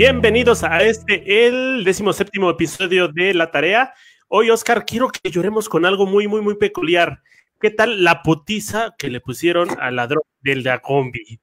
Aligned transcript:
Bienvenidos 0.00 0.64
a 0.64 0.80
este, 0.80 1.46
el 1.46 1.84
séptimo 2.14 2.48
episodio 2.48 3.08
de 3.08 3.34
La 3.34 3.50
Tarea. 3.50 3.92
Hoy, 4.28 4.48
Oscar, 4.48 4.86
quiero 4.86 5.10
que 5.10 5.30
lloremos 5.30 5.68
con 5.68 5.84
algo 5.84 6.06
muy, 6.06 6.26
muy, 6.26 6.40
muy 6.40 6.54
peculiar. 6.54 7.20
¿Qué 7.60 7.68
tal 7.68 8.02
la 8.02 8.22
putiza 8.22 8.94
que 8.96 9.10
le 9.10 9.20
pusieron 9.20 9.68
al 9.78 9.96
ladrón 9.96 10.22
del 10.40 10.64
la 10.64 10.78
combi? 10.78 11.38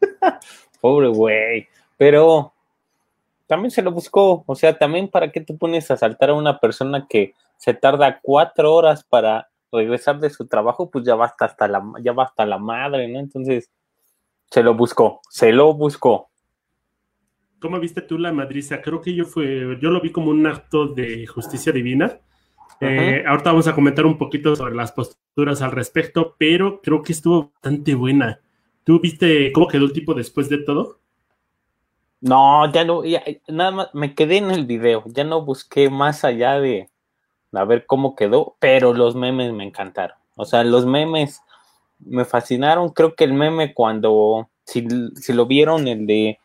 Pobre 0.80 1.08
güey. 1.08 1.68
Pero 1.98 2.54
también 3.46 3.70
se 3.70 3.82
lo 3.82 3.92
buscó. 3.92 4.42
O 4.46 4.54
sea, 4.54 4.78
también 4.78 5.08
para 5.08 5.30
qué 5.30 5.42
te 5.42 5.52
pones 5.52 5.90
a 5.90 5.94
asaltar 5.94 6.30
a 6.30 6.34
una 6.34 6.60
persona 6.60 7.06
que 7.06 7.34
se 7.58 7.74
tarda 7.74 8.20
cuatro 8.22 8.74
horas 8.74 9.04
para 9.04 9.50
regresar 9.70 10.18
de 10.18 10.30
su 10.30 10.46
trabajo, 10.46 10.88
pues 10.88 11.04
ya 11.04 11.14
basta 11.14 11.44
hasta 11.44 11.68
la, 11.68 11.82
ya 12.00 12.14
va 12.14 12.24
hasta 12.24 12.46
la 12.46 12.56
madre, 12.56 13.06
¿no? 13.08 13.20
Entonces, 13.20 13.70
se 14.50 14.62
lo 14.62 14.72
buscó, 14.72 15.20
se 15.28 15.52
lo 15.52 15.74
buscó. 15.74 16.31
¿Cómo 17.62 17.80
viste 17.80 18.02
tú 18.02 18.18
la 18.18 18.32
madriza? 18.32 18.82
Creo 18.82 19.00
que 19.00 19.14
yo 19.14 19.24
fue, 19.24 19.78
yo 19.80 19.90
lo 19.90 20.00
vi 20.00 20.10
como 20.10 20.30
un 20.30 20.46
acto 20.46 20.88
de 20.88 21.26
justicia 21.26 21.72
divina. 21.72 22.18
Eh, 22.80 23.22
ahorita 23.26 23.50
vamos 23.50 23.68
a 23.68 23.74
comentar 23.74 24.04
un 24.04 24.18
poquito 24.18 24.56
sobre 24.56 24.74
las 24.74 24.90
posturas 24.90 25.62
al 25.62 25.70
respecto, 25.70 26.34
pero 26.36 26.80
creo 26.82 27.02
que 27.02 27.12
estuvo 27.12 27.52
bastante 27.52 27.94
buena. 27.94 28.40
¿Tú 28.84 28.98
viste 29.00 29.52
cómo 29.52 29.68
quedó 29.68 29.84
el 29.84 29.92
tipo 29.92 30.12
después 30.12 30.48
de 30.48 30.58
todo? 30.58 30.98
No, 32.20 32.70
ya 32.72 32.84
no, 32.84 33.02
nada 33.48 33.70
más, 33.70 33.94
me 33.94 34.14
quedé 34.14 34.38
en 34.38 34.50
el 34.50 34.66
video, 34.66 35.04
ya 35.06 35.24
no 35.24 35.44
busqué 35.44 35.90
más 35.90 36.24
allá 36.24 36.60
de 36.60 36.88
a 37.52 37.64
ver 37.64 37.86
cómo 37.86 38.16
quedó, 38.16 38.56
pero 38.58 38.92
los 38.92 39.14
memes 39.14 39.52
me 39.52 39.64
encantaron. 39.64 40.16
O 40.36 40.44
sea, 40.44 40.64
los 40.64 40.86
memes 40.86 41.40
me 41.98 42.24
fascinaron. 42.24 42.90
Creo 42.90 43.14
que 43.14 43.24
el 43.24 43.34
meme 43.34 43.74
cuando, 43.74 44.48
si, 44.64 44.86
lo 45.32 45.46
vieron, 45.46 45.86
el 45.86 46.06
de 46.06 46.38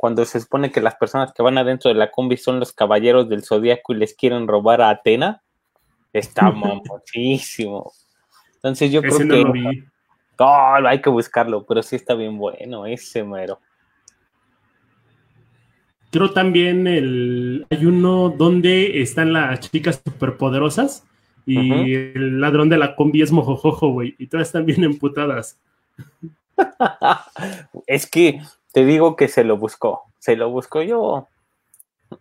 cuando 0.00 0.24
se 0.24 0.40
supone 0.40 0.72
que 0.72 0.80
las 0.80 0.94
personas 0.94 1.34
que 1.34 1.42
van 1.42 1.58
adentro 1.58 1.90
de 1.90 1.94
la 1.94 2.10
combi 2.10 2.38
son 2.38 2.58
los 2.58 2.72
caballeros 2.72 3.28
del 3.28 3.44
zodiaco 3.44 3.92
y 3.92 3.96
les 3.96 4.14
quieren 4.14 4.48
robar 4.48 4.80
a 4.80 4.88
Atena, 4.88 5.42
está 6.10 6.50
muchísimo. 6.50 7.92
Entonces 8.54 8.90
yo 8.90 9.02
creo 9.02 9.18
que. 9.18 9.84
hay 10.86 11.02
que 11.02 11.10
buscarlo, 11.10 11.66
pero 11.66 11.82
sí 11.82 11.96
está 11.96 12.14
bien 12.14 12.38
bueno, 12.38 12.86
ese 12.86 13.22
mero. 13.24 13.60
Creo 16.10 16.32
también 16.32 16.86
el, 16.86 17.66
hay 17.68 17.84
uno 17.84 18.30
donde 18.30 19.02
están 19.02 19.34
las 19.34 19.60
chicas 19.60 20.00
superpoderosas 20.02 21.04
y 21.44 21.94
el 21.94 22.40
ladrón 22.40 22.70
de 22.70 22.78
la 22.78 22.96
combi 22.96 23.20
es 23.20 23.32
mojojojo, 23.32 23.88
güey, 23.90 24.14
y 24.18 24.28
todas 24.28 24.46
están 24.46 24.64
bien 24.64 24.82
emputadas. 24.82 25.60
es 27.86 28.10
que 28.10 28.40
te 28.72 28.84
digo 28.84 29.16
que 29.16 29.28
se 29.28 29.44
lo 29.44 29.56
buscó, 29.56 30.02
se 30.18 30.36
lo 30.36 30.50
buscó 30.50 30.82
yo. 30.82 31.28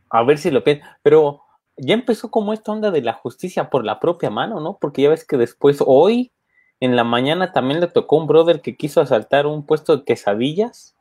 A 0.09 0.23
ver 0.23 0.37
si 0.37 0.51
lo 0.51 0.63
pienso, 0.63 0.85
pero 1.01 1.41
ya 1.77 1.93
empezó 1.93 2.29
como 2.31 2.53
esta 2.53 2.71
onda 2.71 2.91
de 2.91 3.01
la 3.01 3.13
justicia 3.13 3.69
por 3.69 3.85
la 3.85 3.99
propia 3.99 4.29
mano, 4.29 4.59
¿no? 4.59 4.77
Porque 4.79 5.03
ya 5.03 5.09
ves 5.09 5.25
que 5.25 5.37
después, 5.37 5.79
hoy, 5.85 6.31
en 6.79 6.95
la 6.95 7.03
mañana 7.03 7.51
también 7.51 7.79
le 7.79 7.87
tocó 7.87 8.17
un 8.17 8.27
brother 8.27 8.61
que 8.61 8.75
quiso 8.75 9.01
asaltar 9.01 9.47
un 9.47 9.65
puesto 9.65 9.97
de 9.97 10.03
quesadillas 10.03 10.95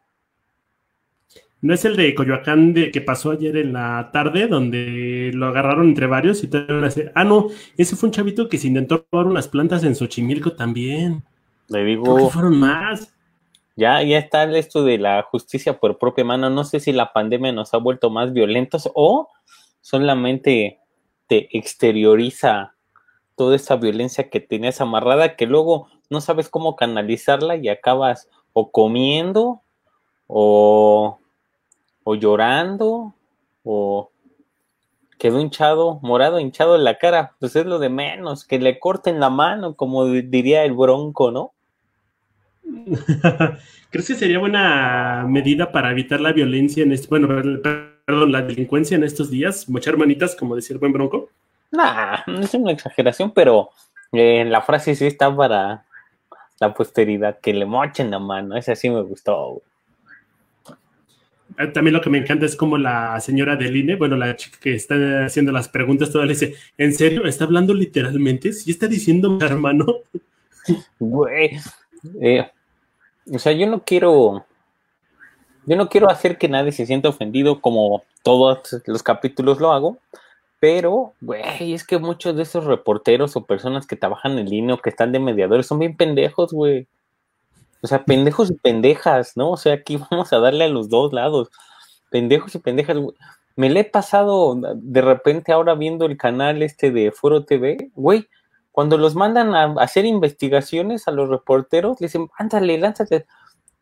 ¿No 1.60 1.74
es 1.74 1.84
el 1.84 1.96
de 1.96 2.14
Coyoacán 2.14 2.72
de, 2.72 2.92
que 2.92 3.00
pasó 3.00 3.32
ayer 3.32 3.56
en 3.56 3.72
la 3.72 4.10
tarde, 4.12 4.46
donde 4.46 5.32
lo 5.34 5.46
agarraron 5.46 5.88
entre 5.88 6.06
varios 6.06 6.44
y 6.44 6.50
Ah, 7.14 7.24
no, 7.24 7.48
ese 7.76 7.96
fue 7.96 8.08
un 8.08 8.12
chavito 8.12 8.48
que 8.48 8.58
se 8.58 8.68
intentó 8.68 9.06
robar 9.10 9.26
unas 9.26 9.48
plantas 9.48 9.82
en 9.82 9.96
Xochimilco 9.96 10.52
también. 10.52 11.24
Le 11.68 11.84
digo. 11.84 12.16
que 12.16 12.32
fueron 12.32 12.58
más. 12.58 13.12
Ya, 13.78 14.02
ya 14.02 14.18
está 14.18 14.42
esto 14.58 14.82
de 14.82 14.98
la 14.98 15.22
justicia 15.22 15.78
por 15.78 15.98
propia 15.98 16.24
mano. 16.24 16.50
No 16.50 16.64
sé 16.64 16.80
si 16.80 16.90
la 16.90 17.12
pandemia 17.12 17.52
nos 17.52 17.72
ha 17.74 17.78
vuelto 17.78 18.10
más 18.10 18.32
violentos 18.32 18.90
o 18.92 19.28
solamente 19.82 20.80
te 21.28 21.56
exterioriza 21.56 22.74
toda 23.36 23.54
esa 23.54 23.76
violencia 23.76 24.30
que 24.30 24.40
tenías 24.40 24.80
amarrada 24.80 25.36
que 25.36 25.46
luego 25.46 25.86
no 26.10 26.20
sabes 26.20 26.48
cómo 26.48 26.74
canalizarla 26.74 27.54
y 27.54 27.68
acabas 27.68 28.28
o 28.52 28.72
comiendo 28.72 29.62
o 30.26 31.20
o 32.02 32.14
llorando, 32.16 33.14
o 33.64 34.10
quedó 35.18 35.40
hinchado, 35.40 36.00
morado, 36.02 36.40
hinchado 36.40 36.74
en 36.74 36.84
la 36.84 36.98
cara, 36.98 37.36
pues 37.38 37.54
es 37.54 37.66
lo 37.66 37.78
de 37.78 37.90
menos, 37.90 38.44
que 38.44 38.58
le 38.58 38.80
corten 38.80 39.20
la 39.20 39.30
mano, 39.30 39.76
como 39.76 40.06
diría 40.06 40.64
el 40.64 40.72
bronco, 40.74 41.30
¿no? 41.30 41.52
¿Crees 43.90 44.06
que 44.06 44.14
sería 44.14 44.38
buena 44.38 45.24
medida 45.28 45.72
para 45.72 45.90
evitar 45.90 46.20
la 46.20 46.32
violencia 46.32 46.82
en 46.82 46.92
este, 46.92 47.08
bueno, 47.08 47.28
perdón, 47.28 48.32
la 48.32 48.42
delincuencia 48.42 48.96
en 48.96 49.04
estos 49.04 49.30
días? 49.30 49.68
Mochar 49.68 49.96
manitas, 49.96 50.36
como 50.36 50.56
decía 50.56 50.74
el 50.74 50.80
buen 50.80 50.92
bronco. 50.92 51.30
Nah, 51.70 52.18
no 52.26 52.40
es 52.40 52.54
una 52.54 52.72
exageración, 52.72 53.32
pero 53.32 53.70
eh, 54.12 54.44
la 54.44 54.62
frase 54.62 54.94
sí 54.94 55.06
está 55.06 55.34
para 55.34 55.84
la 56.60 56.74
posteridad, 56.74 57.38
que 57.40 57.54
le 57.54 57.66
mochen 57.66 58.10
la 58.10 58.18
mano, 58.18 58.56
esa 58.56 58.74
sí 58.74 58.90
me 58.90 59.02
gustó. 59.02 59.62
Eh, 61.58 61.66
también 61.68 61.94
lo 61.94 62.00
que 62.00 62.10
me 62.10 62.18
encanta 62.18 62.46
es 62.46 62.56
como 62.56 62.78
la 62.78 63.18
señora 63.20 63.56
del 63.56 63.76
INE, 63.76 63.96
bueno, 63.96 64.16
la 64.16 64.36
chica 64.36 64.58
que 64.60 64.74
está 64.74 65.24
haciendo 65.24 65.52
las 65.52 65.68
preguntas, 65.68 66.10
toda 66.10 66.24
le 66.24 66.32
dice, 66.32 66.54
¿en 66.76 66.94
serio? 66.94 67.24
¿Está 67.24 67.44
hablando 67.44 67.74
literalmente? 67.74 68.52
¿Sí 68.52 68.70
está 68.70 68.86
diciendo 68.86 69.38
hermano? 69.40 69.86
Güey, 70.98 71.58
eh, 72.20 72.50
o 73.32 73.38
sea, 73.38 73.52
yo 73.52 73.66
no 73.66 73.84
quiero, 73.84 74.46
yo 75.66 75.76
no 75.76 75.88
quiero 75.88 76.10
hacer 76.10 76.38
que 76.38 76.48
nadie 76.48 76.72
se 76.72 76.86
sienta 76.86 77.08
ofendido 77.08 77.60
como 77.60 78.02
todos 78.22 78.82
los 78.86 79.02
capítulos 79.02 79.60
lo 79.60 79.72
hago, 79.72 79.98
pero, 80.60 81.14
güey, 81.20 81.72
es 81.72 81.86
que 81.86 81.98
muchos 81.98 82.34
de 82.36 82.42
esos 82.42 82.64
reporteros 82.64 83.36
o 83.36 83.46
personas 83.46 83.86
que 83.86 83.96
trabajan 83.96 84.38
en 84.38 84.50
línea 84.50 84.74
o 84.74 84.78
que 84.78 84.90
están 84.90 85.12
de 85.12 85.20
mediadores 85.20 85.66
son 85.66 85.78
bien 85.78 85.96
pendejos, 85.96 86.52
güey. 86.52 86.88
O 87.80 87.86
sea, 87.86 88.04
pendejos 88.04 88.50
y 88.50 88.54
pendejas, 88.54 89.36
¿no? 89.36 89.52
O 89.52 89.56
sea, 89.56 89.74
aquí 89.74 89.96
vamos 90.10 90.32
a 90.32 90.40
darle 90.40 90.64
a 90.64 90.68
los 90.68 90.88
dos 90.88 91.12
lados. 91.12 91.48
Pendejos 92.10 92.54
y 92.56 92.58
pendejas. 92.58 92.96
Me 93.54 93.70
le 93.70 93.80
he 93.80 93.84
pasado 93.84 94.56
de 94.74 95.00
repente 95.00 95.52
ahora 95.52 95.74
viendo 95.74 96.06
el 96.06 96.16
canal 96.16 96.62
este 96.62 96.90
de 96.90 97.12
Foro 97.12 97.44
TV, 97.44 97.90
güey, 97.94 98.28
cuando 98.78 98.96
los 98.96 99.16
mandan 99.16 99.56
a 99.56 99.74
hacer 99.82 100.04
investigaciones 100.04 101.08
a 101.08 101.10
los 101.10 101.28
reporteros, 101.28 102.00
le 102.00 102.06
dicen, 102.06 102.28
ándale, 102.38 102.78
lánzate. 102.78 103.26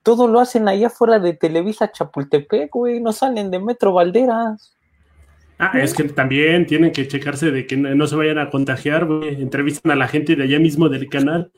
Todo 0.03 0.27
lo 0.27 0.41
hacen 0.41 0.69
allá 0.69 0.89
fuera 0.89 1.19
de 1.19 1.35
Televisa 1.35 1.93
Chapultepec, 1.93 2.71
güey, 2.73 2.99
no 3.03 3.13
salen 3.13 3.51
de 3.51 3.59
Metro 3.59 3.93
Valderas. 3.93 4.75
Ah, 5.59 5.73
es 5.75 5.93
que 5.93 6.05
también 6.05 6.65
tienen 6.65 6.93
que 6.93 7.07
checarse 7.07 7.51
de 7.51 7.67
que 7.67 7.77
no 7.77 8.07
se 8.07 8.17
vayan 8.17 8.39
a 8.39 8.49
contagiar, 8.49 9.05
güey. 9.05 9.43
Entrevistan 9.43 9.93
a 9.93 9.97
la 9.97 10.09
gente 10.09 10.35
de 10.35 10.45
allá 10.45 10.59
mismo 10.59 10.89
del 10.89 11.11
canal. 11.11 11.53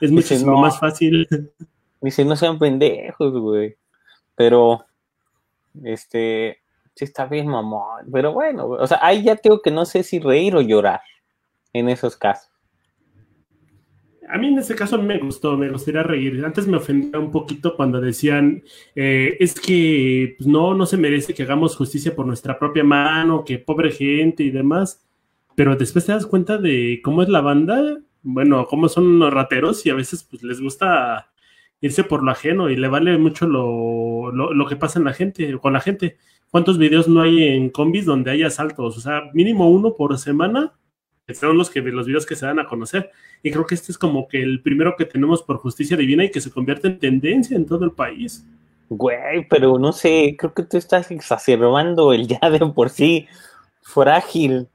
Es 0.00 0.10
muchísimo 0.10 0.60
más 0.60 0.80
fácil. 0.80 1.28
Dice, 2.00 2.24
no 2.24 2.34
sean 2.34 2.58
pendejos, 2.58 3.32
güey. 3.38 3.76
Pero, 4.34 4.84
este, 5.84 6.58
sí 6.96 7.04
está 7.04 7.26
bien, 7.26 7.46
mamón. 7.46 8.10
Pero 8.10 8.32
bueno, 8.32 8.66
o 8.66 8.86
sea, 8.88 8.98
ahí 9.00 9.22
ya 9.22 9.36
tengo 9.36 9.62
que 9.62 9.70
no 9.70 9.84
sé 9.84 10.02
si 10.02 10.18
reír 10.18 10.56
o 10.56 10.60
llorar 10.60 11.02
en 11.72 11.88
esos 11.88 12.16
casos. 12.16 12.49
A 14.32 14.38
mí 14.38 14.48
en 14.48 14.58
ese 14.58 14.74
caso 14.74 15.00
me 15.02 15.18
gustó, 15.18 15.56
me 15.56 15.70
gustaría 15.70 16.02
reír. 16.02 16.44
Antes 16.44 16.66
me 16.66 16.76
ofendía 16.76 17.18
un 17.18 17.30
poquito 17.30 17.74
cuando 17.74 18.00
decían, 18.00 18.62
eh, 18.94 19.36
es 19.40 19.58
que 19.58 20.34
pues, 20.38 20.46
no, 20.46 20.74
no 20.74 20.86
se 20.86 20.96
merece 20.96 21.34
que 21.34 21.42
hagamos 21.42 21.76
justicia 21.76 22.14
por 22.14 22.26
nuestra 22.26 22.58
propia 22.58 22.84
mano, 22.84 23.44
que 23.44 23.58
pobre 23.58 23.90
gente 23.90 24.42
y 24.44 24.50
demás. 24.50 25.04
Pero 25.56 25.76
después 25.76 26.06
te 26.06 26.12
das 26.12 26.26
cuenta 26.26 26.58
de 26.58 27.00
cómo 27.02 27.22
es 27.22 27.28
la 27.28 27.40
banda, 27.40 27.98
bueno, 28.22 28.66
cómo 28.66 28.88
son 28.88 29.18
los 29.18 29.32
rateros 29.32 29.84
y 29.86 29.90
a 29.90 29.94
veces 29.94 30.24
pues 30.24 30.42
les 30.42 30.60
gusta 30.60 31.30
irse 31.80 32.04
por 32.04 32.22
lo 32.22 32.30
ajeno 32.30 32.70
y 32.70 32.76
le 32.76 32.88
vale 32.88 33.16
mucho 33.18 33.46
lo, 33.46 34.30
lo, 34.32 34.66
que 34.66 34.76
pasa 34.76 34.98
en 34.98 35.06
la 35.06 35.12
gente, 35.12 35.58
con 35.58 35.72
la 35.72 35.80
gente. 35.80 36.18
¿Cuántos 36.50 36.78
videos 36.78 37.08
no 37.08 37.22
hay 37.22 37.42
en 37.44 37.70
combis 37.70 38.04
donde 38.04 38.30
hay 38.30 38.42
asaltos? 38.42 38.98
O 38.98 39.00
sea, 39.00 39.30
mínimo 39.34 39.70
uno 39.70 39.94
por 39.94 40.16
semana 40.18 40.72
son 41.34 41.56
los, 41.56 41.70
que, 41.70 41.80
los 41.80 42.06
videos 42.06 42.26
que 42.26 42.36
se 42.36 42.46
dan 42.46 42.58
a 42.58 42.66
conocer. 42.66 43.10
Y 43.42 43.50
creo 43.50 43.66
que 43.66 43.74
este 43.74 43.92
es 43.92 43.98
como 43.98 44.28
que 44.28 44.42
el 44.42 44.62
primero 44.62 44.94
que 44.96 45.04
tenemos 45.04 45.42
por 45.42 45.58
justicia 45.58 45.96
divina 45.96 46.24
y 46.24 46.30
que 46.30 46.40
se 46.40 46.50
convierte 46.50 46.88
en 46.88 46.98
tendencia 46.98 47.56
en 47.56 47.66
todo 47.66 47.84
el 47.84 47.92
país. 47.92 48.44
Güey, 48.88 49.46
pero 49.48 49.78
no 49.78 49.92
sé, 49.92 50.34
creo 50.36 50.52
que 50.52 50.64
tú 50.64 50.76
estás 50.76 51.10
exacerbando 51.10 52.12
el 52.12 52.26
ya 52.26 52.50
de 52.50 52.58
por 52.58 52.90
sí 52.90 53.28
frágil 53.82 54.68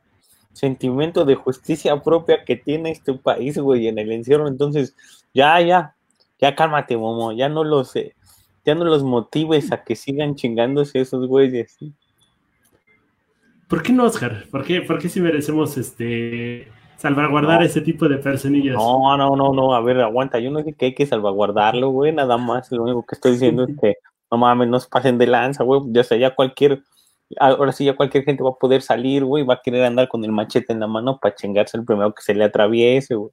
sentimiento 0.54 1.25
de 1.25 1.36
justicia 1.36 2.02
propia 2.02 2.46
que 2.46 2.56
tiene 2.56 2.92
este 2.92 3.13
país, 3.13 3.57
güey, 3.57 3.88
en 3.88 4.00
el 4.00 4.12
encierro. 4.12 4.48
Entonces, 4.48 4.96
ya, 5.34 5.60
ya, 5.62 5.96
ya 6.40 6.56
cálmate, 6.56 6.96
Momo, 6.96 7.34
ya 7.34 7.50
no 7.50 7.63
los, 7.63 7.94
ya 8.66 8.75
no 8.75 8.86
los 8.86 9.04
motives 9.04 9.72
a 9.72 9.84
que 9.84 9.96
sigan 9.96 10.36
chingándose 10.36 11.02
esos 11.02 11.28
güeyes. 11.28 11.78
¿Por 13.67 13.81
qué 13.81 13.91
no, 13.91 14.06
Oscar? 14.06 14.45
¿Por 14.51 14.63
qué, 14.63 14.81
por 14.81 15.00
qué 15.00 15.09
si 15.09 15.21
merecemos 15.21 15.77
este 15.77 16.67
salvaguardar 16.97 17.63
ese 17.63 17.81
tipo 17.81 18.07
de 18.07 18.17
personillas? 18.17 18.75
No, 18.75 19.17
no, 19.17 19.35
no, 19.35 19.53
no, 19.53 19.75
a 19.75 19.81
ver, 19.81 20.00
aguanta, 20.01 20.39
yo 20.39 20.51
no 20.51 20.63
sé 20.63 20.73
que 20.73 20.85
hay 20.85 20.95
que 20.95 21.06
salvaguardarlo, 21.06 21.89
güey, 21.89 22.12
nada 22.12 22.38
más, 22.38 22.71
lo 22.71 22.83
único 22.83 23.06
que 23.06 23.15
estoy 23.15 23.33
diciendo 23.33 23.63
es 23.63 23.75
que 23.81 23.95
no 24.31 24.38
mames, 24.38 24.67
no 24.67 24.79
se 24.79 24.88
pasen 24.88 25.17
de 25.17 25.27
lanza, 25.27 25.63
güey, 25.63 25.81
ya 25.88 26.03
sea, 26.03 26.17
ya 26.17 26.35
cualquier 26.35 26.83
ahora 27.39 27.71
sí 27.71 27.85
ya 27.85 27.95
cualquier 27.95 28.23
gente 28.23 28.44
va 28.44 28.51
a 28.51 28.59
poder 28.59 28.81
salir, 28.81 29.23
güey, 29.23 29.44
va 29.44 29.56
a 29.56 29.62
querer 29.62 29.83
andar 29.85 30.07
con 30.07 30.23
el 30.23 30.31
machete 30.31 30.73
en 30.73 30.79
la 30.79 30.88
mano 30.88 31.19
para 31.19 31.35
chingarse 31.35 31.77
el 31.77 31.85
primero 31.85 32.13
que 32.13 32.21
se 32.21 32.35
le 32.35 32.44
atraviese, 32.44 33.15
güey. 33.15 33.31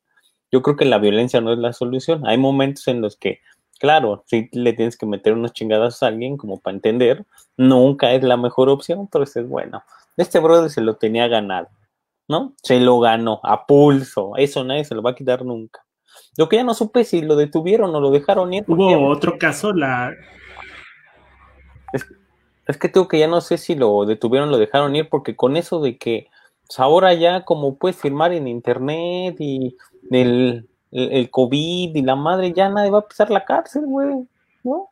Yo 0.51 0.63
creo 0.63 0.77
que 0.77 0.85
la 0.85 0.99
violencia 0.99 1.41
no 1.41 1.53
es 1.53 1.59
la 1.59 1.73
solución. 1.73 2.27
Hay 2.27 2.37
momentos 2.37 2.87
en 2.89 3.01
los 3.01 3.17
que, 3.17 3.41
claro, 3.79 4.25
si 4.27 4.49
le 4.53 4.73
tienes 4.73 4.97
que 4.97 5.07
meter 5.07 5.35
unos 5.35 5.53
chingadas 5.53 6.03
a 6.03 6.09
alguien 6.09 6.37
como 6.37 6.61
para 6.61 6.75
entender, 6.75 7.25
nunca 7.57 8.13
es 8.13 8.23
la 8.23 8.37
mejor 8.37 8.69
opción, 8.69 9.09
pero 9.11 9.25
es 9.25 9.49
bueno. 9.49 9.83
Este 10.17 10.39
brother 10.39 10.71
se 10.71 10.81
lo 10.81 10.97
tenía 10.97 11.29
ganado, 11.29 11.69
¿no? 12.29 12.55
Se 12.63 12.81
lo 12.81 13.01
ganó 13.01 13.41
a 13.43 13.67
pulso. 13.67 14.33
Eso 14.37 14.65
nadie 14.65 14.85
se 14.85 14.95
lo 14.95 15.03
va 15.03 15.11
a 15.11 15.15
quitar 15.15 15.45
nunca. 15.45 15.85
Lo 16.37 16.49
que 16.49 16.57
ya 16.57 16.65
no 16.65 16.75
supe 16.75 17.05
si 17.05 17.23
lo 17.23 17.37
detuvieron 17.37 17.95
o 17.95 18.01
lo 18.01 18.11
dejaron 18.11 18.53
ir. 18.53 18.65
Hubo 18.67 19.09
otro 19.09 19.39
caso, 19.39 19.73
la, 19.73 20.13
es 22.67 22.77
que 22.77 22.89
tengo 22.89 23.09
que 23.09 23.19
ya 23.19 23.29
no 23.29 23.41
sé 23.41 23.59
si 23.59 23.75
lo 23.75 24.05
detuvieron 24.07 24.49
o 24.49 24.53
lo 24.53 24.59
dejaron 24.59 24.95
ir, 24.95 25.09
porque 25.09 25.35
con 25.37 25.57
eso 25.57 25.81
de 25.81 25.99
que 25.99 26.29
pues, 26.67 26.79
ahora 26.79 27.13
ya 27.15 27.45
como 27.45 27.77
puedes 27.77 27.97
firmar 27.97 28.33
en 28.33 28.49
internet 28.49 29.37
y 29.39 29.77
el, 30.11 30.69
el, 30.93 31.31
COVID 31.31 31.97
y 31.97 32.03
la 32.03 32.15
madre, 32.15 32.53
ya 32.53 32.69
nadie 32.69 32.91
va 32.91 33.01
a 33.01 33.09
pisar 33.09 33.31
la 33.31 33.45
cárcel, 33.45 33.85
güey, 33.87 34.29
¿no? 34.63 34.89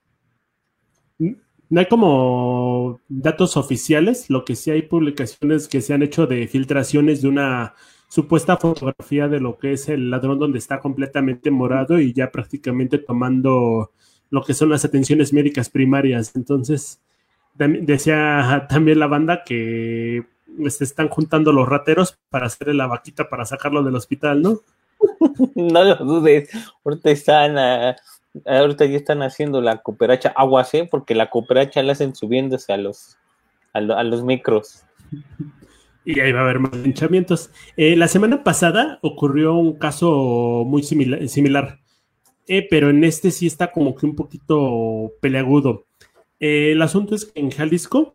No 1.19 1.79
hay 1.79 1.87
como 1.87 3.00
datos 3.08 3.56
oficiales, 3.56 4.29
lo 4.29 4.44
que 4.44 4.56
sí 4.56 4.73
hay 4.73 4.82
publicaciones 4.82 5.69
que 5.69 5.81
se 5.81 5.94
han 5.94 6.02
hecho 6.02 6.26
de 6.26 6.49
filtraciones 6.49 7.23
de 7.23 7.29
una 7.29 7.75
supuesta 8.08 8.56
fotografía 8.56 9.29
de 9.29 9.38
lo 9.38 9.56
que 9.56 9.75
es 9.75 9.88
el 9.88 10.11
ladrón 10.11 10.41
donde 10.41 10.58
está 10.58 10.81
completamente 10.81 11.52
morado 11.52 12.00
y 12.00 12.12
ya 12.12 12.32
prácticamente 12.32 12.99
tomando 12.99 13.93
lo 14.31 14.43
que 14.43 14.55
son 14.55 14.70
las 14.70 14.85
atenciones 14.85 15.32
médicas 15.32 15.70
primarias. 15.70 16.35
Entonces, 16.35 17.00
decía 17.55 18.67
también 18.69 18.99
la 18.99 19.06
banda 19.06 19.44
que 19.44 20.25
se 20.69 20.85
están 20.85 21.08
juntando 21.08 21.53
los 21.53 21.69
rateros 21.69 22.19
para 22.31 22.46
hacerle 22.46 22.75
la 22.75 22.88
vaquita 22.88 23.29
para 23.29 23.44
sacarlo 23.44 23.85
del 23.85 23.94
hospital, 23.94 24.43
¿no? 24.43 24.61
no 25.55 25.85
lo 25.85 25.97
dudes. 25.97 26.50
Ahorita 26.85 27.11
están, 27.11 27.58
ah, 27.58 27.97
ahorita 28.47 28.85
ya 28.87 28.97
están 28.97 29.23
haciendo 29.23 29.61
la 29.61 29.79
cooperacha 29.79 30.32
aguas, 30.37 30.73
¿eh? 30.75 30.88
Porque 30.91 31.14
la 31.14 31.31
cooperacha 31.31 31.82
la 31.82 31.93
hacen 31.93 32.14
subiéndose 32.14 32.73
a 32.73 32.76
los, 32.76 33.17
a, 33.73 33.81
los 33.81 34.23
micros. 34.25 34.85
Y 36.05 36.19
ahí 36.20 36.32
va 36.32 36.41
a 36.41 36.44
haber 36.44 36.61
más 36.61 36.76
linchamientos. 36.76 37.50
Eh, 37.76 37.97
la 37.97 38.08
semana 38.08 38.43
pasada 38.43 38.99
ocurrió 39.02 39.55
un 39.55 39.75
caso 39.79 40.64
muy 40.67 40.82
similar, 40.82 41.79
eh, 42.46 42.67
pero 42.69 42.91
en 42.91 43.05
este 43.05 43.31
sí 43.31 43.46
está 43.46 43.70
como 43.70 43.94
que 43.94 44.06
un 44.06 44.17
poquito 44.17 45.12
peleagudo. 45.20 45.85
El 46.38 46.81
asunto 46.81 47.14
es 47.14 47.26
que 47.26 47.41
en 47.41 47.50
Jalisco 47.50 48.14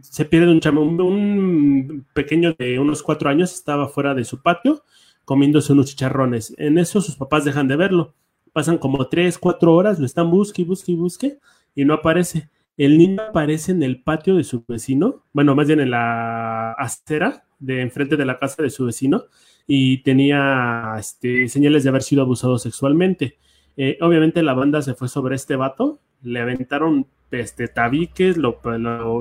se 0.00 0.24
pierde 0.24 0.50
un 0.50 1.00
un, 1.00 2.06
pequeño 2.14 2.54
de 2.54 2.78
unos 2.78 3.02
cuatro 3.02 3.28
años 3.28 3.52
estaba 3.52 3.88
fuera 3.88 4.14
de 4.14 4.24
su 4.24 4.42
patio 4.42 4.82
comiéndose 5.24 5.72
unos 5.72 5.86
chicharrones. 5.86 6.54
En 6.58 6.78
eso 6.78 7.00
sus 7.00 7.16
papás 7.16 7.44
dejan 7.44 7.68
de 7.68 7.76
verlo. 7.76 8.14
Pasan 8.52 8.78
como 8.78 9.08
tres, 9.08 9.38
cuatro 9.38 9.74
horas, 9.74 9.98
lo 9.98 10.06
están 10.06 10.30
busque, 10.30 10.64
busque, 10.64 10.94
busque 10.94 11.38
y 11.74 11.84
no 11.84 11.94
aparece. 11.94 12.50
El 12.76 12.98
niño 12.98 13.22
aparece 13.22 13.72
en 13.72 13.82
el 13.82 14.02
patio 14.02 14.36
de 14.36 14.44
su 14.44 14.64
vecino, 14.66 15.24
bueno, 15.32 15.54
más 15.54 15.66
bien 15.66 15.80
en 15.80 15.90
la 15.90 16.72
acera 16.72 17.44
de 17.58 17.82
enfrente 17.82 18.16
de 18.16 18.24
la 18.24 18.38
casa 18.38 18.62
de 18.62 18.70
su 18.70 18.86
vecino 18.86 19.24
y 19.66 20.02
tenía 20.02 20.94
este, 20.98 21.48
señales 21.48 21.84
de 21.84 21.88
haber 21.90 22.02
sido 22.02 22.22
abusado 22.22 22.58
sexualmente. 22.58 23.38
Eh, 23.76 23.98
obviamente 24.00 24.42
la 24.42 24.54
banda 24.54 24.82
se 24.82 24.94
fue 24.94 25.08
sobre 25.08 25.36
este 25.36 25.56
vato 25.56 26.00
le 26.24 26.40
aventaron 26.40 27.06
este, 27.30 27.68
tabiques, 27.68 28.36
lo, 28.36 28.60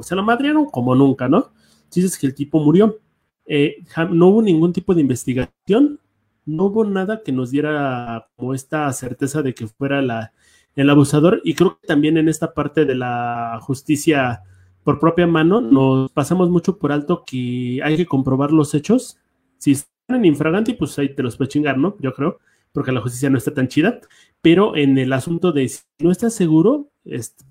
se 0.02 0.16
lo 0.16 0.24
madrearon 0.24 0.66
como 0.66 0.96
nunca, 0.96 1.28
¿no? 1.28 1.52
Dices 1.94 2.18
que 2.18 2.28
el 2.28 2.34
tipo 2.34 2.64
murió. 2.64 3.00
Eh, 3.46 3.84
no 4.12 4.28
hubo 4.28 4.42
ningún 4.42 4.74
tipo 4.74 4.94
de 4.96 5.02
investigación, 5.02 6.00
no 6.46 6.66
hubo 6.66 6.86
nada 6.86 7.22
que 7.24 7.32
nos 7.32 7.52
diera 7.52 8.28
como 8.36 8.54
esta 8.54 8.92
certeza 8.94 9.42
de 9.42 9.54
que 9.54 9.68
fuera 9.68 10.32
el 10.76 10.90
abusador 10.90 11.42
y 11.44 11.54
creo 11.54 11.80
que 11.80 11.88
también 11.88 12.18
en 12.18 12.30
esta 12.30 12.54
parte 12.54 12.86
de 12.86 12.96
la 12.96 13.60
justicia 13.62 14.42
por 14.84 15.00
propia 15.00 15.28
mano 15.28 15.62
nos 15.62 16.12
pasamos 16.12 16.50
mucho 16.50 16.78
por 16.78 16.92
alto 16.92 17.24
que 17.26 17.80
hay 17.84 17.96
que 17.98 18.06
comprobar 18.06 18.52
los 18.52 18.74
hechos. 18.74 19.18
Si 19.58 19.72
están 19.72 20.18
en 20.18 20.26
infraganti, 20.26 20.74
pues 20.74 20.98
ahí 21.00 21.16
te 21.16 21.24
los 21.24 21.38
puedes 21.38 21.54
chingar, 21.54 21.78
¿no? 21.78 21.96
Yo 22.00 22.14
creo, 22.14 22.40
porque 22.74 22.92
la 22.92 23.02
justicia 23.02 23.30
no 23.30 23.38
está 23.38 23.54
tan 23.54 23.68
chida 23.70 24.02
pero 24.44 24.76
en 24.76 24.98
el 24.98 25.14
asunto 25.14 25.54
de 25.54 25.70
si 25.70 25.84
no 26.00 26.12
estás 26.12 26.34
seguro, 26.34 26.92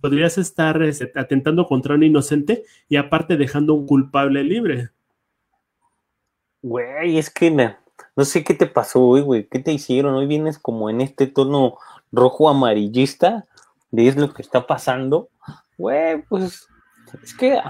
podrías 0.03 0.37
estar 0.37 0.83
este, 0.83 1.11
atentando 1.19 1.65
contra 1.65 1.95
un 1.95 2.03
inocente 2.03 2.65
y 2.87 2.97
aparte 2.97 3.39
dejando 3.39 3.73
un 3.73 3.87
culpable 3.87 4.45
libre. 4.45 4.91
Güey, 6.63 7.19
es 7.19 7.29
que 7.29 7.51
no 7.51 8.25
sé 8.25 8.45
qué 8.45 8.55
te 8.55 8.67
pasó 8.67 9.05
hoy, 9.05 9.21
güey, 9.21 9.49
qué 9.49 9.59
te 9.59 9.73
hicieron. 9.73 10.15
Hoy 10.15 10.27
vienes 10.27 10.59
como 10.59 10.89
en 10.89 11.01
este 11.01 11.27
tono 11.27 11.77
rojo 12.13 12.49
amarillista 12.49 13.45
de 13.91 14.09
es 14.09 14.17
lo 14.17 14.33
que 14.33 14.43
está 14.43 14.67
pasando. 14.67 15.29
Güey, 15.77 16.23
pues 16.23 16.69
es 17.23 17.35
que 17.35 17.61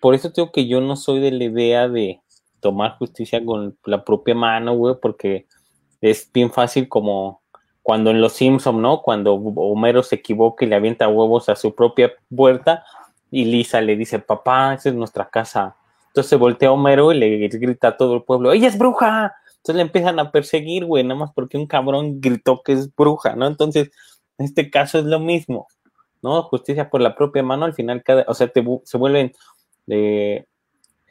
por 0.00 0.14
eso 0.14 0.32
tengo 0.32 0.52
que 0.52 0.66
yo 0.66 0.80
no 0.80 0.96
soy 0.96 1.20
de 1.20 1.32
la 1.32 1.44
idea 1.44 1.88
de 1.88 2.20
tomar 2.60 2.98
justicia 2.98 3.44
con 3.44 3.76
la 3.84 4.04
propia 4.04 4.34
mano, 4.34 4.74
güey, 4.74 4.96
porque 5.00 5.46
es 6.00 6.30
bien 6.32 6.52
fácil 6.52 6.88
como 6.88 7.40
cuando 7.82 8.10
en 8.10 8.20
Los 8.20 8.34
Simpson, 8.34 8.82
¿no? 8.82 9.00
Cuando 9.00 9.34
Homero 9.34 10.02
se 10.02 10.16
equivoca 10.16 10.64
y 10.64 10.68
le 10.68 10.76
avienta 10.76 11.08
huevos 11.08 11.48
a 11.48 11.56
su 11.56 11.74
propia 11.74 12.12
puerta 12.34 12.84
y 13.30 13.44
Lisa 13.44 13.80
le 13.80 13.96
dice, 13.96 14.18
papá, 14.18 14.74
esa 14.74 14.88
es 14.88 14.94
nuestra 14.94 15.28
casa. 15.28 15.76
Entonces 16.16 16.30
se 16.30 16.36
voltea 16.36 16.72
Homero 16.72 17.12
y 17.12 17.18
le 17.18 17.46
grita 17.46 17.88
a 17.88 17.96
todo 17.98 18.14
el 18.14 18.22
pueblo, 18.22 18.50
ella 18.50 18.68
es 18.68 18.78
bruja. 18.78 19.34
Entonces 19.56 19.74
le 19.74 19.82
empiezan 19.82 20.18
a 20.18 20.32
perseguir, 20.32 20.86
güey, 20.86 21.04
nada 21.04 21.20
más 21.20 21.30
porque 21.34 21.58
un 21.58 21.66
cabrón 21.66 22.22
gritó 22.22 22.62
que 22.62 22.72
es 22.72 22.96
bruja, 22.96 23.36
¿no? 23.36 23.46
Entonces, 23.46 23.90
en 24.38 24.46
este 24.46 24.70
caso 24.70 24.98
es 24.98 25.04
lo 25.04 25.20
mismo, 25.20 25.66
¿no? 26.22 26.42
Justicia 26.44 26.88
por 26.88 27.02
la 27.02 27.14
propia 27.14 27.42
mano, 27.42 27.66
al 27.66 27.74
final, 27.74 28.02
cada, 28.02 28.24
o 28.28 28.32
sea, 28.32 28.50
se 28.84 28.96
vuelven 28.96 29.34
eh, 29.88 30.46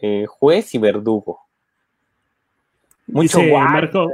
eh, 0.02 0.26
juez 0.26 0.74
y 0.74 0.80
verdugo. 0.80 1.40
Mucho 3.06 3.44
Marco. 3.44 4.10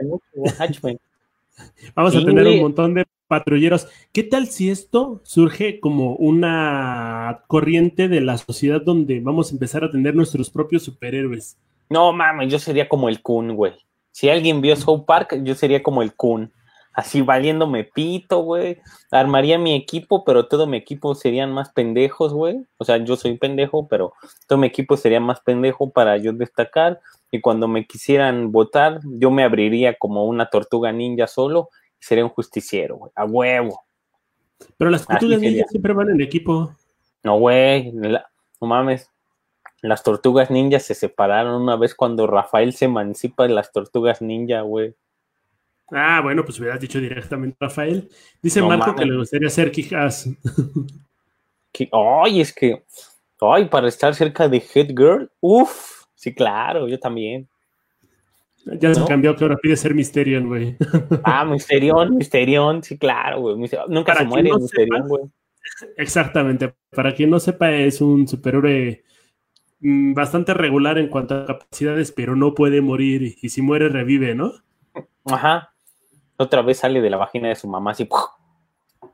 Vamos 1.96 2.16
a 2.16 2.24
tener 2.24 2.48
un 2.48 2.62
montón 2.62 2.94
de 2.94 3.06
patrulleros. 3.28 3.88
¿Qué 4.12 4.24
tal 4.24 4.48
si 4.48 4.70
esto 4.70 5.22
surge 5.24 5.80
como 5.80 6.16
una 6.16 7.44
corriente 7.48 8.08
de 8.08 8.22
la 8.22 8.38
sociedad 8.38 8.82
donde 8.82 9.20
vamos 9.20 9.50
a 9.50 9.54
empezar 9.54 9.84
a 9.84 9.92
tener 9.92 10.16
nuestros 10.16 10.50
propios 10.50 10.84
superhéroes? 10.84 11.58
No 11.90 12.12
mames, 12.14 12.52
yo 12.52 12.60
sería 12.60 12.88
como 12.88 13.10
el 13.10 13.22
Kun, 13.22 13.56
güey. 13.56 13.74
Si 14.12 14.30
alguien 14.30 14.62
vio 14.62 14.76
South 14.76 15.06
Park, 15.06 15.42
yo 15.44 15.56
sería 15.56 15.82
como 15.82 16.02
el 16.02 16.14
Kun. 16.14 16.52
Así 16.94 17.22
valiéndome 17.22 17.86
pito, 17.86 18.40
güey. 18.40 18.80
Armaría 19.12 19.58
mi 19.58 19.76
equipo, 19.76 20.26
pero 20.26 20.48
todo 20.48 20.68
mi 20.68 20.76
equipo 20.76 21.16
serían 21.16 21.52
más 21.54 21.72
pendejos, 21.72 22.34
güey. 22.34 22.66
O 22.78 22.84
sea, 22.84 22.98
yo 22.98 23.16
soy 23.16 23.38
pendejo, 23.38 23.88
pero 23.88 24.14
todo 24.48 24.60
mi 24.60 24.68
equipo 24.68 24.98
sería 24.98 25.22
más 25.22 25.40
pendejo 25.40 25.90
para 25.90 26.18
yo 26.18 26.34
destacar 26.34 27.00
y 27.32 27.40
cuando 27.40 27.70
me 27.70 27.88
quisieran 27.88 28.52
votar, 28.52 29.00
yo 29.06 29.32
me 29.32 29.44
abriría 29.44 29.98
como 29.98 30.26
una 30.26 30.48
tortuga 30.48 30.92
ninja 30.92 31.28
solo 31.28 31.70
y 32.00 32.04
sería 32.04 32.26
un 32.26 32.30
justiciero, 32.30 32.98
güey, 32.98 33.12
a 33.16 33.24
huevo. 33.24 33.86
Pero 34.78 34.92
las 34.92 35.08
tortugas 35.08 35.40
ninjas 35.40 35.70
siempre 35.70 35.94
van 35.94 36.10
en 36.10 36.22
equipo. 36.22 36.76
No, 37.24 37.40
güey, 37.40 37.94
no 37.94 38.20
mames. 38.60 39.10
Las 39.82 40.04
tortugas 40.04 40.52
ninjas 40.52 40.84
se 40.84 40.94
separaron 40.94 41.62
una 41.62 41.78
vez 41.78 41.96
cuando 41.96 42.28
Rafael 42.28 42.74
se 42.74 42.86
emancipa 42.86 43.44
de 43.44 43.54
las 43.54 43.72
tortugas 43.72 44.22
ninja, 44.22 44.62
güey. 44.62 44.94
Ah, 45.90 46.22
bueno, 46.22 46.44
pues 46.44 46.60
hubieras 46.60 46.80
dicho 46.80 47.00
directamente 47.00 47.58
Rafael. 47.60 48.10
Dice 48.42 48.62
Marco 48.62 48.96
que 48.96 49.06
le 49.06 49.18
gustaría 49.18 49.50
ser 49.50 49.72
Quijas. 49.72 50.30
Ay, 51.92 52.42
es 52.42 52.54
que. 52.54 52.84
Ay, 53.40 53.66
para 53.66 53.88
estar 53.88 54.14
cerca 54.14 54.48
de 54.48 54.64
Head 54.74 54.90
Girl, 54.90 55.32
uff 55.40 56.01
Sí, 56.22 56.36
claro, 56.36 56.88
yo 56.88 57.00
también. 57.00 57.50
Ya 58.80 58.94
se 58.94 59.04
cambió, 59.06 59.36
que 59.36 59.44
ahora 59.44 59.58
pide 59.58 59.76
ser 59.76 59.96
Misterion, 59.96 60.48
güey. 60.48 60.78
Ah, 61.24 61.44
Misterion, 61.46 62.16
Misterion, 62.16 62.84
sí, 62.84 63.00
claro, 63.00 63.42
güey. 63.42 63.56
Nunca 63.88 64.14
se 64.14 64.26
muere 64.26 64.52
Misterion, 64.54 65.08
güey. 65.08 65.24
Exactamente. 65.98 66.76
Para 66.92 67.16
quien 67.16 67.32
no 67.32 67.40
sepa, 67.40 67.72
es 67.72 68.02
un 68.02 68.28
superhéroe 68.28 69.04
mm, 69.80 70.14
bastante 70.14 70.54
regular 70.54 71.00
en 71.00 71.08
cuanto 71.08 71.34
a 71.34 71.48
capacidades, 71.48 72.12
pero 72.12 72.36
no 72.36 72.54
puede 72.54 72.82
morir. 72.82 73.36
Y 73.42 73.50
si 73.50 73.64
muere, 73.64 73.90
revive, 73.90 74.36
¿no? 74.36 74.52
Ajá. 75.26 75.74
Otra 76.38 76.62
vez 76.62 76.78
sale 76.78 77.02
de 77.02 77.10
la 77.10 77.18
vagina 77.18 77.48
de 77.48 77.56
su 77.56 77.68
mamá, 77.68 77.92
así, 77.92 78.08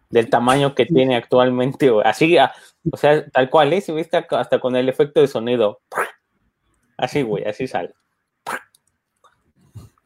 del 0.09 0.29
tamaño 0.29 0.75
que 0.75 0.85
tiene 0.85 1.15
actualmente. 1.15 1.89
Así, 2.03 2.37
ah, 2.37 2.51
o 2.91 2.97
sea, 2.97 3.25
tal 3.29 3.49
cual, 3.49 3.71
¿eh? 3.71 3.79
Si 3.79 3.93
viste 3.93 4.25
hasta 4.29 4.59
con 4.59 4.75
el 4.75 4.89
efecto 4.89 5.21
de 5.21 5.29
sonido. 5.29 5.79
Así, 6.97 7.21
güey, 7.21 7.45
así 7.45 7.67
sale. 7.67 7.93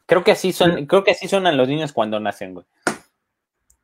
Creo 0.06 0.22
que 0.22 0.32
así 0.32 0.52
son, 0.52 0.86
creo 0.86 1.04
que 1.04 1.12
así 1.12 1.26
suenan 1.26 1.56
los 1.56 1.68
niños 1.68 1.92
cuando 1.92 2.20
nacen, 2.20 2.54
güey. 2.54 2.66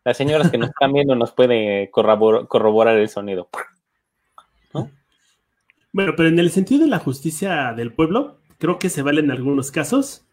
Las 0.05 0.17
señoras 0.17 0.50
que 0.50 0.59
nos 0.59 0.71
están 0.71 0.93
viendo 0.93 1.15
nos 1.15 1.33
pueden 1.33 1.88
corroborar, 1.91 2.97
el 2.97 3.09
sonido. 3.09 3.49
Bueno, 5.93 6.12
pero 6.17 6.29
en 6.29 6.38
el 6.38 6.50
sentido 6.50 6.83
de 6.83 6.87
la 6.87 6.99
justicia 6.99 7.73
del 7.73 7.93
pueblo, 7.93 8.38
creo 8.59 8.79
que 8.79 8.91
se 8.91 9.03
vale 9.03 9.21
en 9.21 9.31
algunos 9.31 9.71
casos, 9.71 10.27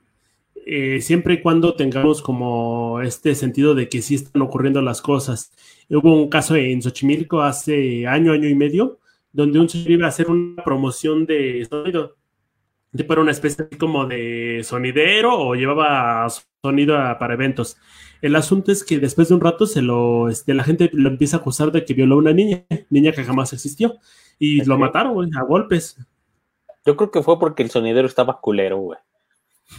eh, 0.65 0.99
siempre 1.01 1.35
y 1.35 1.41
cuando 1.41 1.75
tengamos 1.75 2.21
como 2.21 2.99
este 3.01 3.35
sentido 3.35 3.73
de 3.73 3.87
que 3.87 4.01
sí 4.01 4.15
están 4.15 4.41
ocurriendo 4.41 4.81
las 4.81 5.01
cosas. 5.01 5.51
Hubo 5.89 6.13
un 6.13 6.29
caso 6.29 6.55
en 6.55 6.81
Xochimilco 6.81 7.41
hace 7.41 8.05
año, 8.07 8.33
año 8.33 8.49
y 8.49 8.55
medio, 8.55 8.99
donde 9.31 9.59
un 9.59 9.69
señor 9.69 9.91
iba 9.91 10.05
a 10.05 10.09
hacer 10.09 10.29
una 10.29 10.63
promoción 10.63 11.25
de 11.25 11.65
sonido. 11.69 12.15
Tipo 12.95 13.13
era 13.13 13.21
una 13.21 13.31
especie 13.31 13.67
como 13.79 14.05
de 14.05 14.61
sonidero 14.63 15.37
o 15.37 15.55
llevaba 15.55 16.27
sonido 16.63 16.95
para 17.19 17.33
eventos. 17.33 17.77
El 18.21 18.35
asunto 18.35 18.71
es 18.71 18.83
que 18.83 18.99
después 18.99 19.29
de 19.29 19.35
un 19.35 19.41
rato 19.41 19.65
se 19.65 19.81
lo, 19.81 20.29
este, 20.29 20.53
la 20.53 20.63
gente 20.63 20.89
lo 20.93 21.09
empieza 21.09 21.37
a 21.37 21.39
acusar 21.39 21.71
de 21.71 21.85
que 21.85 21.93
violó 21.93 22.15
a 22.15 22.19
una 22.19 22.33
niña, 22.33 22.63
niña 22.89 23.11
que 23.11 23.23
jamás 23.23 23.53
existió, 23.53 23.95
y 24.39 24.63
lo 24.63 24.77
mataron, 24.77 25.35
a 25.35 25.43
golpes. 25.43 25.97
Yo 26.85 26.95
creo 26.95 27.11
que 27.11 27.21
fue 27.21 27.39
porque 27.39 27.63
el 27.63 27.69
sonidero 27.69 28.07
estaba 28.07 28.39
culero, 28.39 28.77
güey. 28.77 28.99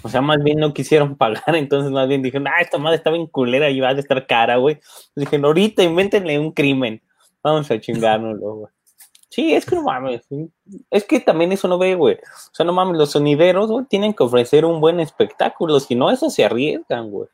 O 0.03 0.09
sea, 0.09 0.21
más 0.21 0.43
bien 0.43 0.59
no 0.59 0.75
quisieron 0.75 1.17
pagar, 1.19 1.57
entonces 1.57 1.91
más 1.91 2.09
bien 2.09 2.23
dijeron, 2.23 2.49
ah, 2.49 2.61
esta 2.61 2.79
madre 2.79 2.97
está 2.97 3.11
bien 3.11 3.27
culera 3.27 3.71
y 3.71 3.81
va 3.81 3.89
a 3.91 3.93
estar 3.93 4.27
cara, 4.27 4.57
güey. 4.57 4.79
Dijeron, 5.15 5.47
ahorita 5.47 5.83
invéntenle 5.83 6.39
un 6.39 6.53
crimen. 6.53 7.03
Vamos 7.43 7.71
a 7.71 7.81
chingárnoslo, 7.81 8.55
güey. 8.55 8.76
Sí, 9.37 9.53
es 9.53 9.67
que 9.67 9.77
no 9.77 9.83
mames. 9.83 10.27
Es 10.91 11.05
que 11.05 11.21
también 11.21 11.53
eso 11.53 11.69
no 11.69 11.77
ve, 11.77 11.95
güey. 11.95 12.15
O 12.15 12.55
sea, 12.55 12.65
no 12.65 12.73
mames, 12.73 12.97
los 12.97 13.11
sonideros, 13.11 13.71
güey, 13.71 13.85
tienen 13.85 14.15
que 14.15 14.23
ofrecer 14.23 14.65
un 14.65 14.81
buen 14.81 14.99
espectáculo. 14.99 15.79
Si 15.79 15.95
no, 15.95 16.11
eso 16.11 16.31
se 16.31 16.47
arriesgan, 16.47 17.11
güey. 17.11 17.29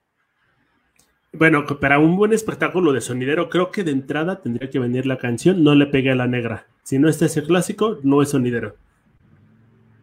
Bueno, 1.32 1.64
para 1.80 2.00
un 2.00 2.16
buen 2.16 2.32
espectáculo 2.32 2.92
de 2.92 3.02
sonidero, 3.02 3.49
creo 3.49 3.71
que 3.71 3.85
de 3.85 3.92
entrada 3.92 4.40
tendría 4.40 4.68
que 4.68 4.80
venir 4.80 5.06
la 5.06 5.16
canción 5.16 5.62
No 5.62 5.76
le 5.76 5.87
pegue 5.87 6.11
a 6.11 6.16
la 6.16 6.26
negra. 6.26 6.66
Si 6.82 6.99
no 6.99 7.09
está 7.09 7.26
ese 7.26 7.44
clásico, 7.44 7.99
no 8.02 8.21
es 8.21 8.30
sonidero. 8.30 8.75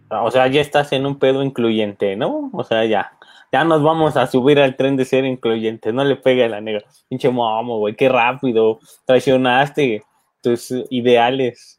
O 0.09 0.31
sea, 0.31 0.47
ya 0.47 0.61
estás 0.61 0.93
en 0.93 1.05
un 1.05 1.19
pedo 1.19 1.43
incluyente, 1.43 2.15
¿no? 2.15 2.49
O 2.53 2.63
sea, 2.63 2.85
ya. 2.85 3.11
Ya 3.51 3.65
nos 3.65 3.83
vamos 3.83 4.15
a 4.15 4.25
subir 4.25 4.57
al 4.61 4.77
tren 4.77 4.95
de 4.95 5.03
ser 5.03 5.25
incluyente. 5.25 5.91
No 5.91 6.05
le 6.05 6.15
pegue 6.15 6.45
a 6.45 6.47
la 6.47 6.61
negra. 6.61 6.85
Pinche 7.09 7.29
momo, 7.29 7.79
güey. 7.79 7.97
Qué 7.97 8.07
rápido. 8.07 8.79
Traicionaste 9.05 10.05
tus 10.41 10.73
ideales 10.89 11.78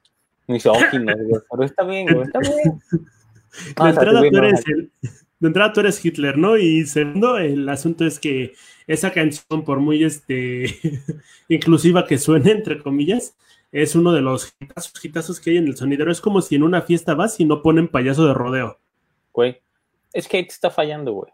misóginos, 0.50 1.16
güey. 1.16 1.42
Pero 1.50 1.64
está 1.64 1.85
bien, 1.85 2.07
güey. 2.12 2.26
Está 2.26 2.40
bien. 2.40 2.83
De 3.76 3.88
entrada, 3.88 4.21
tú 4.21 4.37
eres 4.37 4.64
de 5.40 5.47
entrada 5.49 5.73
tú 5.73 5.80
eres 5.80 6.04
Hitler, 6.04 6.37
¿no? 6.37 6.59
Y 6.59 6.85
segundo, 6.85 7.38
el 7.38 7.66
asunto 7.69 8.04
es 8.04 8.21
que 8.21 8.52
esa 8.87 9.11
canción, 9.11 9.64
por 9.64 9.80
muy 9.80 10.04
este 10.04 10.66
inclusiva 11.49 12.07
que 12.07 12.19
suene, 12.19 12.50
entre 12.52 12.83
comillas, 12.83 13.37
es 13.73 13.95
uno 13.95 14.12
de 14.12 14.21
los 14.21 14.54
hitazos, 15.02 15.40
que 15.40 15.50
hay 15.50 15.57
en 15.57 15.66
el 15.66 15.76
sonidero. 15.76 16.12
Es 16.12 16.21
como 16.21 16.42
si 16.42 16.57
en 16.57 16.62
una 16.62 16.83
fiesta 16.83 17.14
vas 17.14 17.40
y 17.40 17.47
no 17.47 17.62
ponen 17.62 17.88
payaso 17.88 18.26
de 18.26 18.35
rodeo. 18.35 18.78
Güey, 19.33 19.62
es 20.12 20.28
que 20.28 20.37
ahí 20.37 20.47
te 20.47 20.52
está 20.52 20.71
fallando, 20.71 21.12
güey. 21.12 21.33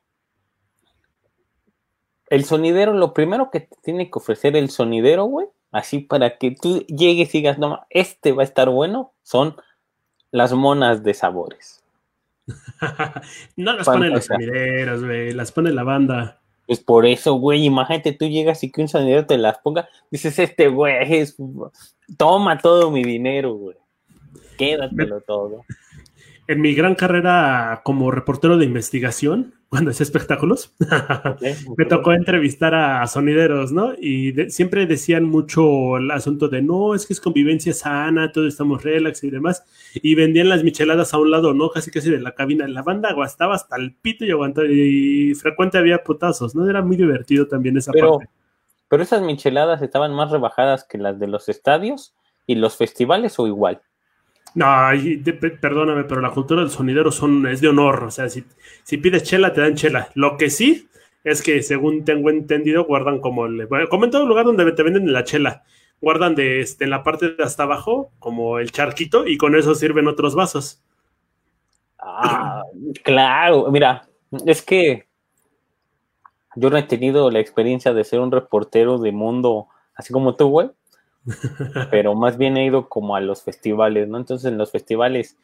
El 2.28 2.44
sonidero, 2.44 2.92
lo 2.92 3.12
primero 3.12 3.50
que 3.50 3.60
te 3.60 3.76
tiene 3.82 4.06
que 4.06 4.18
ofrecer 4.18 4.56
el 4.56 4.70
sonidero, 4.70 5.24
güey, 5.24 5.48
así 5.76 5.98
para 5.98 6.38
que 6.38 6.50
tú 6.50 6.80
llegues 6.86 7.34
y 7.34 7.38
digas, 7.38 7.58
no, 7.58 7.86
este 7.90 8.32
va 8.32 8.42
a 8.42 8.44
estar 8.44 8.68
bueno, 8.68 9.12
son 9.22 9.56
las 10.30 10.52
monas 10.52 11.02
de 11.02 11.14
sabores. 11.14 11.84
no 13.56 13.72
las 13.72 13.86
ponen 13.86 14.12
los 14.12 14.26
sonideros, 14.26 15.04
güey, 15.04 15.32
las 15.32 15.52
pone 15.52 15.72
la 15.72 15.82
banda. 15.82 16.40
Pues 16.66 16.80
por 16.80 17.06
eso, 17.06 17.34
güey, 17.34 17.64
imagínate 17.64 18.12
tú 18.12 18.26
llegas 18.26 18.64
y 18.64 18.72
que 18.72 18.80
un 18.80 18.88
sonidero 18.88 19.26
te 19.26 19.38
las 19.38 19.58
ponga, 19.58 19.88
dices, 20.10 20.38
este 20.38 20.68
güey, 20.68 20.96
es... 21.14 21.36
toma 22.16 22.58
todo 22.58 22.90
mi 22.90 23.04
dinero, 23.04 23.54
güey. 23.54 23.76
Quédatelo 24.58 25.20
todo. 25.20 25.64
En 26.48 26.60
mi 26.60 26.74
gran 26.74 26.94
carrera 26.94 27.80
como 27.84 28.10
reportero 28.10 28.56
de 28.56 28.64
investigación, 28.64 29.54
cuando 29.68 29.90
hacía 29.90 30.04
espectáculos, 30.04 30.74
me 31.76 31.84
tocó 31.86 32.12
entrevistar 32.12 32.74
a 32.74 33.06
sonideros, 33.06 33.72
¿no? 33.72 33.94
Y 33.94 34.32
siempre 34.50 34.86
decían 34.86 35.24
mucho 35.24 35.96
el 35.96 36.10
asunto 36.10 36.48
de 36.48 36.62
no, 36.62 36.94
es 36.94 37.06
que 37.06 37.12
es 37.12 37.20
convivencia 37.20 37.72
sana, 37.72 38.30
todos 38.30 38.48
estamos 38.48 38.84
relax 38.84 39.24
y 39.24 39.30
demás. 39.30 39.64
Y 39.94 40.14
vendían 40.14 40.48
las 40.48 40.62
micheladas 40.62 41.12
a 41.14 41.18
un 41.18 41.30
lado, 41.30 41.52
¿no? 41.52 41.70
Casi 41.70 41.90
casi 41.90 42.10
de 42.10 42.20
la 42.20 42.34
cabina. 42.34 42.68
La 42.68 42.82
banda 42.82 43.10
aguantaba 43.10 43.56
hasta 43.56 43.76
el 43.76 43.94
pito 43.94 44.24
y 44.24 44.30
aguantaba. 44.30 44.68
Y 44.68 45.34
frecuente 45.34 45.78
había 45.78 46.04
putazos, 46.04 46.54
¿no? 46.54 46.68
Era 46.68 46.82
muy 46.82 46.96
divertido 46.96 47.48
también 47.48 47.76
esa 47.76 47.92
parte. 47.92 48.28
Pero 48.88 49.02
esas 49.02 49.22
micheladas 49.22 49.82
estaban 49.82 50.14
más 50.14 50.30
rebajadas 50.30 50.84
que 50.84 50.98
las 50.98 51.18
de 51.18 51.26
los 51.26 51.48
estadios 51.48 52.14
y 52.46 52.54
los 52.54 52.76
festivales 52.76 53.38
o 53.38 53.46
igual. 53.46 53.82
No, 54.56 54.66
perdóname, 55.60 56.04
pero 56.04 56.22
la 56.22 56.30
cultura 56.30 56.62
del 56.62 56.70
sonidero 56.70 57.12
son, 57.12 57.46
es 57.46 57.60
de 57.60 57.68
honor. 57.68 58.04
O 58.04 58.10
sea, 58.10 58.30
si, 58.30 58.42
pides 58.96 59.22
chela, 59.22 59.52
te 59.52 59.60
dan 59.60 59.74
chela. 59.74 60.08
Lo 60.14 60.38
que 60.38 60.48
sí 60.48 60.88
es 61.24 61.42
que, 61.42 61.62
según 61.62 62.06
tengo 62.06 62.30
entendido, 62.30 62.86
guardan 62.86 63.20
como 63.20 63.44
el. 63.44 63.68
como 63.90 64.06
en 64.06 64.10
todo 64.10 64.24
lugar 64.24 64.46
donde 64.46 64.72
te 64.72 64.82
venden 64.82 65.12
la 65.12 65.24
chela, 65.24 65.62
guardan 66.00 66.34
de 66.34 66.60
este, 66.60 66.84
en 66.84 66.90
la 66.90 67.02
parte 67.02 67.34
de 67.34 67.44
hasta 67.44 67.64
abajo, 67.64 68.12
como 68.18 68.58
el 68.58 68.72
charquito, 68.72 69.26
y 69.26 69.36
con 69.36 69.54
eso 69.54 69.74
sirven 69.74 70.08
otros 70.08 70.34
vasos. 70.34 70.82
Ah, 71.98 72.62
claro, 73.04 73.70
mira, 73.70 74.08
es 74.46 74.62
que 74.62 75.06
yo 76.54 76.70
no 76.70 76.78
he 76.78 76.82
tenido 76.84 77.30
la 77.30 77.40
experiencia 77.40 77.92
de 77.92 78.04
ser 78.04 78.20
un 78.20 78.32
reportero 78.32 78.96
de 78.96 79.12
mundo 79.12 79.68
así 79.94 80.14
como 80.14 80.34
tú, 80.34 80.48
güey 80.48 80.70
pero 81.90 82.14
más 82.14 82.36
bien 82.38 82.56
he 82.56 82.64
ido 82.64 82.88
como 82.88 83.16
a 83.16 83.20
los 83.20 83.42
festivales, 83.42 84.08
¿no? 84.08 84.18
Entonces 84.18 84.50
en 84.50 84.58
los 84.58 84.70
festivales, 84.70 85.36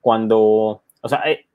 cuando, 0.00 0.82
o 1.00 1.08
sea, 1.08 1.22
eh, 1.30 1.46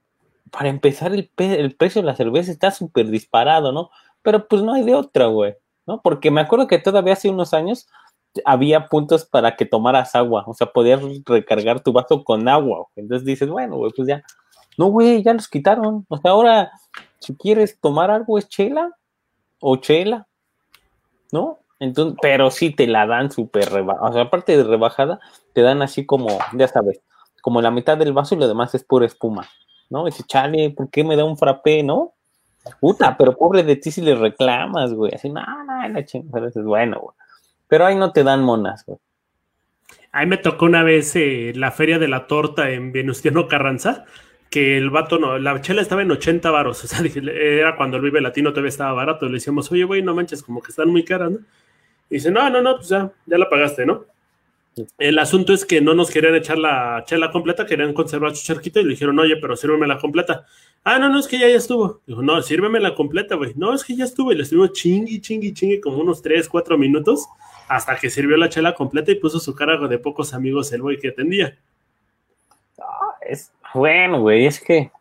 para 0.51 0.69
empezar 0.69 1.13
el, 1.13 1.29
el, 1.37 1.75
precio 1.75 2.01
de 2.01 2.07
la 2.07 2.15
cerveza 2.15 2.51
está 2.51 2.71
súper 2.71 3.07
disparado, 3.09 3.71
¿no? 3.71 3.89
Pero 4.21 4.47
pues 4.47 4.61
no 4.61 4.73
hay 4.73 4.83
de 4.83 4.95
otra, 4.95 5.27
güey, 5.27 5.55
¿no? 5.85 6.01
Porque 6.01 6.31
me 6.31 6.41
acuerdo 6.41 6.67
que 6.67 6.79
todavía 6.79 7.13
hace 7.13 7.29
unos 7.29 7.53
años 7.53 7.87
había 8.45 8.87
puntos 8.87 9.25
para 9.25 9.55
que 9.55 9.65
tomaras 9.65 10.15
agua, 10.15 10.43
o 10.47 10.53
sea, 10.53 10.67
podías 10.67 11.01
recargar 11.25 11.81
tu 11.81 11.93
vaso 11.93 12.23
con 12.23 12.47
agua, 12.47 12.87
entonces 12.95 13.25
dices, 13.25 13.47
bueno, 13.47 13.77
güey, 13.77 13.91
pues 13.95 14.07
ya, 14.07 14.23
no, 14.77 14.87
güey, 14.87 15.21
ya 15.21 15.33
los 15.33 15.47
quitaron, 15.47 16.05
o 16.09 16.17
sea, 16.17 16.31
ahora, 16.31 16.71
si 17.19 17.35
quieres 17.35 17.79
tomar 17.79 18.09
algo 18.09 18.39
es 18.39 18.49
chela 18.49 18.91
o 19.59 19.75
chela, 19.77 20.27
¿no? 21.31 21.59
Entonces, 21.83 22.17
pero 22.21 22.49
sí 22.49 22.69
te 22.69 22.87
la 22.87 23.05
dan 23.05 23.29
súper 23.29 23.69
rebajada. 23.69 24.09
O 24.09 24.13
sea, 24.13 24.21
aparte 24.23 24.55
de 24.55 24.63
rebajada, 24.63 25.19
te 25.51 25.61
dan 25.61 25.81
así 25.81 26.05
como, 26.05 26.29
ya 26.53 26.67
sabes, 26.67 27.01
como 27.41 27.61
la 27.61 27.71
mitad 27.71 27.97
del 27.97 28.13
vaso 28.13 28.35
y 28.35 28.37
lo 28.37 28.47
demás 28.47 28.73
es 28.73 28.85
pura 28.85 29.05
espuma. 29.05 29.47
¿No? 29.89 30.07
Y 30.07 30.11
dice, 30.11 30.23
chale, 30.25 30.69
¿por 30.69 30.89
qué 30.89 31.03
me 31.03 31.17
da 31.17 31.25
un 31.25 31.37
frappé, 31.37 31.83
no? 31.83 32.13
Puta, 32.79 33.17
pero 33.17 33.35
pobre 33.35 33.63
de 33.63 33.75
ti 33.75 33.91
si 33.91 34.01
le 34.01 34.15
reclamas, 34.15 34.93
güey. 34.93 35.13
Así, 35.13 35.29
no, 35.29 35.41
no, 35.41 35.89
la 35.89 36.05
chingada. 36.05 36.47
es 36.47 36.63
bueno, 36.63 36.99
güey. 37.01 37.15
Pero 37.67 37.85
ahí 37.85 37.95
no 37.95 38.13
te 38.13 38.23
dan 38.23 38.43
monas, 38.43 38.85
güey. 38.85 38.97
Ahí 40.13 40.25
me 40.25 40.37
tocó 40.37 40.65
una 40.65 40.83
vez 40.83 41.15
eh, 41.15 41.51
la 41.55 41.71
feria 41.71 41.99
de 41.99 42.07
la 42.07 42.27
torta 42.27 42.69
en 42.69 42.93
Venustiano 42.93 43.47
Carranza, 43.47 44.05
que 44.49 44.77
el 44.77 44.89
vato 44.89 45.19
no, 45.19 45.37
la 45.37 45.59
chela 45.59 45.81
estaba 45.81 46.03
en 46.03 46.11
80 46.11 46.49
varos, 46.49 46.83
o 46.85 46.87
sea, 46.87 46.99
era 47.03 47.75
cuando 47.75 47.97
el 47.97 48.03
Vive 48.03 48.21
Latino 48.21 48.51
todavía 48.51 48.69
estaba 48.69 48.93
barato, 48.93 49.25
le 49.25 49.33
decíamos, 49.33 49.71
oye, 49.71 49.83
güey, 49.83 50.01
no 50.01 50.15
manches, 50.15 50.43
como 50.43 50.61
que 50.61 50.69
están 50.69 50.89
muy 50.89 51.03
caras, 51.03 51.31
¿no? 51.31 51.39
Dice, 52.13 52.29
no, 52.29 52.47
no, 52.47 52.61
no, 52.61 52.75
pues 52.75 52.89
ya, 52.89 53.11
ya 53.25 53.37
la 53.39 53.49
pagaste, 53.49 53.87
¿no? 53.87 54.05
El 54.99 55.17
asunto 55.17 55.51
es 55.51 55.65
que 55.65 55.81
no 55.81 55.95
nos 55.95 56.11
querían 56.11 56.35
echar 56.35 56.59
la 56.59 57.03
chela 57.07 57.31
completa, 57.31 57.65
querían 57.65 57.93
conservar 57.93 58.35
su 58.35 58.45
charquito 58.45 58.79
y 58.79 58.83
le 58.83 58.91
dijeron, 58.91 59.17
oye, 59.17 59.37
pero 59.37 59.55
sírveme 59.55 59.87
la 59.87 59.97
completa. 59.97 60.45
Ah, 60.83 60.99
no, 60.99 61.09
no, 61.09 61.19
es 61.19 61.27
que 61.27 61.39
ya, 61.39 61.47
ya 61.47 61.55
estuvo. 61.55 62.01
Dijo, 62.05 62.21
no, 62.21 62.39
sírveme 62.43 62.79
la 62.79 62.93
completa, 62.93 63.35
güey. 63.35 63.53
No, 63.55 63.73
es 63.73 63.83
que 63.83 63.95
ya 63.95 64.05
estuvo. 64.05 64.31
Y 64.31 64.35
le 64.35 64.43
estuvimos 64.43 64.73
chingui, 64.73 65.21
chingui, 65.21 65.53
chingui 65.53 65.79
como 65.79 65.97
unos 65.97 66.21
3, 66.21 66.47
4 66.47 66.77
minutos 66.77 67.25
hasta 67.67 67.95
que 67.95 68.11
sirvió 68.11 68.37
la 68.37 68.49
chela 68.49 68.75
completa 68.75 69.11
y 69.11 69.15
puso 69.15 69.39
su 69.39 69.55
cara 69.55 69.87
de 69.87 69.97
pocos 69.97 70.35
amigos 70.35 70.71
el 70.71 70.83
güey 70.83 70.99
que 70.99 71.09
atendía. 71.09 71.57
Ah, 72.79 73.15
es 73.27 73.51
bueno, 73.73 74.21
güey, 74.21 74.45
es 74.45 74.59
que 74.59 74.91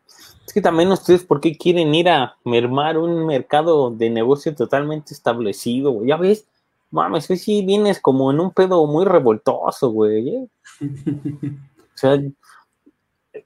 es 0.47 0.53
que 0.53 0.61
también 0.61 0.91
ustedes, 0.91 1.25
¿por 1.25 1.41
qué 1.41 1.57
quieren 1.57 1.95
ir 1.95 2.09
a 2.09 2.37
mermar 2.45 2.99
un 2.99 3.27
mercado 3.27 3.91
de 3.91 4.11
negocio 4.11 4.55
totalmente 4.55 5.15
establecido, 5.15 5.93
güey? 5.93 6.09
Ya 6.09 6.17
ves, 6.17 6.47
mames, 6.93 7.27
que 7.27 7.37
sí 7.37 7.65
vienes 7.65 8.01
como 8.01 8.31
en 8.31 8.39
un 8.39 8.53
pedo 8.53 8.87
muy 8.87 9.05
revoltoso, 9.05 9.91
güey. 9.91 10.29
¿eh? 10.29 10.49
o 10.81 11.97
sea, 11.97 12.21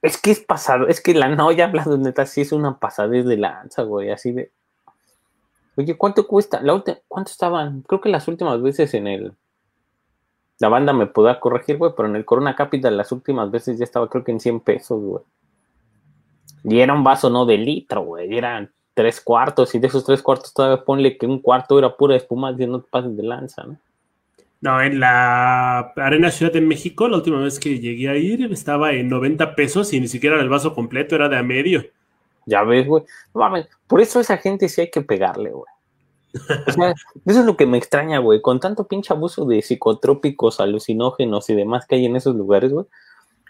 es 0.03 0.21
que 0.21 0.33
es 0.33 0.41
pasado, 0.41 0.89
es 0.89 1.01
que 1.01 1.15
la 1.15 1.29
no, 1.29 1.51
ya 1.53 1.67
hablando 1.67 1.97
neta, 1.97 2.27
sí 2.27 2.43
es 2.43 2.53
una 2.53 2.79
pasadez 2.79 3.25
de 3.25 3.37
lanza, 3.37 3.83
güey, 3.83 4.11
así 4.11 4.33
de. 4.33 4.53
Oye, 5.77 5.97
¿cuánto 5.97 6.27
cuesta? 6.27 6.61
La 6.61 6.83
¿Cuánto 7.07 7.31
estaban? 7.31 7.83
Creo 7.83 8.01
que 8.01 8.09
las 8.09 8.29
últimas 8.29 8.61
veces 8.63 8.95
en 8.95 9.07
el. 9.07 9.37
La 10.59 10.69
banda 10.69 10.93
me 10.93 11.07
podrá 11.07 11.39
corregir, 11.39 11.77
güey, 11.77 11.93
pero 11.97 12.09
en 12.09 12.17
el 12.17 12.25
Corona 12.25 12.57
Capital 12.57 12.97
las 12.97 13.13
últimas 13.13 13.51
veces 13.51 13.79
ya 13.79 13.85
estaba, 13.85 14.09
creo 14.09 14.25
que 14.25 14.33
en 14.33 14.41
100 14.41 14.61
pesos, 14.61 15.03
güey. 15.03 15.23
Y 16.65 16.81
era 16.81 16.95
un 16.95 17.05
vaso 17.05 17.31
no 17.31 17.45
de 17.45 17.59
litro, 17.59 18.03
güey, 18.03 18.37
eran 18.37 18.73
tres 18.97 19.21
cuartos 19.21 19.75
y 19.75 19.79
de 19.79 19.89
esos 19.89 20.05
tres 20.05 20.23
cuartos 20.23 20.55
todavía 20.55 20.83
ponle 20.83 21.19
que 21.19 21.27
un 21.27 21.39
cuarto 21.39 21.79
era 21.79 21.95
pura 21.95 22.17
espuma 22.17 22.57
y 22.59 22.67
no 22.67 22.81
te 22.81 22.89
pases 22.89 23.15
de 23.15 23.23
lanza, 23.23 23.63
¿no? 23.65 23.77
No, 24.63 24.81
en 24.81 24.99
la 24.99 25.93
Arena 25.97 26.31
Ciudad 26.31 26.51
de 26.51 26.63
México, 26.63 27.07
la 27.07 27.19
última 27.19 27.39
vez 27.39 27.61
que 27.61 27.79
llegué 27.79 28.09
a 28.09 28.17
ir, 28.17 28.51
estaba 28.51 28.93
en 28.93 29.11
90 29.11 29.55
pesos 29.55 29.93
y 29.93 30.01
ni 30.01 30.09
siquiera 30.09 30.41
el 30.41 30.49
vaso 30.49 30.75
completo, 30.75 31.15
era 31.15 31.29
de 31.29 31.37
a 31.37 31.43
medio. 31.43 31.85
Ya 32.47 32.63
ves, 32.63 32.87
güey. 32.87 33.05
No 33.35 33.43
mames, 33.43 33.69
por 33.87 34.01
eso 34.01 34.19
a 34.19 34.23
esa 34.23 34.39
gente 34.39 34.71
sí 34.71 34.81
hay 34.81 34.91
que 34.91 35.03
pegarle, 35.03 35.51
güey. 35.51 35.71
O 36.67 36.73
sea, 36.73 36.95
eso 37.27 37.41
es 37.41 37.45
lo 37.45 37.55
que 37.59 37.67
me 37.67 37.77
extraña, 37.77 38.19
güey. 38.19 38.41
Con 38.41 38.59
tanto 38.59 38.89
pinche 38.89 39.13
abuso 39.13 39.45
de 39.45 39.61
psicotrópicos, 39.61 40.59
alucinógenos 40.59 41.51
y 41.51 41.55
demás 41.55 41.85
que 41.87 41.97
hay 41.97 42.07
en 42.07 42.17
esos 42.17 42.35
lugares, 42.35 42.73
güey. 42.73 42.87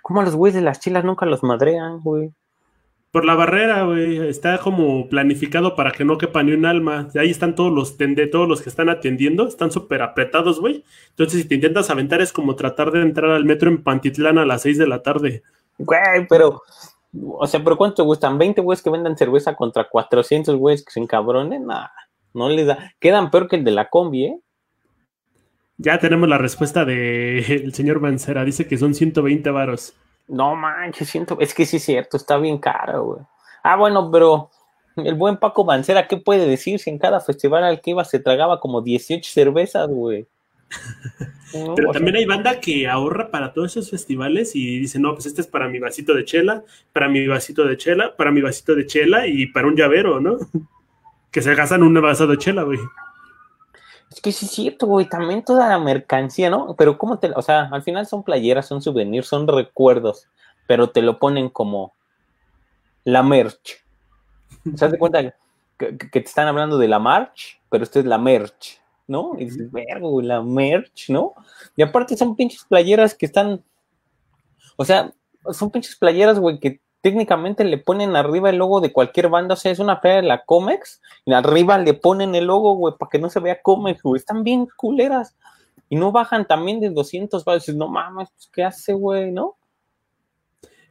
¿Cómo 0.03 0.23
a 0.23 0.25
los 0.25 0.35
güeyes 0.35 0.57
de 0.57 0.63
las 0.63 0.81
chilas 0.81 1.05
nunca 1.05 1.25
los 1.25 1.45
madrean, 1.45 2.01
güey? 2.01 2.33
Por 3.17 3.25
la 3.25 3.35
barrera, 3.35 3.85
güey. 3.85 4.29
Está 4.29 4.59
como 4.59 5.09
planificado 5.09 5.75
para 5.75 5.91
que 5.91 6.05
no 6.05 6.19
quepa 6.19 6.43
ni 6.43 6.53
un 6.53 6.67
alma. 6.67 7.09
Ahí 7.19 7.31
están 7.31 7.55
todos 7.55 7.73
los 7.73 7.97
tende, 7.97 8.27
todos 8.27 8.47
los 8.47 8.61
que 8.61 8.69
están 8.69 8.91
atendiendo. 8.91 9.49
Están 9.49 9.73
súper 9.73 10.03
apretados, 10.03 10.61
güey. 10.61 10.85
Entonces, 11.09 11.41
si 11.41 11.49
te 11.49 11.55
intentas 11.55 11.89
aventar, 11.89 12.21
es 12.21 12.31
como 12.31 12.57
tratar 12.57 12.91
de 12.91 13.01
entrar 13.01 13.31
al 13.31 13.47
metro 13.47 13.71
en 13.71 13.83
Pantitlán 13.83 14.37
a 14.37 14.45
las 14.45 14.61
6 14.61 14.77
de 14.77 14.87
la 14.87 15.03
tarde. 15.03 15.43
Güey, 15.79 16.27
pero. 16.29 16.61
O 17.27 17.47
sea, 17.47 17.65
¿pero 17.65 17.79
cuánto 17.79 18.05
gustan? 18.05 18.39
¿20 18.39 18.63
güeyes 18.63 18.83
que 18.83 18.91
vendan 18.91 19.17
cerveza 19.17 19.57
contra 19.57 19.89
400 19.89 20.55
güeyes 20.55 20.85
que 20.85 20.93
se 20.93 21.01
encabronen? 21.01 21.65
Nada, 21.65 21.95
no 22.35 22.51
les 22.51 22.67
da. 22.67 22.93
Quedan 23.01 23.31
peor 23.31 23.49
que 23.49 23.57
el 23.57 23.65
de 23.65 23.71
la 23.71 23.89
combi, 23.89 24.27
¿eh? 24.27 24.41
Ya 25.79 25.99
tenemos 25.99 26.29
la 26.29 26.37
respuesta 26.37 26.85
del 26.85 27.73
señor 27.73 28.01
Mancera. 28.01 28.45
Dice 28.45 28.69
que 28.69 28.77
son 28.77 28.93
120 28.93 29.49
varos. 29.53 29.95
No 30.29 30.57
manches, 30.57 31.09
siento, 31.09 31.39
es 31.41 31.55
que 31.55 31.67
sí 31.67 31.77
es 31.77 31.85
cierto, 31.85 32.17
está 32.17 32.37
bien 32.37 32.59
caro, 32.59 33.05
güey. 33.05 33.21
Ah, 33.63 33.77
bueno, 33.77 34.11
pero 34.11 34.51
el 34.97 35.15
buen 35.15 35.37
Paco 35.37 35.65
Mancera, 35.65 36.09
¿qué 36.09 36.17
puede 36.17 36.47
decir 36.47 36.79
si 36.79 36.91
en 36.91 36.99
cada 36.99 37.21
festival 37.21 37.65
al 37.65 37.81
que 37.81 37.91
iba 37.91 38.05
se 38.05 38.19
tragaba 38.19 38.61
como 38.61 38.83
18 38.83 39.31
cervezas, 39.31 39.89
güey? 39.89 40.27
pero 41.77 41.93
también 41.93 42.17
hay 42.17 42.25
banda 42.25 42.61
que 42.61 42.89
ahorra 42.89 43.31
para 43.31 43.53
todos 43.53 43.73
esos 43.73 43.91
festivales 43.91 44.57
y 44.57 44.81
dice, 44.81 44.99
no, 44.99 45.15
pues 45.15 45.27
este 45.27 45.41
es 45.41 45.47
para 45.47 45.69
mi 45.69 45.79
vasito 45.79 46.15
de 46.15 46.25
chela, 46.25 46.65
para 46.93 47.09
mi 47.09 47.27
vasito 47.27 47.65
de 47.65 47.77
chela, 47.77 48.17
para 48.17 48.31
mi 48.31 48.41
vasito 48.41 48.75
de 48.75 48.87
chela 48.87 49.27
y 49.27 49.47
para 49.47 49.69
un 49.69 49.77
llavero, 49.77 50.21
¿no? 50.21 50.39
que 51.31 51.43
se 51.43 51.55
gastan 51.55 51.83
un 51.83 51.95
vaso 52.01 52.27
de 52.27 52.39
chela, 52.39 52.63
güey. 52.63 52.79
Es 54.17 54.23
que 54.23 54.33
sí 54.33 54.47
es 54.47 54.53
cierto, 54.53 54.87
güey, 54.87 55.07
también 55.07 55.45
toda 55.45 55.69
la 55.69 55.79
mercancía, 55.79 56.49
¿no? 56.49 56.75
Pero 56.79 56.97
cómo 56.97 57.19
te, 57.19 57.33
o 57.37 57.43
sea, 57.43 57.69
al 57.71 57.83
final 57.83 58.07
son 58.07 58.23
playeras, 58.23 58.67
son 58.67 58.81
souvenirs, 58.81 59.27
son 59.27 59.47
recuerdos, 59.47 60.27
pero 60.67 60.89
te 60.89 61.03
lo 61.03 61.19
ponen 61.19 61.51
como 61.51 61.93
la 63.05 63.23
merch. 63.23 63.85
¿Se 64.65 64.89
das 64.89 64.99
cuenta 64.99 65.35
que, 65.77 65.93
te 65.93 66.19
están 66.19 66.49
hablando 66.49 66.79
de 66.79 66.89
la 66.89 66.99
march, 66.99 67.61
pero 67.69 67.85
esto 67.85 68.01
es 68.01 68.07
la 68.07 68.17
merch, 68.17 68.81
¿no? 69.07 69.35
Y 69.37 69.45
dices, 69.45 69.71
vergo, 69.71 70.23
la 70.23 70.41
merch, 70.41 71.11
¿no? 71.11 71.35
Y 71.77 71.83
aparte 71.83 72.17
son 72.17 72.37
pinches 72.37 72.65
playeras 72.65 73.15
que 73.15 73.27
están, 73.27 73.63
o 74.77 74.85
sea, 74.87 75.13
son 75.53 75.71
pinches 75.71 75.95
playeras, 75.95 76.39
güey, 76.39 76.59
que 76.59 76.81
técnicamente 77.07 77.63
le 77.63 77.79
ponen 77.79 78.17
arriba 78.17 78.51
el 78.51 78.57
logo 78.57 78.81
de 78.81 78.93
cualquier 78.93 79.29
banda, 79.29 79.55
o 79.55 79.57
sea, 79.57 79.71
es 79.71 79.79
una 79.79 80.01
playa 80.01 80.17
de 80.17 80.27
la 80.27 80.45
Comex, 80.45 81.01
y 81.25 81.35
arriba 81.35 81.79
le 81.79 81.95
ponen 81.95 82.35
el 82.35 82.47
logo, 82.47 82.75
güey, 82.75 82.95
para 82.99 83.09
que 83.09 83.21
no 83.21 83.31
se 83.31 83.39
vea 83.39 83.63
Comex, 83.63 84.03
güey, 84.03 84.19
están 84.19 84.43
bien 84.43 84.67
culeras, 84.77 85.37
y 85.89 85.95
no 85.95 86.11
bajan 86.11 86.49
también 86.49 86.81
de 86.81 86.91
200 86.91 87.45
baros, 87.45 87.69
no 87.69 87.87
mames, 87.87 88.29
pues, 88.33 88.51
¿qué 88.53 88.65
hace, 88.65 88.93
güey, 88.93 89.31
no? 89.31 89.55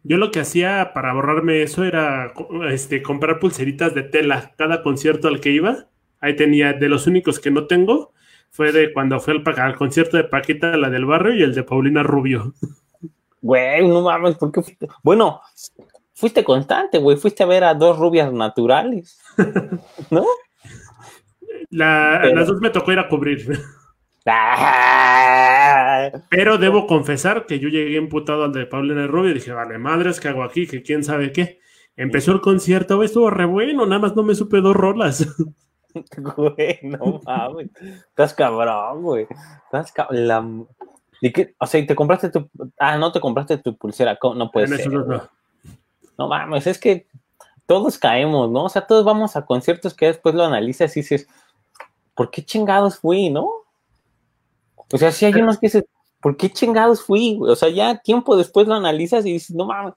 Yo 0.03 0.15
lo 0.15 0.31
que 0.31 0.39
hacía 0.39 0.91
para 0.93 1.12
borrarme 1.12 1.63
eso 1.63 1.84
era 1.84 2.31
este, 2.69 3.03
comprar 3.03 3.39
pulseritas 3.39 3.93
de 3.93 4.03
tela 4.03 4.53
cada 4.57 4.84
concierto 4.84 5.27
al 5.27 5.41
que 5.41 5.50
iba. 5.50 5.88
Ahí 6.22 6.38
tenía, 6.38 6.72
de 6.72 6.88
los 6.88 7.07
únicos 7.07 7.41
que 7.41 7.51
no 7.51 7.67
tengo, 7.67 8.13
fue 8.51 8.72
de 8.72 8.93
cuando 8.93 9.19
fue 9.19 9.34
al, 9.34 9.60
al 9.60 9.75
concierto 9.75 10.15
de 10.15 10.24
Paquita, 10.24 10.77
la 10.77 10.89
del 10.89 11.03
barrio, 11.03 11.36
y 11.36 11.43
el 11.43 11.53
de 11.53 11.63
Paulina 11.63 12.03
Rubio. 12.03 12.53
Güey, 13.41 13.88
no 13.88 14.01
mames, 14.01 14.38
¿por 14.38 14.51
qué? 14.51 14.62
Bueno, 15.04 15.39
fuiste 16.15 16.43
constante, 16.43 16.97
güey. 16.97 17.17
Fuiste 17.17 17.43
a 17.43 17.47
ver 17.47 17.63
a 17.63 17.75
dos 17.75 17.99
rubias 17.99 18.34
naturales, 18.34 19.19
¿no? 20.10 20.25
Las 21.69 22.47
dos 22.47 22.60
me 22.62 22.69
tocó 22.71 22.91
ir 22.91 22.99
a 22.99 23.08
cubrir. 23.08 23.60
Ah. 24.25 26.10
Pero 26.30 26.58
debo 26.58 26.88
confesar 26.88 27.45
que 27.45 27.60
yo 27.60 27.69
llegué 27.69 27.97
emputado 27.97 28.45
al 28.45 28.54
de 28.54 28.65
Paulina 28.65 29.06
Rubio 29.08 29.32
y 29.32 29.36
dije, 29.36 29.51
vale, 29.51 29.78
madres, 29.78 30.19
¿qué 30.19 30.30
hago 30.30 30.43
aquí? 30.43 30.65
Que 30.65 30.82
quién 30.82 31.04
sabe 31.04 31.32
qué. 31.32 31.60
Empezó 31.97 32.32
el 32.32 32.41
concierto, 32.41 32.97
güey, 32.97 33.06
estuvo 33.06 33.30
re 33.30 33.45
bueno, 33.45 33.86
nada 33.86 33.99
más 34.01 34.15
no 34.15 34.23
me 34.23 34.36
supe 34.36 34.62
dos 34.62 34.75
rolas. 34.75 35.28
Güey, 36.17 36.80
no 36.84 37.21
mames. 37.25 37.69
Estás 38.10 38.34
cabrón, 38.34 39.01
güey. 39.01 39.28
Estás 39.63 39.93
cabrón. 39.93 40.67
O 41.58 41.65
sea, 41.65 41.88
te 41.88 41.95
compraste 41.95 42.30
tu. 42.32 42.49
Ah, 42.78 42.97
no 42.97 43.13
te 43.13 43.21
compraste 43.21 43.60
tu 43.60 43.78
pulsera. 43.78 44.17
No 44.36 44.51
puede 44.51 44.67
ser. 44.67 44.91
No. 44.91 45.30
No 46.17 46.28
mames, 46.28 46.67
es 46.67 46.80
que 46.80 47.08
todos 47.65 47.97
caemos, 47.97 48.49
¿no? 48.51 48.65
O 48.65 48.69
sea, 48.69 48.86
todos 48.86 49.04
vamos 49.04 49.36
a 49.36 49.45
conciertos 49.45 49.93
que 49.93 50.08
después 50.08 50.36
lo 50.36 50.43
analizas 50.43 50.95
y 50.95 51.01
dices, 51.01 51.28
¿por 52.13 52.32
qué 52.32 52.43
chingados 52.43 52.99
fui, 52.99 53.30
no? 53.30 53.49
O 54.91 54.97
sea, 54.97 55.12
si 55.12 55.25
hay 55.25 55.34
unos 55.34 55.58
que 55.58 55.67
dices, 55.67 55.86
¿por 56.21 56.38
qué 56.38 56.49
chingados 56.49 57.04
fui? 57.04 57.38
O 57.41 57.56
sea, 57.56 57.69
ya 57.69 57.97
tiempo 57.97 58.38
después 58.38 58.67
lo 58.67 58.75
analizas 58.75 59.25
y 59.25 59.34
dices, 59.34 59.56
no 59.56 59.65
mames. 59.65 59.93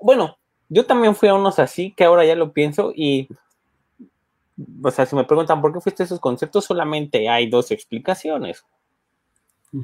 Bueno, 0.00 0.38
yo 0.68 0.86
también 0.86 1.14
fui 1.14 1.28
a 1.28 1.34
unos 1.34 1.58
así, 1.58 1.92
que 1.96 2.04
ahora 2.04 2.24
ya 2.24 2.36
lo 2.36 2.52
pienso 2.52 2.92
y, 2.94 3.28
o 4.82 4.90
sea, 4.90 5.06
si 5.06 5.16
me 5.16 5.24
preguntan 5.24 5.60
por 5.60 5.72
qué 5.72 5.80
fuiste 5.80 6.02
a 6.02 6.06
esos 6.06 6.20
conciertos, 6.20 6.64
solamente 6.64 7.28
hay 7.28 7.48
dos 7.48 7.70
explicaciones. 7.70 8.64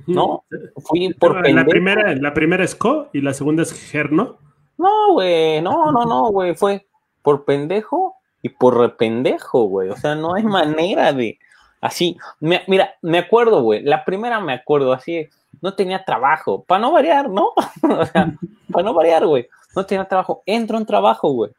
¿No? 0.06 0.44
Fui 0.78 1.12
por 1.12 1.46
la 1.46 1.64
primera, 1.66 2.14
la 2.14 2.32
primera 2.32 2.64
es 2.64 2.74
Co 2.74 3.10
y 3.12 3.20
la 3.20 3.34
segunda 3.34 3.62
es 3.62 3.72
Gerno. 3.72 4.38
No, 4.76 5.12
güey, 5.12 5.60
no, 5.62 5.92
no, 5.92 6.04
no, 6.04 6.30
güey, 6.30 6.54
fue 6.54 6.86
por 7.22 7.44
pendejo 7.44 8.16
y 8.42 8.50
por 8.50 8.76
rependejo, 8.76 9.64
güey. 9.64 9.88
O 9.88 9.96
sea, 9.96 10.14
no 10.14 10.34
hay 10.34 10.42
manera 10.42 11.12
de 11.12 11.38
así. 11.80 12.16
mira, 12.40 12.94
me 13.02 13.18
acuerdo, 13.18 13.62
güey, 13.62 13.82
la 13.82 14.04
primera 14.04 14.40
me 14.40 14.54
acuerdo, 14.54 14.92
así, 14.92 15.28
no 15.60 15.74
tenía 15.74 16.04
trabajo, 16.04 16.64
para 16.64 16.80
no 16.80 16.92
variar, 16.92 17.28
¿no? 17.28 17.52
o 17.82 18.06
sea, 18.06 18.34
para 18.72 18.84
no 18.84 18.94
variar, 18.94 19.26
güey, 19.26 19.48
no 19.76 19.84
tenía 19.84 20.06
trabajo, 20.06 20.42
entro 20.46 20.78
en 20.78 20.86
trabajo, 20.86 21.30
güey, 21.30 21.52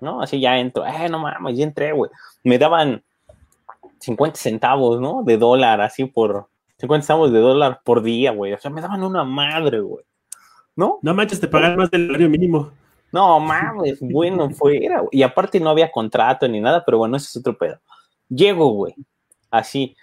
¿no? 0.00 0.20
Así 0.20 0.40
ya 0.40 0.58
entro, 0.58 0.84
eh, 0.84 1.08
no 1.08 1.18
mames, 1.18 1.56
ya 1.56 1.64
entré, 1.64 1.92
güey. 1.92 2.10
Me 2.42 2.58
daban 2.58 3.02
50 4.00 4.36
centavos, 4.36 5.00
¿no? 5.00 5.22
De 5.22 5.38
dólar, 5.38 5.80
así 5.80 6.04
por 6.04 6.48
50 6.78 7.06
centavos 7.06 7.32
de 7.32 7.38
dólar 7.38 7.80
por 7.84 8.02
día, 8.02 8.32
güey. 8.32 8.52
O 8.52 8.58
sea, 8.58 8.70
me 8.70 8.80
daban 8.80 9.02
una 9.02 9.24
madre, 9.24 9.80
güey. 9.80 10.04
¿No? 10.78 11.00
No 11.02 11.12
manches, 11.12 11.40
te 11.40 11.48
pagan 11.48 11.76
más 11.76 11.90
del 11.90 12.06
salario 12.06 12.30
mínimo. 12.30 12.70
No 13.10 13.40
mames, 13.40 13.98
bueno, 14.00 14.48
fuera. 14.50 15.02
Y 15.10 15.24
aparte 15.24 15.58
no 15.58 15.70
había 15.70 15.90
contrato 15.90 16.46
ni 16.46 16.60
nada, 16.60 16.84
pero 16.84 16.98
bueno, 16.98 17.16
ese 17.16 17.26
es 17.26 17.36
otro 17.36 17.58
pedo. 17.58 17.80
Llego, 18.28 18.68
güey, 18.68 18.94
así. 19.50 19.96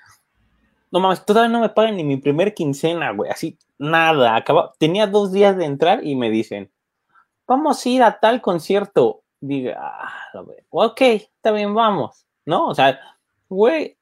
No 0.91 0.99
mames, 0.99 1.25
todavía 1.25 1.47
no 1.47 1.61
me 1.61 1.69
pagan 1.69 1.95
ni 1.95 2.03
mi 2.03 2.17
primer 2.17 2.53
quincena, 2.53 3.11
güey, 3.11 3.31
así, 3.31 3.57
nada. 3.77 4.35
Acaba... 4.35 4.73
Tenía 4.77 5.07
dos 5.07 5.31
días 5.31 5.55
de 5.55 5.63
entrar 5.63 6.05
y 6.05 6.17
me 6.17 6.29
dicen, 6.29 6.69
vamos 7.47 7.85
a 7.85 7.89
ir 7.89 8.03
a 8.03 8.19
tal 8.19 8.41
concierto. 8.41 9.23
Diga, 9.39 9.77
ah, 9.79 10.43
ok, 10.71 11.01
está 11.01 11.53
bien, 11.53 11.73
vamos, 11.73 12.25
¿no? 12.45 12.67
O 12.67 12.75
sea, 12.75 12.99
güey, 13.47 13.97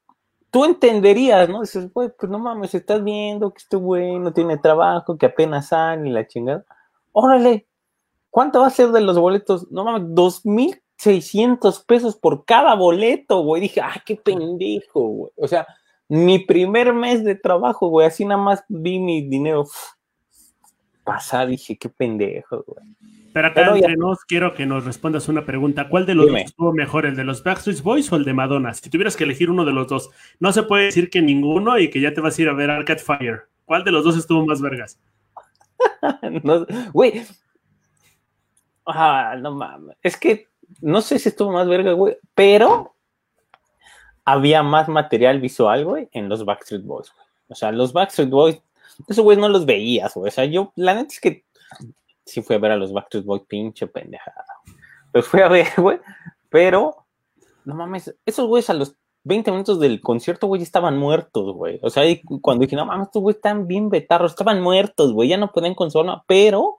tú 0.53 0.65
entenderías, 0.65 1.49
¿no? 1.49 1.61
Dices, 1.61 1.91
güey, 1.91 2.09
pues 2.15 2.31
no 2.31 2.37
mames, 2.37 2.75
estás 2.75 3.03
viendo 3.03 3.51
que 3.51 3.57
este 3.57 3.75
güey 3.75 4.19
no 4.19 4.31
tiene 4.33 4.59
trabajo, 4.59 5.17
que 5.17 5.25
apenas 5.25 5.69
sale 5.69 6.07
y 6.07 6.11
la 6.11 6.27
chingada. 6.27 6.63
Órale, 7.11 7.65
¿cuánto 8.29 8.59
va 8.59 8.67
a 8.67 8.69
ser 8.69 8.91
de 8.91 9.01
los 9.01 9.17
boletos? 9.17 9.69
No 9.71 9.83
mames, 9.83 10.03
dos 10.13 10.45
mil 10.45 10.79
seiscientos 10.95 11.83
pesos 11.83 12.15
por 12.15 12.45
cada 12.45 12.75
boleto, 12.75 13.41
güey. 13.41 13.63
Dije, 13.63 13.81
ah, 13.81 13.95
qué 14.05 14.15
pendejo, 14.15 15.01
güey. 15.01 15.31
O 15.37 15.47
sea, 15.47 15.65
mi 16.07 16.37
primer 16.37 16.93
mes 16.93 17.23
de 17.23 17.33
trabajo, 17.33 17.87
güey, 17.87 18.05
así 18.05 18.23
nada 18.23 18.39
más 18.39 18.63
vi 18.67 18.99
mi 18.99 19.27
dinero 19.27 19.65
pasar, 21.03 21.47
dije, 21.47 21.79
qué 21.79 21.89
pendejo, 21.89 22.63
güey. 22.67 22.85
Pero 23.34 23.48
acá 23.48 23.76
entre 23.76 23.98
nos 23.98 24.24
quiero 24.26 24.54
que 24.54 24.65
nos 24.65 24.86
respondas 24.86 25.28
una 25.28 25.43
pregunta. 25.43 25.89
¿Cuál 25.89 26.06
de 26.06 26.13
los 26.13 26.28
dos 26.28 26.39
estuvo 26.39 26.72
mejor, 26.72 27.06
el 27.08 27.15
de 27.15 27.24
los 27.24 27.43
Backstreet 27.43 27.82
Boys 27.82 28.12
o 28.12 28.15
el 28.15 28.26
de 28.26 28.34
Madonna? 28.34 28.74
Si 28.74 28.89
tuvieras 28.89 29.17
que 29.17 29.24
elegir 29.24 29.50
uno 29.50 29.65
de 29.65 29.74
los 29.74 29.88
dos, 29.88 30.12
no 30.39 30.54
se 30.54 30.63
puede 30.63 30.86
decir 30.86 31.10
que 31.10 31.22
ninguno 31.22 31.80
y 31.80 31.89
que 31.89 32.00
ya 32.00 32.13
te 32.13 32.22
vas 32.22 32.38
a 32.38 32.41
ir 32.43 32.50
a 32.50 32.54
ver 32.54 32.69
Arcade 32.69 33.00
Fire. 33.00 33.43
¿Cuál 33.65 33.84
de 33.84 33.91
los 33.91 34.04
dos 34.04 34.17
estuvo 34.17 34.46
más 34.46 34.62
vergas? 34.62 35.00
güey. 36.93 37.24
Ah, 38.86 39.36
no 39.39 39.52
mames. 39.52 39.98
Es 40.04 40.15
que 40.15 40.48
no 40.82 41.02
sé 41.02 41.17
si 41.17 41.30
estuvo 41.30 41.52
más 41.52 41.67
verga, 41.67 41.93
güey, 41.93 42.17
pero 42.36 42.96
había 44.26 44.63
más 44.63 44.88
material 44.88 45.39
visual, 45.39 45.86
güey, 45.86 46.10
en 46.12 46.30
los 46.30 46.46
Backstreet 46.46 46.84
Boys, 46.84 47.12
güey. 47.13 47.28
O 47.48 47.56
sea, 47.56 47.72
los 47.72 47.93
Backstreet 47.93 48.30
Boys, 48.30 48.62
esos 49.08 49.24
güey 49.24 49.38
no 49.38 49.50
los 49.50 49.65
veías, 49.65 50.13
güey. 50.13 50.30
O 50.30 50.32
sea, 50.32 50.46
yo, 50.46 50.72
la 50.76 50.93
neta 50.93 51.13
es 51.13 51.19
que 51.19 51.46
sí 52.25 52.41
fui 52.41 52.55
a 52.55 52.59
ver 52.59 52.71
a 52.71 52.77
los 52.77 52.93
Backstreet 52.93 53.25
Boys, 53.25 53.43
pinche 53.47 53.88
pendejada. 53.88 54.45
Los 55.13 55.27
fui 55.27 55.41
a 55.41 55.47
ver, 55.47 55.67
güey, 55.77 55.99
pero, 56.49 57.05
no 57.65 57.75
mames, 57.75 58.15
esos 58.25 58.47
güeyes 58.47 58.69
a 58.69 58.73
los 58.73 58.95
20 59.23 59.51
minutos 59.51 59.79
del 59.79 60.01
concierto, 60.01 60.47
güey, 60.47 60.62
estaban 60.62 60.97
muertos, 60.97 61.53
güey. 61.53 61.79
O 61.81 61.89
sea, 61.89 62.03
cuando 62.41 62.63
dije, 62.63 62.75
no 62.75 62.86
mames, 62.86 63.07
estos 63.07 63.21
güey 63.21 63.36
están 63.36 63.67
bien 63.67 63.89
betarros, 63.89 64.31
estaban 64.31 64.62
muertos, 64.62 65.13
güey, 65.13 65.29
ya 65.29 65.38
no 65.38 65.51
pueden 65.51 65.75
consolar, 65.75 66.23
pero, 66.27 66.75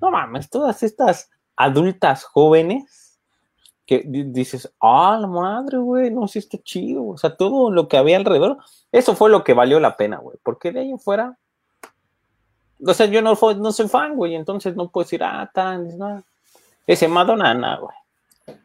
no 0.00 0.10
mames, 0.10 0.50
todas 0.50 0.82
estas 0.82 1.30
adultas 1.56 2.24
jóvenes 2.24 3.04
que 3.86 4.02
dices, 4.06 4.72
ah, 4.80 5.18
la 5.20 5.26
madre, 5.26 5.78
güey, 5.78 6.10
no, 6.10 6.26
sí 6.26 6.38
está 6.38 6.58
chido. 6.62 7.06
O 7.06 7.16
sea, 7.18 7.36
todo 7.36 7.70
lo 7.70 7.88
que 7.88 7.96
había 7.96 8.16
alrededor, 8.16 8.58
eso 8.92 9.14
fue 9.14 9.30
lo 9.30 9.44
que 9.44 9.52
valió 9.52 9.78
la 9.80 9.96
pena, 9.96 10.18
güey, 10.18 10.38
porque 10.42 10.72
de 10.72 10.80
ahí 10.80 10.94
fuera, 10.98 11.38
o 12.80 12.94
sea, 12.94 13.06
yo 13.06 13.22
no, 13.22 13.38
no 13.56 13.72
soy 13.72 13.88
fan, 13.88 14.14
güey, 14.16 14.34
entonces 14.34 14.76
no 14.76 14.88
puedo 14.88 15.04
decir, 15.04 15.22
ah, 15.22 15.50
tan, 15.52 15.98
no. 15.98 16.24
Ese 16.86 17.08
Madonna, 17.08 17.54
nada, 17.54 17.78
güey. 17.78 18.58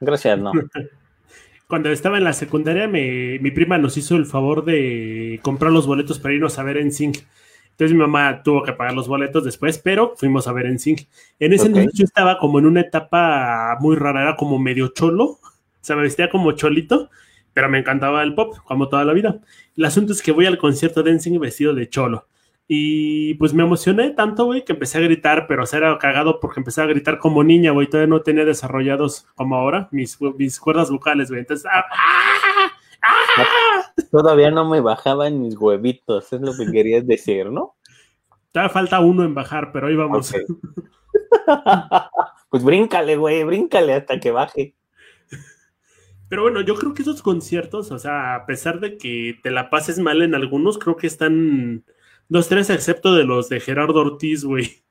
Gracias, 0.00 0.38
no. 0.38 0.52
Cuando 1.68 1.90
estaba 1.90 2.18
en 2.18 2.24
la 2.24 2.32
secundaria, 2.32 2.86
mi 2.86 3.50
prima 3.50 3.76
nos 3.76 3.96
hizo 3.96 4.14
el 4.14 4.26
favor 4.26 4.64
de 4.64 5.40
comprar 5.42 5.72
los 5.72 5.86
boletos 5.86 6.20
para 6.20 6.34
irnos 6.34 6.58
a 6.58 6.62
ver 6.62 6.76
en 6.76 6.92
Sync. 6.92 7.18
Entonces 7.76 7.92
mi 7.92 8.00
mamá 8.00 8.42
tuvo 8.42 8.62
que 8.62 8.72
pagar 8.72 8.94
los 8.94 9.06
boletos 9.06 9.44
después, 9.44 9.78
pero 9.78 10.14
fuimos 10.16 10.48
a 10.48 10.52
ver 10.52 10.64
en 10.64 10.78
Sync. 10.78 11.02
En 11.38 11.52
ese 11.52 11.66
entonces 11.66 11.92
yo 11.92 12.04
estaba 12.04 12.38
como 12.38 12.58
en 12.58 12.64
una 12.64 12.80
etapa 12.80 13.76
muy 13.80 13.96
rara, 13.96 14.22
era 14.22 14.36
como 14.36 14.58
medio 14.58 14.88
cholo, 14.88 15.24
o 15.24 15.40
sea, 15.82 15.94
me 15.94 16.02
vestía 16.02 16.30
como 16.30 16.52
cholito, 16.52 17.10
pero 17.52 17.68
me 17.68 17.78
encantaba 17.78 18.22
el 18.22 18.34
pop, 18.34 18.56
como 18.64 18.88
toda 18.88 19.04
la 19.04 19.12
vida. 19.12 19.40
El 19.76 19.84
asunto 19.84 20.14
es 20.14 20.22
que 20.22 20.32
voy 20.32 20.46
al 20.46 20.56
concierto 20.56 21.02
de 21.02 21.12
NSYNC 21.12 21.38
vestido 21.38 21.74
de 21.74 21.90
cholo. 21.90 22.26
Y 22.68 23.34
pues 23.34 23.54
me 23.54 23.62
emocioné 23.62 24.10
tanto, 24.10 24.46
güey, 24.46 24.64
que 24.64 24.72
empecé 24.72 24.98
a 24.98 25.02
gritar, 25.02 25.46
pero 25.46 25.62
o 25.62 25.66
sea, 25.66 25.78
era 25.78 25.98
cagado 25.98 26.40
porque 26.40 26.58
empecé 26.60 26.82
a 26.82 26.86
gritar 26.86 27.18
como 27.18 27.44
niña, 27.44 27.70
güey. 27.70 27.86
Todavía 27.86 28.08
no 28.08 28.22
tenía 28.22 28.44
desarrollados 28.44 29.26
como 29.36 29.54
ahora 29.56 29.88
mis, 29.92 30.18
mis 30.36 30.58
cuerdas 30.58 30.90
vocales, 30.90 31.28
güey. 31.28 31.40
Entonces, 31.40 31.66
¡ah! 31.72 31.84
¡ah! 31.90 32.72
¡ah! 33.02 33.92
Todavía 34.10 34.50
no 34.50 34.68
me 34.68 34.80
bajaban 34.80 35.40
mis 35.40 35.56
huevitos, 35.56 36.32
es 36.32 36.40
lo 36.40 36.56
que 36.56 36.70
querías 36.72 37.06
decir, 37.06 37.50
¿no? 37.50 37.76
Todavía 38.50 38.72
falta 38.72 39.00
uno 39.00 39.22
en 39.22 39.34
bajar, 39.34 39.70
pero 39.72 39.86
ahí 39.86 39.94
vamos. 39.94 40.34
pues 42.50 42.64
bríncale, 42.64 43.16
güey, 43.16 43.44
bríncale 43.44 43.94
hasta 43.94 44.18
que 44.18 44.32
baje. 44.32 44.74
Pero 46.28 46.42
bueno, 46.42 46.60
yo 46.62 46.74
creo 46.74 46.92
que 46.94 47.02
esos 47.02 47.22
conciertos, 47.22 47.92
o 47.92 47.98
sea, 47.98 48.34
a 48.34 48.46
pesar 48.46 48.80
de 48.80 48.98
que 48.98 49.38
te 49.42 49.50
la 49.50 49.70
pases 49.70 50.00
mal 50.00 50.22
en 50.22 50.34
algunos, 50.34 50.78
creo 50.78 50.96
que 50.96 51.06
están 51.06 51.84
Dos, 52.28 52.48
tres, 52.48 52.70
excepto 52.70 53.14
de 53.14 53.24
los 53.24 53.48
de 53.48 53.60
Gerardo 53.60 54.00
Ortiz, 54.00 54.44
güey. 54.44 54.82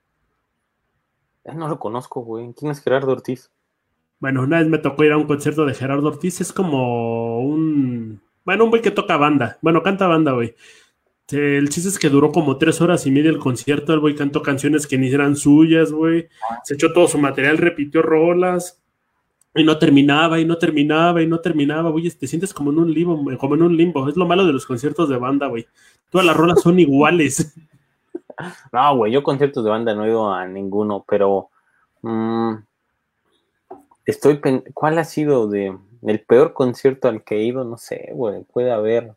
No 1.54 1.68
lo 1.68 1.78
conozco, 1.78 2.22
güey. 2.22 2.54
¿Quién 2.58 2.72
es 2.72 2.82
Gerardo 2.82 3.12
Ortiz? 3.12 3.52
Bueno, 4.20 4.44
una 4.44 4.60
vez 4.60 4.68
me 4.68 4.78
tocó 4.78 5.04
ir 5.04 5.12
a 5.12 5.18
un 5.18 5.28
concierto 5.28 5.66
de 5.66 5.74
Gerardo 5.74 6.08
Ortiz. 6.08 6.42
Es 6.42 6.52
como 6.54 7.42
un. 7.42 8.22
Bueno, 8.44 8.64
un 8.64 8.70
güey 8.70 8.82
que 8.82 8.92
toca 8.92 9.18
banda. 9.18 9.60
Bueno, 9.62 9.84
canta 9.84 10.08
banda, 10.08 10.32
güey. 10.32 10.56
El 11.30 11.70
chiste 11.70 11.90
es 11.90 12.00
que 12.00 12.10
duró 12.10 12.32
como 12.32 12.58
tres 12.58 12.82
horas 12.82 13.06
y 13.06 13.12
media 13.12 13.30
el 13.30 13.40
concierto. 13.40 13.94
El 13.94 14.00
güey 14.00 14.16
cantó 14.16 14.42
canciones 14.42 14.88
que 14.88 14.98
ni 14.98 15.10
eran 15.10 15.36
suyas, 15.36 15.92
güey. 15.92 16.30
Se 16.64 16.76
echó 16.76 16.94
todo 16.94 17.08
su 17.08 17.18
material, 17.18 17.58
repitió 17.58 18.02
rolas. 18.02 18.82
Y 19.54 19.64
no 19.64 19.78
terminaba, 19.78 20.40
y 20.40 20.46
no 20.46 20.58
terminaba, 20.58 21.22
y 21.22 21.28
no 21.28 21.40
terminaba, 21.40 21.90
güey. 21.90 22.10
Te 22.12 22.28
sientes 22.28 22.54
como 22.54 22.72
en 22.72 22.80
un 22.80 22.94
limbo, 22.94 23.38
como 23.38 23.56
en 23.56 23.62
un 23.62 23.76
limbo. 23.76 24.08
Es 24.08 24.16
lo 24.16 24.26
malo 24.26 24.46
de 24.46 24.54
los 24.54 24.66
conciertos 24.66 25.10
de 25.10 25.18
banda, 25.18 25.48
güey. 25.48 25.68
Todas 26.10 26.26
las 26.26 26.38
rolas 26.38 26.62
son 26.62 26.80
iguales. 26.80 27.54
No, 28.74 28.98
güey, 28.98 29.14
yo 29.14 29.24
conciertos 29.24 29.64
de 29.64 29.70
banda 29.70 29.96
no 29.96 30.04
he 30.04 30.10
ido 30.10 30.30
a 30.30 30.46
ninguno, 30.46 31.06
pero 31.08 31.52
mm, 32.02 32.56
estoy 34.06 34.42
¿cuál 34.74 34.98
ha 35.00 35.06
sido 35.06 35.48
de 35.48 35.78
el 36.04 36.20
peor 36.22 36.54
concierto 36.54 37.08
al 37.08 37.24
que 37.24 37.36
he 37.36 37.44
ido? 37.44 37.64
No 37.64 37.78
sé, 37.78 38.10
güey, 38.14 38.44
puede 38.44 38.72
haber. 38.72 39.16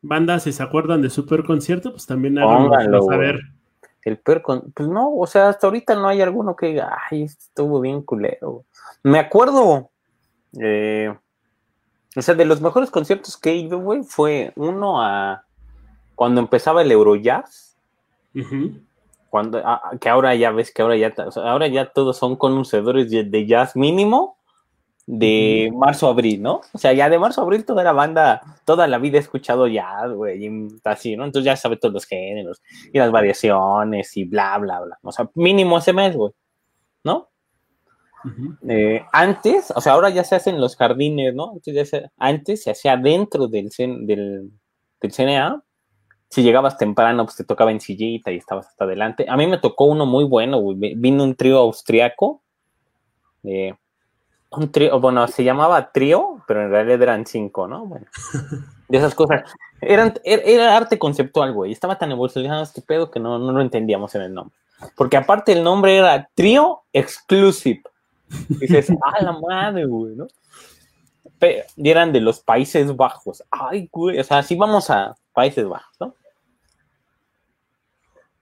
Bandas, 0.00 0.44
si 0.44 0.52
se 0.52 0.62
acuerdan 0.62 1.02
de 1.02 1.10
su 1.10 1.26
peor 1.26 1.44
concierto, 1.46 1.90
pues 1.90 2.06
también 2.06 2.38
háganlo 2.38 3.02
saber. 3.02 3.40
El 4.04 4.18
peor 4.18 4.42
con... 4.42 4.72
pues 4.72 4.88
no, 4.88 5.14
o 5.14 5.26
sea, 5.26 5.48
hasta 5.48 5.68
ahorita 5.68 5.94
no 5.94 6.08
hay 6.08 6.20
alguno 6.20 6.56
que 6.56 6.68
diga, 6.68 6.98
ay, 7.08 7.22
estuvo 7.22 7.80
bien 7.80 8.02
culero. 8.02 8.64
Me 9.04 9.20
acuerdo, 9.20 9.90
eh, 10.60 11.14
o 12.16 12.22
sea, 12.22 12.34
de 12.34 12.44
los 12.44 12.60
mejores 12.60 12.90
conciertos 12.90 13.36
que 13.36 13.50
he 13.50 13.56
ido, 13.56 13.78
güey, 13.78 14.02
fue 14.02 14.52
uno 14.56 15.00
a 15.00 15.44
cuando 16.14 16.40
empezaba 16.40 16.82
el 16.82 16.92
Eurojazz, 16.92 17.76
cuando, 19.32 19.58
ah, 19.64 19.80
ah, 19.84 19.96
que 19.98 20.08
ahora 20.08 20.34
ya 20.34 20.50
ves 20.50 20.72
que 20.72 20.82
ahora 20.82 20.96
ya, 20.96 21.14
ahora 21.36 21.66
ya 21.66 21.90
todos 21.90 22.18
son 22.18 22.36
conocedores 22.36 23.10
de, 23.10 23.46
jazz 23.46 23.76
mínimo 23.76 24.36
de 25.06 25.72
marzo 25.74 26.06
a 26.06 26.10
abril, 26.10 26.42
¿no? 26.42 26.60
O 26.72 26.78
sea, 26.78 26.92
ya 26.92 27.08
de 27.08 27.18
marzo 27.18 27.40
a 27.40 27.44
abril 27.44 27.64
toda 27.64 27.82
la 27.82 27.92
banda, 27.92 28.42
toda 28.64 28.86
la 28.86 28.98
vida 28.98 29.16
he 29.16 29.20
escuchado 29.20 29.66
jazz, 29.66 30.12
güey, 30.12 30.48
así, 30.84 31.16
¿no? 31.16 31.24
Entonces 31.24 31.46
ya 31.46 31.56
sabe 31.56 31.76
todos 31.76 31.94
los 31.94 32.04
géneros 32.04 32.62
y 32.92 32.98
las 32.98 33.10
variaciones 33.10 34.16
y 34.16 34.24
bla, 34.24 34.58
bla, 34.58 34.80
bla. 34.80 34.98
O 35.02 35.10
sea, 35.10 35.28
mínimo 35.34 35.78
ese 35.78 35.92
mes, 35.92 36.14
güey, 36.14 36.32
¿no? 37.02 37.30
Eh, 38.68 39.04
antes, 39.12 39.72
o 39.74 39.80
sea, 39.80 39.94
ahora 39.94 40.10
ya 40.10 40.24
se 40.24 40.36
hacen 40.36 40.60
los 40.60 40.76
jardines, 40.76 41.34
¿no? 41.34 41.54
antes 42.18 42.62
se 42.62 42.70
hacía 42.70 42.96
dentro 42.96 43.48
del, 43.48 43.70
del, 43.78 44.50
del 45.00 45.12
CNA 45.12 45.62
si 46.32 46.42
llegabas 46.42 46.78
temprano, 46.78 47.26
pues 47.26 47.36
te 47.36 47.44
tocaba 47.44 47.72
en 47.72 47.80
sillita 47.82 48.32
y 48.32 48.38
estabas 48.38 48.66
hasta 48.66 48.84
adelante. 48.84 49.26
A 49.28 49.36
mí 49.36 49.46
me 49.46 49.58
tocó 49.58 49.84
uno 49.84 50.06
muy 50.06 50.24
bueno, 50.24 50.56
güey. 50.60 50.94
Vino 50.94 51.24
un 51.24 51.34
trío 51.34 51.58
austriaco. 51.58 52.40
Eh, 53.44 53.74
un 54.50 54.72
trío, 54.72 54.98
bueno, 54.98 55.28
se 55.28 55.44
llamaba 55.44 55.92
trío, 55.92 56.42
pero 56.46 56.62
en 56.62 56.70
realidad 56.70 57.02
eran 57.02 57.26
cinco, 57.26 57.68
¿no? 57.68 57.84
Bueno, 57.84 58.06
de 58.88 58.96
esas 58.96 59.14
cosas. 59.14 59.42
Eran, 59.82 60.14
era, 60.24 60.74
arte 60.74 60.98
conceptual, 60.98 61.52
güey. 61.52 61.70
Estaba 61.70 61.98
tan 61.98 62.10
evolucionado 62.12 62.62
este 62.62 62.80
pedo 62.80 63.10
que 63.10 63.20
no, 63.20 63.38
no 63.38 63.52
lo 63.52 63.60
entendíamos 63.60 64.14
en 64.14 64.22
el 64.22 64.32
nombre. 64.32 64.56
Porque 64.96 65.18
aparte 65.18 65.52
el 65.52 65.62
nombre 65.62 65.98
era 65.98 66.30
Trío 66.34 66.80
Exclusive. 66.94 67.82
dices, 68.48 68.88
ah, 69.04 69.22
la 69.22 69.32
madre, 69.38 69.84
güey, 69.84 70.16
¿no? 70.16 70.28
y 71.76 71.90
eran 71.90 72.12
de 72.12 72.20
los 72.20 72.40
Países 72.40 72.96
Bajos. 72.96 73.42
Ay, 73.50 73.90
güey, 73.92 74.18
o 74.18 74.24
sea, 74.24 74.42
sí 74.42 74.54
vamos 74.54 74.88
a 74.88 75.14
Países 75.34 75.68
Bajos, 75.68 75.94
¿no? 76.00 76.14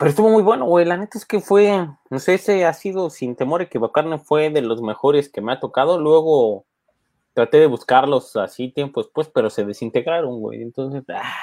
Pero 0.00 0.08
estuvo 0.08 0.30
muy 0.30 0.42
bueno, 0.42 0.64
güey. 0.64 0.86
La 0.86 0.96
neta 0.96 1.18
es 1.18 1.26
que 1.26 1.40
fue, 1.40 1.86
no 2.08 2.18
sé, 2.18 2.32
ese 2.32 2.64
ha 2.64 2.72
sido, 2.72 3.10
sin 3.10 3.36
temor 3.36 3.60
a 3.60 3.64
equivocarme, 3.64 4.18
fue 4.18 4.48
de 4.48 4.62
los 4.62 4.80
mejores 4.80 5.28
que 5.28 5.42
me 5.42 5.52
ha 5.52 5.60
tocado. 5.60 6.00
Luego 6.00 6.64
traté 7.34 7.58
de 7.58 7.66
buscarlos 7.66 8.34
así 8.36 8.70
tiempo 8.70 9.02
después, 9.02 9.28
pero 9.28 9.50
se 9.50 9.66
desintegraron, 9.66 10.40
güey. 10.40 10.62
Entonces, 10.62 11.04
ah, 11.10 11.34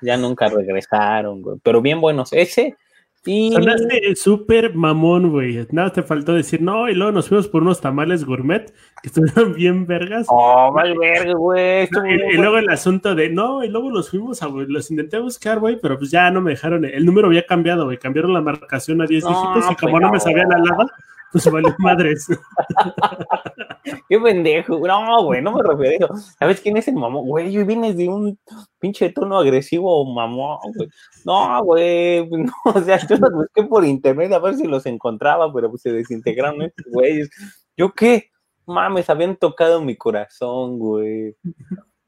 ya 0.00 0.16
nunca 0.16 0.48
regresaron, 0.48 1.42
güey. 1.42 1.58
Pero 1.62 1.82
bien 1.82 2.00
buenos. 2.00 2.32
Ese 2.32 2.74
Sonaste 3.22 4.16
súper 4.16 4.74
mamón, 4.74 5.30
güey. 5.30 5.66
Nada 5.72 5.92
te 5.92 6.02
faltó 6.02 6.32
decir, 6.32 6.62
no, 6.62 6.88
y 6.88 6.94
luego 6.94 7.12
nos 7.12 7.28
fuimos 7.28 7.48
por 7.48 7.62
unos 7.62 7.80
tamales 7.80 8.24
gourmet 8.24 8.72
que 9.02 9.08
estuvieron 9.08 9.52
bien 9.56 9.86
vergas. 9.86 10.26
Oh, 10.30 10.72
mal 10.72 10.96
verga, 10.98 11.34
güey. 11.34 11.84
y, 11.84 12.36
luego 12.38 12.56
el 12.56 12.70
asunto 12.70 13.14
de, 13.14 13.28
no, 13.28 13.62
y 13.62 13.68
luego 13.68 13.90
los 13.90 14.08
fuimos 14.08 14.42
a, 14.42 14.48
los 14.48 14.90
intenté 14.90 15.18
buscar, 15.18 15.58
güey, 15.58 15.78
pero 15.80 15.98
pues 15.98 16.10
ya 16.10 16.30
no 16.30 16.40
me 16.40 16.52
dejaron. 16.52 16.86
El 16.86 17.04
número 17.04 17.26
había 17.26 17.44
cambiado, 17.44 17.84
güey. 17.84 17.98
Cambiaron 17.98 18.32
la 18.32 18.40
marcación 18.40 19.02
a 19.02 19.06
10 19.06 19.24
dígitos 19.24 19.70
y 19.70 19.74
como 19.76 20.00
no, 20.00 20.10
me 20.10 20.18
sabía 20.18 20.44
la 20.44 20.56
lava, 20.58 20.86
pues 21.32 21.50
vale 21.50 21.74
madres. 21.78 22.26
Qué 24.08 24.18
pendejo. 24.18 24.78
No, 24.78 25.24
güey, 25.24 25.42
no 25.42 25.52
me 25.52 25.62
refiero. 25.62 26.08
¿Sabes 26.38 26.60
quién 26.60 26.76
es 26.76 26.88
el 26.88 26.94
mamón? 26.94 27.26
Güey, 27.26 27.52
yo 27.52 27.64
vienes 27.64 27.96
de 27.96 28.08
un 28.08 28.38
pinche 28.78 29.10
tono 29.10 29.38
agresivo, 29.38 30.04
mamón, 30.04 30.58
güey. 30.74 30.88
No, 31.24 31.64
güey, 31.64 32.26
no, 32.30 32.52
o 32.64 32.80
sea, 32.80 32.98
yo 33.06 33.16
los 33.16 33.32
busqué 33.32 33.62
por 33.64 33.84
internet 33.84 34.32
a 34.32 34.38
ver 34.38 34.56
si 34.56 34.66
los 34.66 34.86
encontraba, 34.86 35.52
pero 35.52 35.70
pues 35.70 35.82
se 35.82 35.92
desintegraron 35.92 36.62
estos 36.62 36.86
güeyes. 36.92 37.30
¿Yo 37.76 37.92
qué? 37.92 38.30
Mames, 38.66 39.10
habían 39.10 39.36
tocado 39.36 39.80
mi 39.80 39.96
corazón, 39.96 40.78
güey. 40.78 41.36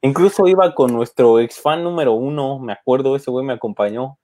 Incluso 0.01 0.47
iba 0.47 0.75
con 0.75 0.93
nuestro 0.93 1.39
ex 1.41 1.61
fan 1.61 1.83
número 1.83 2.13
uno, 2.13 2.59
me 2.59 2.73
acuerdo, 2.73 3.17
ese 3.17 3.31
güey 3.31 3.45
me 3.47 3.53
acompañó. 3.53 4.19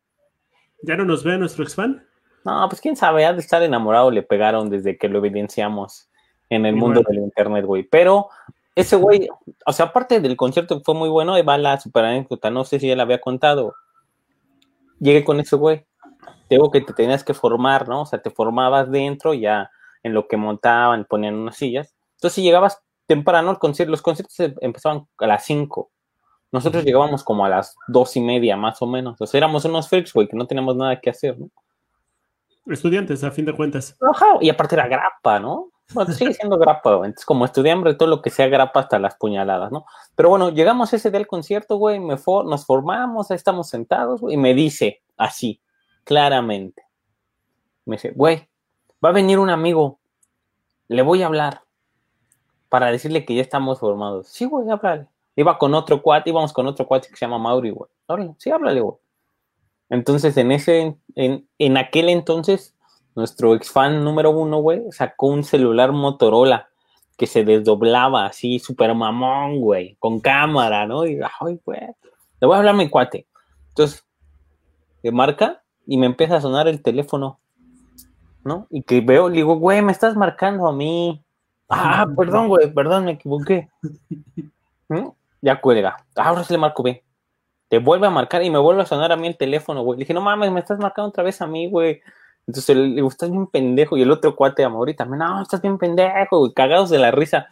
¿Ya 0.83 0.97
no 0.97 1.05
nos 1.05 1.25
ve 1.25 1.39
nuestro 1.39 1.65
ex 1.65 1.75
fan? 1.75 2.08
No, 2.49 2.67
pues 2.67 2.81
quién 2.81 2.97
sabe, 2.97 3.27
ha 3.27 3.35
de 3.35 3.41
estar 3.41 3.63
enamorado, 3.63 4.11
le 4.11 4.23
pegaron 4.23 4.71
desde 4.71 4.97
que 4.97 5.09
lo 5.09 5.19
evidenciamos 5.19 6.09
en 6.49 6.65
el 6.65 6.75
mundo 6.77 7.03
del 7.07 7.19
internet, 7.19 7.67
güey. 7.67 7.83
Pero 7.83 8.31
ese 8.75 8.97
güey, 8.97 9.29
o 9.67 9.73
sea, 9.75 9.87
aparte 9.87 10.19
del 10.21 10.35
concierto 10.35 10.81
fue 10.83 10.95
muy 10.95 11.11
bueno, 11.11 11.35
ahí 11.35 11.43
va 11.43 11.59
la 11.59 11.79
super 11.79 12.07
anécdota, 12.07 12.49
no 12.49 12.65
sé 12.65 12.81
si 12.81 12.89
ya 12.89 12.97
la 12.97 13.03
había 13.03 13.21
contado. 13.21 13.75
Llegué 14.99 15.25
con 15.25 15.41
ese 15.41 15.57
güey. 15.57 15.85
Digo 16.49 16.71
que 16.71 16.81
te 16.81 16.95
tenías 16.95 17.23
que 17.23 17.35
formar, 17.35 17.87
¿no? 17.87 18.01
O 18.01 18.07
sea, 18.07 18.23
te 18.23 18.31
formabas 18.31 18.91
dentro 18.91 19.35
ya 19.35 19.71
en 20.03 20.15
lo 20.15 20.27
que 20.27 20.39
montaban, 20.39 21.05
ponían 21.05 21.35
unas 21.35 21.57
sillas. 21.57 21.95
Entonces, 22.15 22.37
si 22.37 22.43
llegabas 22.43 22.83
temprano, 23.07 23.51
el 23.51 23.59
concierto, 23.59 23.91
los 23.91 24.01
conciertos 24.01 24.35
empezaban 24.63 25.07
a 25.19 25.27
las 25.27 25.45
5. 25.45 25.91
Nosotros 26.51 26.83
llegábamos 26.83 27.25
como 27.25 27.45
a 27.45 27.51
las 27.51 27.77
dos 27.89 28.17
y 28.17 28.23
media, 28.23 28.57
más 28.57 28.81
o 28.81 28.87
menos. 28.87 29.21
O 29.21 29.27
sea, 29.27 29.37
éramos 29.37 29.67
unos 29.67 29.87
freaks, 29.91 30.15
güey, 30.15 30.27
que 30.27 30.37
no 30.37 30.47
teníamos 30.47 30.77
nada 30.77 30.99
que 30.99 31.11
hacer, 31.11 31.39
¿no? 31.39 31.51
Estudiantes, 32.69 33.25
a 33.25 33.31
fin 33.31 33.45
de 33.45 33.55
cuentas. 33.55 33.97
Y 34.41 34.51
aparte 34.51 34.75
era 34.75 34.87
grapa, 34.87 35.39
¿no? 35.41 35.71
Bueno, 35.95 36.13
sigue 36.13 36.35
siendo 36.35 36.59
grapa. 36.59 36.93
Entonces, 36.97 37.25
como 37.25 37.47
estudiante, 37.47 37.95
todo 37.95 38.09
lo 38.09 38.21
que 38.21 38.29
sea 38.29 38.47
grapa 38.49 38.81
hasta 38.81 38.99
las 38.99 39.17
puñaladas, 39.17 39.73
¿no? 39.73 39.87
Pero 40.15 40.29
bueno, 40.29 40.51
llegamos 40.51 40.93
ese 40.93 41.11
del 41.11 41.27
concierto, 41.27 41.77
güey, 41.77 41.99
me 41.99 42.17
nos 42.17 42.67
formamos, 42.67 43.31
ahí 43.31 43.37
estamos 43.37 43.69
sentados, 43.69 44.21
güey, 44.21 44.35
y 44.35 44.37
me 44.37 44.53
dice 44.53 45.03
así, 45.17 45.63
claramente. 46.05 46.83
Me 47.87 47.97
dice, 47.97 48.13
güey, 48.15 48.47
va 49.03 49.09
a 49.09 49.13
venir 49.13 49.39
un 49.39 49.49
amigo, 49.49 49.99
le 50.89 51.01
voy 51.01 51.23
a 51.23 51.27
hablar 51.27 51.63
para 52.69 52.91
decirle 52.91 53.25
que 53.25 53.35
ya 53.35 53.41
estamos 53.41 53.81
formados. 53.81 54.29
Sí, 54.29 54.45
güey, 54.45 54.69
háblale. 54.69 55.07
Iba 55.37 55.57
con 55.57 55.73
otro 55.73 56.03
cuate, 56.03 56.29
íbamos 56.29 56.53
con 56.53 56.67
otro 56.67 56.87
cuate 56.87 57.09
que 57.09 57.17
se 57.17 57.25
llama 57.25 57.39
Mauri, 57.39 57.71
güey. 57.71 57.91
Sí, 58.37 58.51
háblale, 58.51 58.81
güey. 58.83 58.99
Entonces, 59.91 60.37
en 60.37 60.53
ese, 60.53 60.97
en, 61.15 61.49
en 61.59 61.77
aquel 61.77 62.09
entonces, 62.09 62.75
nuestro 63.15 63.55
ex 63.55 63.71
fan 63.71 64.05
número 64.05 64.31
uno, 64.31 64.59
güey, 64.59 64.83
sacó 64.91 65.29
un 65.29 65.45
celular 65.45 65.93
Motorola 65.93 66.69
que 67.17 67.27
se 67.27 67.45
desdoblaba 67.45 68.27
así, 68.27 68.59
super 68.59 68.95
mamón, 68.95 69.61
güey, 69.61 69.97
con 69.99 70.21
cámara, 70.21 70.87
¿no? 70.87 71.07
Y, 71.07 71.19
ay, 71.41 71.61
güey, 71.65 71.81
le 72.41 72.47
voy 72.47 72.55
a 72.55 72.59
hablar 72.59 72.75
a 72.75 72.79
mi 72.79 72.89
cuate. 72.89 73.27
Entonces, 73.71 74.05
me 75.03 75.11
marca 75.11 75.63
y 75.87 75.97
me 75.97 76.07
empieza 76.07 76.37
a 76.37 76.41
sonar 76.41 76.69
el 76.69 76.83
teléfono, 76.83 77.41
¿no? 78.45 78.67
Y 78.71 78.83
que 78.83 79.01
veo, 79.01 79.29
le 79.29 79.37
digo, 79.37 79.57
güey, 79.57 79.83
me 79.83 79.93
estás 79.93 80.17
marcando 80.17 80.69
a 80.69 80.73
mí. 80.73 81.25
Ah, 81.69 82.07
perdón, 82.17 82.49
güey, 82.49 82.73
perdón, 82.73 83.07
me 83.07 83.13
equivoqué. 83.13 83.69
¿Mm? 84.89 85.09
Ya 85.41 85.61
cuelga. 85.61 85.97
Ahora 86.15 86.45
se 86.45 86.53
le 86.53 86.59
marco, 86.59 86.83
ve 86.83 87.03
te 87.69 87.79
vuelve 87.79 88.07
a 88.07 88.11
marcar 88.11 88.43
y 88.43 88.51
me 88.51 88.59
vuelve 88.59 88.83
a 88.83 88.87
sonar 88.87 89.13
a 89.13 89.17
mí 89.17 89.27
el 89.27 89.37
teléfono, 89.37 89.83
güey. 89.83 89.99
Le 89.99 90.03
dije, 90.03 90.15
no 90.15 90.21
mames, 90.21 90.51
me 90.51 90.61
estás 90.61 90.79
marcando 90.79 91.11
otra 91.11 91.23
vez 91.23 91.41
a 91.41 91.47
mí, 91.47 91.69
güey. 91.69 92.01
Entonces 92.47 92.75
le 92.75 92.95
digo, 92.95 93.09
estás 93.09 93.31
bien 93.31 93.47
pendejo. 93.47 93.97
Y 93.97 94.03
el 94.03 94.11
otro 94.11 94.35
cuate 94.35 94.65
a 94.65 94.69
Mauri 94.69 94.95
también, 94.95 95.19
no, 95.19 95.43
estás 95.43 95.61
bien 95.61 95.77
pendejo, 95.77 96.39
güey, 96.39 96.53
cagados 96.55 96.89
de 96.91 96.99
la 96.99 97.11
risa. 97.11 97.47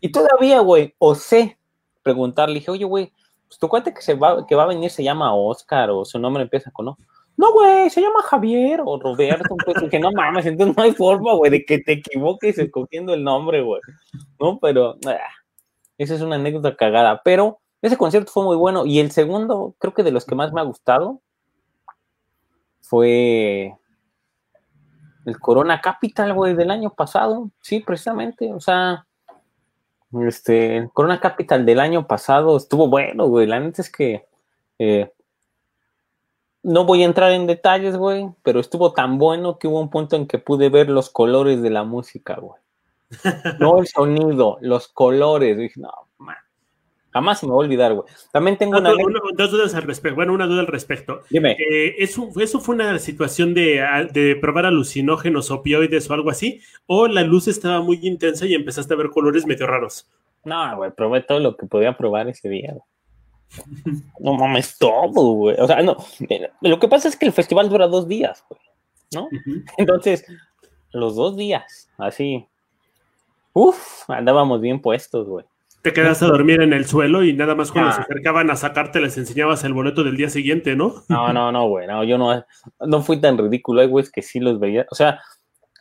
Y 0.00 0.10
todavía, 0.10 0.60
güey, 0.60 0.94
osé 0.98 1.58
preguntarle, 2.02 2.54
dije, 2.56 2.70
oye, 2.70 2.84
güey, 2.84 3.12
pues 3.46 3.58
tu 3.58 3.68
cuate 3.68 3.94
que, 3.94 4.02
se 4.02 4.14
va, 4.14 4.46
que 4.46 4.54
va 4.54 4.64
a 4.64 4.66
venir 4.66 4.90
se 4.90 5.04
llama 5.04 5.34
Oscar 5.34 5.90
o 5.90 6.04
su 6.04 6.18
nombre 6.18 6.42
empieza 6.42 6.70
con 6.70 6.86
no. 6.86 6.98
No, 7.36 7.52
güey, 7.52 7.90
se 7.90 8.00
llama 8.00 8.22
Javier 8.22 8.80
o 8.84 8.98
Roberto. 8.98 9.56
Pues 9.64 9.80
dije, 9.80 9.98
no 9.98 10.12
mames, 10.12 10.46
entonces 10.46 10.76
no 10.76 10.82
hay 10.82 10.92
forma, 10.92 11.34
güey, 11.34 11.50
de 11.50 11.64
que 11.64 11.78
te 11.78 11.92
equivoques 11.94 12.58
escogiendo 12.58 13.12
el 13.12 13.24
nombre, 13.24 13.62
güey. 13.62 13.80
No, 14.38 14.58
pero 14.60 14.96
ah, 15.06 15.18
esa 15.98 16.14
es 16.14 16.20
una 16.20 16.36
anécdota 16.36 16.76
cagada. 16.76 17.22
Pero 17.24 17.60
ese 17.84 17.98
concierto 17.98 18.32
fue 18.32 18.44
muy 18.44 18.56
bueno. 18.56 18.86
Y 18.86 18.98
el 18.98 19.10
segundo, 19.10 19.74
creo 19.78 19.92
que 19.92 20.02
de 20.02 20.10
los 20.10 20.24
que 20.24 20.34
más 20.34 20.54
me 20.54 20.60
ha 20.62 20.64
gustado, 20.64 21.20
fue 22.80 23.76
el 25.26 25.38
Corona 25.38 25.82
Capital, 25.82 26.32
güey, 26.32 26.54
del 26.54 26.70
año 26.70 26.94
pasado. 26.94 27.50
Sí, 27.60 27.80
precisamente. 27.80 28.54
O 28.54 28.60
sea, 28.60 29.06
este, 30.26 30.78
el 30.78 30.90
Corona 30.92 31.20
Capital 31.20 31.66
del 31.66 31.78
año 31.78 32.06
pasado 32.06 32.56
estuvo 32.56 32.88
bueno, 32.88 33.26
güey. 33.26 33.46
La 33.46 33.60
neta 33.60 33.82
es 33.82 33.92
que 33.92 34.26
eh, 34.78 35.12
no 36.62 36.86
voy 36.86 37.02
a 37.02 37.06
entrar 37.06 37.32
en 37.32 37.46
detalles, 37.46 37.98
güey, 37.98 38.30
pero 38.42 38.60
estuvo 38.60 38.94
tan 38.94 39.18
bueno 39.18 39.58
que 39.58 39.68
hubo 39.68 39.78
un 39.78 39.90
punto 39.90 40.16
en 40.16 40.26
que 40.26 40.38
pude 40.38 40.70
ver 40.70 40.88
los 40.88 41.10
colores 41.10 41.60
de 41.60 41.68
la 41.68 41.84
música, 41.84 42.36
güey. 42.40 42.62
No 43.60 43.78
el 43.78 43.86
sonido, 43.86 44.56
los 44.62 44.88
colores. 44.88 45.58
Dije, 45.58 45.78
no. 45.78 46.03
Jamás 47.14 47.38
se 47.38 47.46
me 47.46 47.52
va 47.52 47.58
a 47.58 47.60
olvidar, 47.60 47.94
güey. 47.94 48.08
También 48.32 48.58
tengo 48.58 48.78
una, 48.78 48.90
dos 49.36 49.50
dudas 49.52 49.72
al 49.76 49.84
respecto. 49.84 50.16
Bueno, 50.16 50.32
una 50.32 50.48
duda 50.48 50.62
al 50.62 50.66
respecto. 50.66 51.22
Dime. 51.30 51.52
Eh, 51.52 51.94
¿eso, 51.98 52.28
¿Eso 52.40 52.58
fue 52.58 52.74
una 52.74 52.98
situación 52.98 53.54
de, 53.54 54.08
de, 54.12 54.34
probar 54.34 54.66
alucinógenos, 54.66 55.52
opioides 55.52 56.10
o 56.10 56.14
algo 56.14 56.30
así? 56.30 56.60
¿O 56.86 57.06
la 57.06 57.22
luz 57.22 57.46
estaba 57.46 57.80
muy 57.82 58.00
intensa 58.02 58.46
y 58.46 58.54
empezaste 58.54 58.94
a 58.94 58.96
ver 58.96 59.10
colores 59.10 59.46
medio 59.46 59.68
raros? 59.68 60.10
No, 60.44 60.76
güey, 60.76 60.90
probé 60.90 61.20
todo 61.20 61.38
lo 61.38 61.56
que 61.56 61.66
podía 61.66 61.96
probar 61.96 62.28
ese 62.28 62.48
día. 62.48 62.74
No 64.18 64.34
mames, 64.34 64.76
todo, 64.76 65.34
güey. 65.34 65.56
O 65.60 65.68
sea, 65.68 65.82
no. 65.82 65.96
Lo 66.62 66.80
que 66.80 66.88
pasa 66.88 67.06
es 67.06 67.14
que 67.16 67.26
el 67.26 67.32
festival 67.32 67.68
dura 67.68 67.86
dos 67.86 68.08
días, 68.08 68.44
güey. 68.48 68.60
¿No? 69.14 69.28
Entonces, 69.76 70.24
los 70.90 71.14
dos 71.14 71.36
días, 71.36 71.88
así. 71.96 72.44
Uf, 73.52 74.10
andábamos 74.10 74.60
bien 74.60 74.80
puestos, 74.80 75.28
güey 75.28 75.44
te 75.84 75.92
quedas 75.92 76.22
a 76.22 76.28
dormir 76.28 76.62
en 76.62 76.72
el 76.72 76.86
suelo 76.86 77.22
y 77.22 77.34
nada 77.34 77.54
más 77.54 77.70
cuando 77.70 77.92
se 77.92 78.00
acercaban 78.00 78.50
a 78.50 78.56
sacarte 78.56 79.02
les 79.02 79.18
enseñabas 79.18 79.64
el 79.64 79.74
boleto 79.74 80.02
del 80.02 80.16
día 80.16 80.30
siguiente, 80.30 80.74
¿no? 80.74 81.04
No, 81.10 81.30
no, 81.30 81.52
no, 81.52 81.68
güey, 81.68 81.86
no, 81.86 82.02
yo 82.04 82.16
no, 82.16 82.42
no 82.80 83.02
fui 83.02 83.20
tan 83.20 83.36
ridículo, 83.36 83.82
hay 83.82 83.88
güeyes 83.88 84.10
que 84.10 84.22
sí 84.22 84.40
los 84.40 84.58
veía, 84.58 84.86
o 84.90 84.94
sea, 84.94 85.20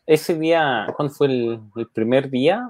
ese 0.05 0.37
día, 0.37 0.87
¿cuándo 0.97 1.13
fue 1.13 1.27
el, 1.27 1.87
primer 1.93 2.29
día? 2.29 2.69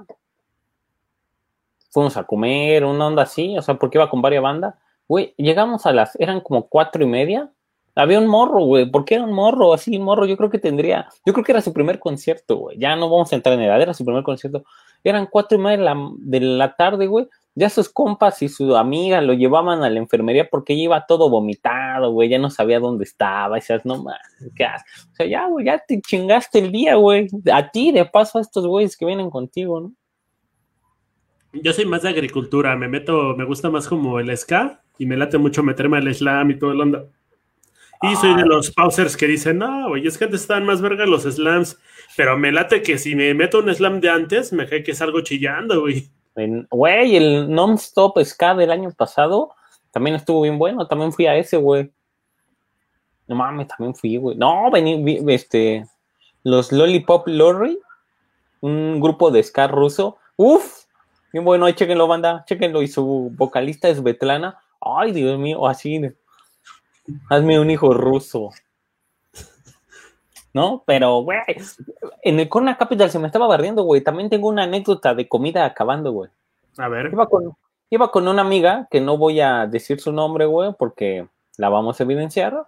Fuimos 1.90 2.16
a 2.16 2.22
comer, 2.22 2.84
una 2.84 3.08
onda 3.08 3.24
así, 3.24 3.58
o 3.58 3.62
sea, 3.62 3.74
porque 3.74 3.98
iba 3.98 4.08
con 4.08 4.22
varias 4.22 4.44
bandas, 4.44 4.76
güey, 5.08 5.34
llegamos 5.36 5.86
a 5.86 5.92
las, 5.92 6.14
eran 6.20 6.40
como 6.40 6.68
cuatro 6.68 7.02
y 7.02 7.08
media, 7.08 7.50
había 7.94 8.18
un 8.18 8.26
morro, 8.26 8.64
güey, 8.64 8.90
¿por 8.90 9.04
qué 9.04 9.16
era 9.16 9.24
un 9.24 9.32
morro? 9.32 9.72
Así, 9.72 9.98
morro, 9.98 10.26
yo 10.26 10.36
creo 10.36 10.50
que 10.50 10.58
tendría, 10.58 11.08
yo 11.24 11.32
creo 11.32 11.44
que 11.44 11.52
era 11.52 11.60
su 11.60 11.72
primer 11.72 11.98
concierto, 11.98 12.56
güey, 12.56 12.78
ya 12.78 12.96
no 12.96 13.08
vamos 13.08 13.32
a 13.32 13.36
entrar 13.36 13.54
en 13.54 13.62
edad, 13.62 13.80
era 13.80 13.94
su 13.94 14.04
primer 14.04 14.22
concierto, 14.22 14.64
eran 15.04 15.28
cuatro 15.30 15.58
y 15.58 15.60
media 15.60 15.94
de 16.18 16.40
la, 16.40 16.74
tarde, 16.76 17.06
güey. 17.06 17.28
Ya 17.54 17.68
sus 17.68 17.88
compas 17.88 18.42
y 18.42 18.48
su 18.48 18.74
amiga 18.74 19.20
lo 19.20 19.34
llevaban 19.34 19.84
a 19.84 19.90
la 19.90 19.98
enfermería 19.98 20.48
porque 20.50 20.72
iba 20.72 21.06
todo 21.06 21.28
vomitado, 21.30 22.10
güey. 22.10 22.30
Ya 22.30 22.38
no 22.38 22.50
sabía 22.50 22.80
dónde 22.80 23.04
estaba. 23.04 23.56
Y 23.56 23.60
decías, 23.60 23.84
no 23.84 24.02
mames, 24.02 24.52
¿qué 24.56 24.64
haces? 24.64 25.06
O 25.12 25.14
sea, 25.14 25.26
ya, 25.26 25.46
güey, 25.46 25.66
ya 25.66 25.78
te 25.78 26.00
chingaste 26.00 26.58
el 26.58 26.72
día, 26.72 26.96
güey. 26.96 27.28
A 27.52 27.70
ti, 27.70 27.92
de 27.92 28.06
paso, 28.06 28.38
a 28.38 28.40
estos 28.40 28.66
güeyes 28.66 28.96
que 28.96 29.06
vienen 29.06 29.30
contigo, 29.30 29.78
¿no? 29.78 29.92
Yo 31.52 31.72
soy 31.72 31.84
más 31.84 32.02
de 32.02 32.08
agricultura. 32.08 32.74
Me 32.74 32.88
meto, 32.88 33.36
me 33.36 33.44
gusta 33.44 33.70
más 33.70 33.86
como 33.86 34.18
el 34.18 34.36
ska 34.36 34.82
y 34.98 35.06
me 35.06 35.16
late 35.16 35.38
mucho 35.38 35.62
meterme 35.62 35.98
al 35.98 36.12
slam 36.12 36.50
y 36.50 36.58
todo 36.58 36.72
el 36.72 36.80
onda. 36.80 37.04
Y 38.10 38.16
soy 38.16 38.34
de 38.34 38.44
los 38.44 38.70
pausers 38.70 39.16
que 39.16 39.26
dicen, 39.26 39.58
no, 39.58 39.88
güey, 39.88 40.06
es 40.06 40.18
que 40.18 40.24
antes 40.24 40.42
estaban 40.42 40.64
más 40.64 40.80
verga 40.80 41.06
los 41.06 41.22
slams. 41.22 41.78
Pero 42.16 42.36
me 42.36 42.52
late 42.52 42.82
que 42.82 42.98
si 42.98 43.14
me 43.14 43.34
meto 43.34 43.58
un 43.58 43.74
slam 43.74 44.00
de 44.00 44.10
antes, 44.10 44.52
me 44.52 44.68
cae 44.68 44.82
que 44.82 44.94
salgo 44.94 45.20
chillando, 45.22 45.80
güey. 45.80 46.08
Güey, 46.70 47.16
el 47.16 47.50
non-stop 47.50 48.18
ska 48.24 48.54
del 48.54 48.70
año 48.70 48.90
pasado 48.92 49.54
también 49.92 50.16
estuvo 50.16 50.42
bien 50.42 50.58
bueno. 50.58 50.86
También 50.86 51.12
fui 51.12 51.26
a 51.26 51.36
ese, 51.36 51.56
güey. 51.56 51.90
No 53.26 53.36
mames, 53.36 53.68
también 53.68 53.94
fui, 53.94 54.16
güey. 54.16 54.36
No, 54.36 54.70
vení, 54.70 55.24
este. 55.28 55.86
Los 56.42 56.72
Lollipop 56.72 57.26
Lorry, 57.26 57.78
un 58.60 59.00
grupo 59.00 59.30
de 59.30 59.42
ska 59.42 59.66
ruso. 59.68 60.18
Uf, 60.36 60.84
bien 61.32 61.44
bueno, 61.44 61.70
chequenlo, 61.70 62.06
banda, 62.06 62.44
chequenlo. 62.46 62.82
Y 62.82 62.88
su 62.88 63.32
vocalista 63.34 63.88
es 63.88 64.02
Betlana. 64.02 64.58
Ay, 64.80 65.12
Dios 65.12 65.38
mío, 65.38 65.66
así. 65.66 66.00
Hazme 67.28 67.60
un 67.60 67.70
hijo 67.70 67.92
ruso. 67.92 68.50
¿no? 70.54 70.84
Pero, 70.86 71.22
güey, 71.22 71.40
en 72.22 72.40
el 72.40 72.48
Corona 72.48 72.78
Capital 72.78 73.10
se 73.10 73.18
me 73.18 73.26
estaba 73.26 73.46
barriendo, 73.46 73.82
güey. 73.82 74.02
También 74.02 74.30
tengo 74.30 74.48
una 74.48 74.62
anécdota 74.62 75.14
de 75.14 75.28
comida 75.28 75.64
acabando, 75.64 76.12
güey. 76.12 76.30
A 76.78 76.88
ver. 76.88 77.10
Iba 77.12 77.26
con, 77.26 77.52
iba 77.90 78.10
con 78.10 78.28
una 78.28 78.42
amiga, 78.42 78.88
que 78.90 79.00
no 79.00 79.18
voy 79.18 79.40
a 79.40 79.66
decir 79.66 80.00
su 80.00 80.12
nombre, 80.12 80.46
güey, 80.46 80.72
porque 80.78 81.26
la 81.58 81.68
vamos 81.68 82.00
a 82.00 82.04
evidenciar, 82.04 82.66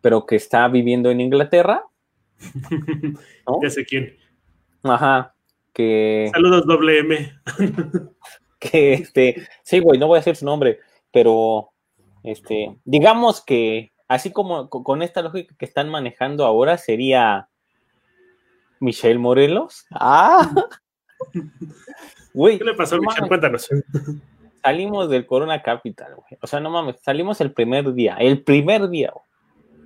pero 0.00 0.26
que 0.26 0.36
está 0.36 0.66
viviendo 0.68 1.10
en 1.10 1.20
Inglaterra. 1.20 1.84
¿no? 3.46 3.58
Ya 3.62 3.70
sé 3.70 3.84
quién. 3.84 4.16
Ajá. 4.82 5.34
Que... 5.72 6.30
Saludos, 6.32 6.66
doble 6.66 6.98
M. 7.00 7.32
que 8.58 8.94
este, 8.94 9.48
sí, 9.62 9.80
güey, 9.80 9.98
no 9.98 10.06
voy 10.06 10.16
a 10.16 10.20
decir 10.20 10.36
su 10.36 10.44
nombre, 10.44 10.80
pero 11.12 11.70
este, 12.22 12.76
digamos 12.84 13.42
que 13.44 13.92
así 14.10 14.32
como 14.32 14.68
con 14.68 15.02
esta 15.02 15.22
lógica 15.22 15.54
que 15.56 15.64
están 15.64 15.88
manejando 15.88 16.44
ahora, 16.44 16.76
sería 16.76 17.48
Michelle 18.80 19.18
Morelos. 19.18 19.86
Ah, 19.92 20.50
güey. 22.34 22.58
¿Qué 22.58 22.64
le 22.64 22.74
pasó 22.74 22.96
a 22.96 22.98
Michelle? 22.98 23.28
Cuéntanos. 23.28 23.68
Salimos 24.62 25.08
del 25.08 25.26
Corona 25.26 25.62
Capital, 25.62 26.16
güey. 26.16 26.38
O 26.42 26.46
sea, 26.46 26.58
no 26.58 26.70
mames, 26.70 27.00
salimos 27.02 27.40
el 27.40 27.52
primer 27.52 27.92
día, 27.94 28.16
el 28.18 28.42
primer 28.42 28.88
día. 28.88 29.12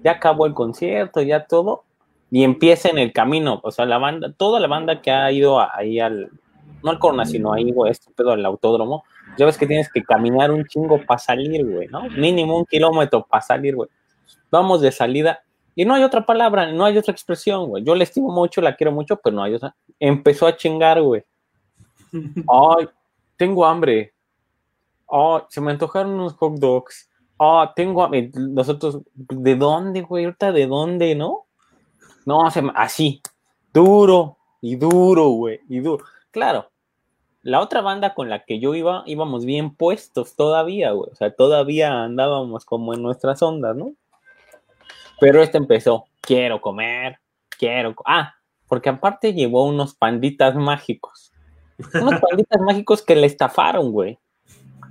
Ya 0.02 0.12
acabó 0.12 0.46
el 0.46 0.54
concierto, 0.54 1.20
ya 1.20 1.46
todo. 1.46 1.84
Y 2.30 2.44
empieza 2.44 2.88
en 2.88 2.98
el 2.98 3.12
camino, 3.12 3.60
o 3.62 3.70
sea, 3.70 3.84
la 3.84 3.98
banda, 3.98 4.32
toda 4.32 4.58
la 4.58 4.66
banda 4.66 5.02
que 5.02 5.10
ha 5.10 5.30
ido 5.30 5.60
ahí 5.60 6.00
al, 6.00 6.30
no 6.84 6.90
al 6.90 6.98
Corona, 6.98 7.24
sino 7.24 7.52
ahí, 7.52 7.72
güey, 7.72 7.90
este 7.90 8.12
pedo 8.12 8.32
al 8.32 8.44
autódromo, 8.46 9.02
ya 9.36 9.46
ves 9.46 9.58
que 9.58 9.66
tienes 9.66 9.90
que 9.92 10.04
caminar 10.04 10.52
un 10.52 10.64
chingo 10.66 11.04
para 11.04 11.18
salir, 11.18 11.64
güey, 11.66 11.88
¿no? 11.88 12.08
Mínimo 12.10 12.56
un 12.56 12.66
kilómetro 12.66 13.26
para 13.26 13.42
salir, 13.42 13.74
güey 13.74 13.88
vamos 14.54 14.80
de 14.80 14.92
salida. 14.92 15.40
Y 15.74 15.84
no 15.84 15.94
hay 15.94 16.04
otra 16.04 16.24
palabra, 16.24 16.72
no 16.72 16.84
hay 16.84 16.96
otra 16.96 17.12
expresión, 17.12 17.68
güey. 17.68 17.82
Yo 17.82 17.94
le 17.94 18.04
estimo 18.04 18.30
mucho, 18.30 18.60
la 18.60 18.76
quiero 18.76 18.92
mucho, 18.92 19.16
pero 19.16 19.34
no 19.34 19.42
hay 19.42 19.54
otra. 19.54 19.74
Empezó 19.98 20.46
a 20.46 20.56
chingar, 20.56 21.02
güey. 21.02 21.24
Ay, 22.12 22.88
tengo 23.36 23.66
hambre. 23.66 24.14
Ay, 25.10 25.42
se 25.48 25.60
me 25.60 25.72
antojaron 25.72 26.12
unos 26.12 26.34
hot 26.34 26.54
dogs. 26.58 27.10
Ah, 27.38 27.72
tengo 27.74 28.04
hambre. 28.04 28.30
Nosotros, 28.34 29.00
¿de 29.14 29.56
dónde, 29.56 30.02
güey? 30.02 30.24
Ahorita, 30.24 30.52
¿de 30.52 30.66
dónde, 30.68 31.14
no? 31.16 31.46
No, 32.24 32.46
así, 32.74 33.20
duro. 33.72 34.38
y 34.62 34.76
duro, 34.76 35.28
güey, 35.28 35.60
y 35.68 35.80
duro. 35.80 36.04
Claro, 36.30 36.70
la 37.44 37.60
otra 37.60 37.82
banda 37.82 38.14
con 38.14 38.30
la 38.30 38.44
que 38.44 38.58
yo 38.58 38.74
iba, 38.74 39.02
íbamos 39.04 39.44
bien 39.44 39.76
puestos 39.76 40.34
todavía, 40.34 40.92
güey. 40.92 41.10
O 41.12 41.14
sea, 41.14 41.30
todavía 41.30 42.02
andábamos 42.02 42.64
como 42.64 42.94
en 42.94 43.02
nuestras 43.02 43.42
ondas, 43.42 43.76
¿no? 43.76 43.92
Pero 45.20 45.42
este 45.42 45.58
empezó, 45.58 46.06
quiero 46.22 46.60
comer, 46.60 47.18
quiero... 47.58 47.94
Ah, 48.06 48.34
porque 48.66 48.88
aparte 48.88 49.34
llevó 49.34 49.66
unos 49.66 49.94
panditas 49.94 50.56
mágicos. 50.56 51.32
Unos 51.92 52.18
panditas 52.28 52.60
mágicos 52.62 53.02
que 53.02 53.14
le 53.14 53.26
estafaron, 53.26 53.92
güey. 53.92 54.18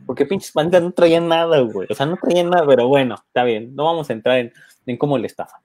Porque 0.06 0.28
pinches 0.28 0.52
panditas 0.52 0.84
no 0.84 0.92
traían 0.92 1.28
nada, 1.28 1.60
güey. 1.62 1.88
O 1.90 1.96
sea, 1.96 2.06
no 2.06 2.18
traían 2.18 2.52
nada, 2.52 2.68
pero 2.68 2.88
bueno, 2.88 3.16
está 3.16 3.44
bien. 3.44 3.76
No 3.76 3.86
vamos 3.86 4.12
a 4.12 4.14
entrar 4.14 4.38
en, 4.38 4.54
en 4.86 4.98
cómo 4.98 5.18
le 5.18 5.26
estafan. 5.26 5.62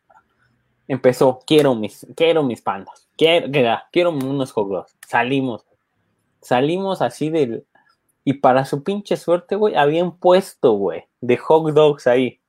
Empezó, 0.87 1.41
quiero 1.47 1.75
mis, 1.75 2.07
quiero 2.17 2.43
mis 2.43 2.63
pandas. 2.63 3.11
Quiero, 3.15 3.49
quiero 3.93 4.11
unos 4.11 4.53
hot 4.53 4.89
Salimos. 5.07 5.68
Salimos 6.49 7.03
así 7.03 7.31
del... 7.31 7.67
Y 8.25 8.35
para 8.35 8.65
su 8.65 8.83
pinche 8.83 9.17
suerte, 9.17 9.57
güey, 9.57 9.75
habían 9.75 10.17
puesto, 10.17 10.73
güey, 10.73 11.05
de 11.21 11.37
hot 11.39 11.73
dogs 11.73 12.07
ahí. 12.07 12.41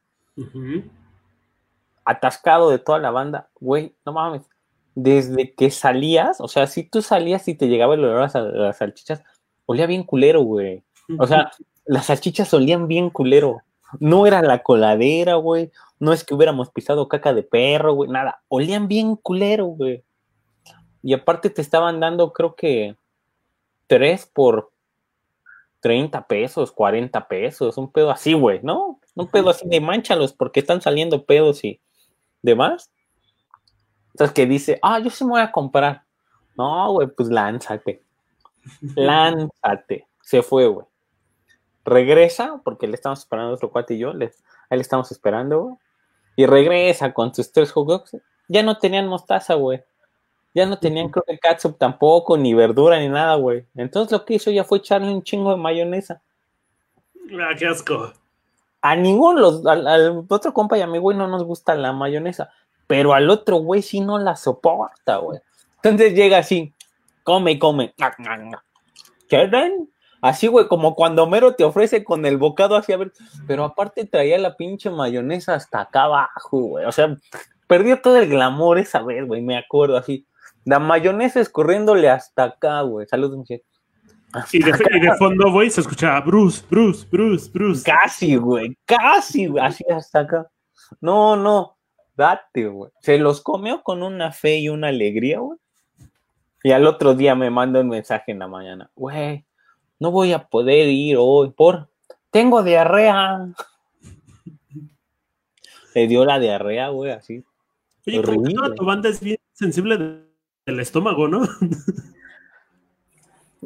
Atascado 2.03 2.69
de 2.69 2.79
toda 2.79 2.99
la 2.99 3.12
banda. 3.12 3.49
Güey, 3.59 3.95
no 4.05 4.12
mames 4.12 4.49
desde 5.03 5.53
que 5.53 5.71
salías, 5.71 6.41
o 6.41 6.47
sea, 6.47 6.67
si 6.67 6.83
tú 6.83 7.01
salías 7.01 7.47
y 7.47 7.55
te 7.55 7.67
llegaba 7.67 7.93
el 7.93 8.03
olor 8.03 8.29
a 8.33 8.41
las 8.41 8.77
salchichas, 8.77 9.23
olía 9.65 9.85
bien 9.85 10.03
culero, 10.03 10.41
güey. 10.41 10.83
O 11.17 11.25
sea, 11.25 11.51
las 11.85 12.07
salchichas 12.07 12.53
olían 12.53 12.88
bien 12.88 13.09
culero. 13.09 13.62
No 13.99 14.27
era 14.27 14.41
la 14.41 14.62
coladera, 14.62 15.35
güey. 15.35 15.71
No 15.99 16.13
es 16.13 16.23
que 16.23 16.35
hubiéramos 16.35 16.69
pisado 16.69 17.07
caca 17.07 17.33
de 17.33 17.43
perro, 17.43 17.93
güey. 17.93 18.09
Nada. 18.09 18.41
Olían 18.47 18.88
bien 18.88 19.15
culero, 19.15 19.65
güey. 19.65 20.03
Y 21.01 21.13
aparte 21.13 21.49
te 21.49 21.62
estaban 21.62 21.99
dando, 21.99 22.31
creo 22.33 22.55
que, 22.55 22.95
tres 23.89 24.28
por 24.28 24.71
30 25.82 26.28
pesos, 26.28 26.71
40 26.71 27.28
pesos. 27.28 27.78
Un 27.78 27.91
pedo 27.91 28.12
así, 28.12 28.34
güey, 28.34 28.60
¿no? 28.62 28.99
Un 29.15 29.28
pedo 29.28 29.49
así 29.49 29.67
de 29.67 29.82
manchalos 29.82 30.32
porque 30.32 30.60
están 30.60 30.82
saliendo 30.82 31.25
pedos 31.25 31.63
y 31.65 31.82
demás. 32.41 32.91
Entonces 34.13 34.34
que 34.34 34.45
dice, 34.45 34.80
ah, 34.82 34.99
yo 34.99 35.10
sí 35.10 35.25
me 35.25 35.32
voy 35.32 35.41
a 35.41 35.52
comprar. 35.52 36.04
No, 36.56 36.93
güey, 36.93 37.08
pues 37.08 37.30
lánzate. 37.30 38.04
Lánzate. 38.95 40.08
Se 40.21 40.43
fue, 40.43 40.67
güey. 40.67 40.86
Regresa, 41.84 42.62
porque 42.63 42.88
le 42.88 42.95
estamos 42.95 43.19
esperando 43.19 43.52
a 43.52 43.56
otro 43.56 43.71
cuate 43.71 43.95
y 43.95 43.99
yo, 43.99 44.13
le, 44.13 44.25
ahí 44.69 44.78
le 44.78 44.82
estamos 44.82 45.12
esperando, 45.12 45.62
güey. 45.62 45.75
Y 46.36 46.45
regresa 46.45 47.13
con 47.13 47.34
sus 47.34 47.52
tres 47.52 47.71
juegos. 47.71 48.15
Ya 48.47 48.62
no 48.62 48.78
tenían 48.78 49.08
mostaza, 49.08 49.56
güey. 49.56 49.84
Ya 50.53 50.65
no 50.65 50.79
tenían, 50.79 51.09
creo 51.09 51.23
que 51.27 51.38
catsup 51.38 51.77
tampoco, 51.77 52.38
ni 52.38 52.53
verdura, 52.53 52.99
ni 52.99 53.07
nada, 53.07 53.35
güey. 53.35 53.65
Entonces 53.75 54.12
lo 54.12 54.25
que 54.25 54.35
hizo 54.35 54.51
ya 54.51 54.63
fue 54.63 54.79
echarle 54.79 55.12
un 55.12 55.23
chingo 55.23 55.51
de 55.51 55.57
mayonesa. 55.57 56.21
Ah, 57.39 57.53
qué 57.57 57.67
asco. 57.67 58.12
A 58.81 58.95
ninguno, 58.95 59.39
los, 59.39 59.65
al, 59.65 59.85
al, 59.88 60.25
otro 60.27 60.53
compa 60.53 60.77
y 60.77 60.81
a 60.81 60.88
mi 60.88 60.97
güey 60.97 61.15
no 61.15 61.27
nos 61.27 61.43
gusta 61.43 61.75
la 61.75 61.93
mayonesa 61.93 62.51
pero 62.89 63.13
al 63.13 63.29
otro 63.29 63.57
güey 63.57 63.83
sí 63.83 63.99
no 63.99 64.17
la 64.17 64.35
soporta, 64.35 65.17
güey. 65.17 65.39
Entonces 65.75 66.15
llega 66.15 66.39
así, 66.39 66.73
come 67.21 67.51
y 67.51 67.59
come. 67.59 67.93
¿Quieren? 69.27 69.91
Así, 70.21 70.47
güey, 70.47 70.67
como 70.67 70.95
cuando 70.95 71.21
Homero 71.21 71.53
te 71.53 71.63
ofrece 71.63 72.03
con 72.03 72.25
el 72.25 72.38
bocado 72.38 72.75
así, 72.75 72.91
a 72.91 72.97
ver, 72.97 73.12
pero 73.45 73.63
aparte 73.63 74.05
traía 74.05 74.39
la 74.39 74.57
pinche 74.57 74.89
mayonesa 74.89 75.53
hasta 75.53 75.81
acá 75.81 76.05
abajo, 76.05 76.62
güey. 76.62 76.85
O 76.85 76.91
sea, 76.91 77.15
perdió 77.67 78.01
todo 78.01 78.17
el 78.17 78.27
glamour 78.27 78.79
esa 78.79 79.03
vez, 79.03 79.23
güey, 79.27 79.43
me 79.43 79.55
acuerdo 79.55 79.95
así. 79.95 80.25
La 80.65 80.80
mayonesa 80.80 81.39
escurriéndole 81.39 82.10
hasta 82.10 82.43
acá, 82.43 82.82
güey. 82.82 83.08
Saludos, 83.08 83.45
Y 83.50 84.60
de, 84.60 84.72
y 84.91 85.00
de, 85.00 85.15
fondo, 85.17 85.52
güey, 85.52 85.69
se 85.69 85.82
escuchaba 85.82 86.22
Bruce, 86.22 86.63
Bruce, 86.69 87.08
Bruce, 87.10 87.50
Bruce. 87.52 87.84
Casi, 87.84 88.36
güey, 88.36 88.78
casi, 88.86 89.48
güey, 89.48 89.63
así 89.63 89.84
hasta 89.89 90.19
acá. 90.19 90.52
No, 91.02 91.36
no. 91.36 91.78
Date, 92.15 92.67
güey. 92.67 92.91
Se 93.02 93.17
los 93.17 93.41
comió 93.41 93.82
con 93.82 94.04
una 94.04 94.32
fe 94.32 94.58
y 94.60 94.69
una 94.69 94.89
alegría, 94.89 95.39
güey. 95.39 95.58
Y 96.63 96.72
al 96.72 96.86
otro 96.86 97.15
día 97.15 97.36
me 97.36 97.50
manda 97.50 97.80
un 97.80 97.88
mensaje 97.88 98.34
en 98.34 98.39
la 98.39 98.48
mañana. 98.48 98.91
Güey, 98.93 99.45
no 100.00 100.12
voy 100.12 100.34
a 100.34 100.48
poder 100.48 100.89
ir 100.89 101.15
hoy 101.17 101.52
por... 101.52 101.89
Tengo 102.30 102.62
diarrea. 102.62 103.48
Le 105.95 106.08
dio 106.08 106.26
la 106.26 106.39
diarrea, 106.39 106.89
güey, 106.89 107.12
así. 107.12 107.43
Oye, 108.06 108.22
como 108.22 108.43
que 108.43 108.54
toda 108.54 108.76
tu 108.76 108.86
banda 108.86 109.10
es 109.10 109.22
bien 109.22 109.39
sensible 109.54 110.28
del 110.69 110.79
estómago, 110.79 111.27
¿no? 111.27 111.47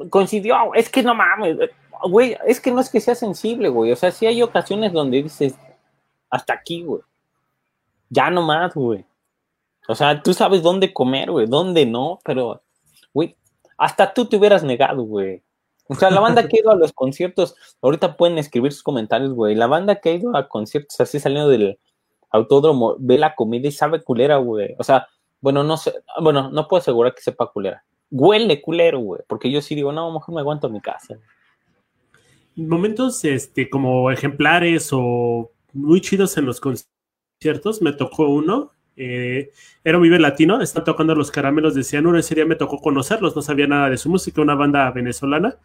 Coincidió, 0.09 0.73
es 0.73 0.89
que 0.89 1.03
no 1.03 1.13
mames, 1.13 1.57
güey, 2.09 2.35
es 2.47 2.59
que 2.59 2.71
no 2.71 2.81
es 2.81 2.89
que 2.89 2.99
sea 2.99 3.15
sensible, 3.15 3.69
güey. 3.69 3.91
O 3.91 3.95
sea, 3.95 4.11
sí 4.11 4.25
hay 4.25 4.41
ocasiones 4.41 4.91
donde 4.91 5.21
dices, 5.21 5.55
hasta 6.29 6.53
aquí, 6.53 6.83
güey 6.83 7.01
ya 8.13 8.29
no 8.29 8.43
más, 8.43 8.73
güey. 8.73 9.05
O 9.87 9.95
sea, 9.95 10.21
tú 10.21 10.33
sabes 10.33 10.61
dónde 10.61 10.93
comer, 10.93 11.31
güey, 11.31 11.47
dónde 11.47 11.85
no, 11.85 12.19
pero, 12.23 12.61
güey, 13.13 13.35
hasta 13.77 14.13
tú 14.13 14.25
te 14.25 14.37
hubieras 14.37 14.63
negado, 14.63 15.03
güey. 15.03 15.41
O 15.89 15.95
sea, 15.95 16.09
la 16.09 16.21
banda 16.21 16.47
que 16.47 16.57
ha 16.57 16.59
ido 16.61 16.71
a 16.71 16.75
los 16.75 16.93
conciertos, 16.93 17.55
ahorita 17.81 18.15
pueden 18.15 18.37
escribir 18.37 18.71
sus 18.71 18.83
comentarios, 18.83 19.33
güey. 19.33 19.55
La 19.55 19.67
banda 19.67 19.95
que 19.95 20.09
ha 20.09 20.13
ido 20.13 20.37
a 20.37 20.47
conciertos 20.47 20.99
así 21.01 21.19
saliendo 21.19 21.49
del 21.49 21.77
autódromo, 22.29 22.95
ve 22.99 23.17
la 23.17 23.35
comida 23.35 23.67
y 23.67 23.71
sabe 23.71 24.01
culera, 24.01 24.37
güey. 24.37 24.75
O 24.79 24.83
sea, 24.83 25.07
bueno, 25.43 25.63
no 25.63 25.77
sé, 25.77 25.93
bueno, 26.21 26.49
no 26.49 26.67
puedo 26.67 26.81
asegurar 26.81 27.13
que 27.13 27.21
sepa 27.21 27.51
culera. 27.51 27.83
Huele 28.09 28.61
culero, 28.61 28.99
güey, 28.99 29.21
porque 29.27 29.51
yo 29.51 29.61
sí 29.61 29.75
digo, 29.75 29.91
no, 29.91 30.11
mejor 30.11 30.33
me 30.33 30.41
aguanto 30.41 30.67
en 30.67 30.73
mi 30.73 30.81
casa. 30.81 31.19
Momentos, 32.55 33.23
este, 33.25 33.69
como 33.69 34.09
ejemplares 34.09 34.89
o 34.91 35.51
muy 35.73 36.01
chidos 36.01 36.37
en 36.37 36.45
los 36.45 36.59
conciertos 36.59 36.93
¿ciertos? 37.43 37.81
Me 37.81 37.91
tocó 37.91 38.29
uno. 38.29 38.71
Eh, 38.95 39.51
era 39.83 39.97
un 39.97 40.03
Vive 40.03 40.17
Latino, 40.17 40.61
están 40.61 40.85
tocando 40.85 41.13
los 41.13 41.29
caramelos 41.29 41.75
de 41.75 41.83
cianuro. 41.83 42.17
Ese 42.17 42.35
día 42.35 42.45
me 42.45 42.55
tocó 42.55 42.79
conocerlos, 42.79 43.35
no 43.35 43.41
sabía 43.41 43.67
nada 43.67 43.89
de 43.89 43.97
su 43.97 44.09
música, 44.09 44.41
una 44.41 44.55
banda 44.55 44.89
venezolana. 44.91 45.57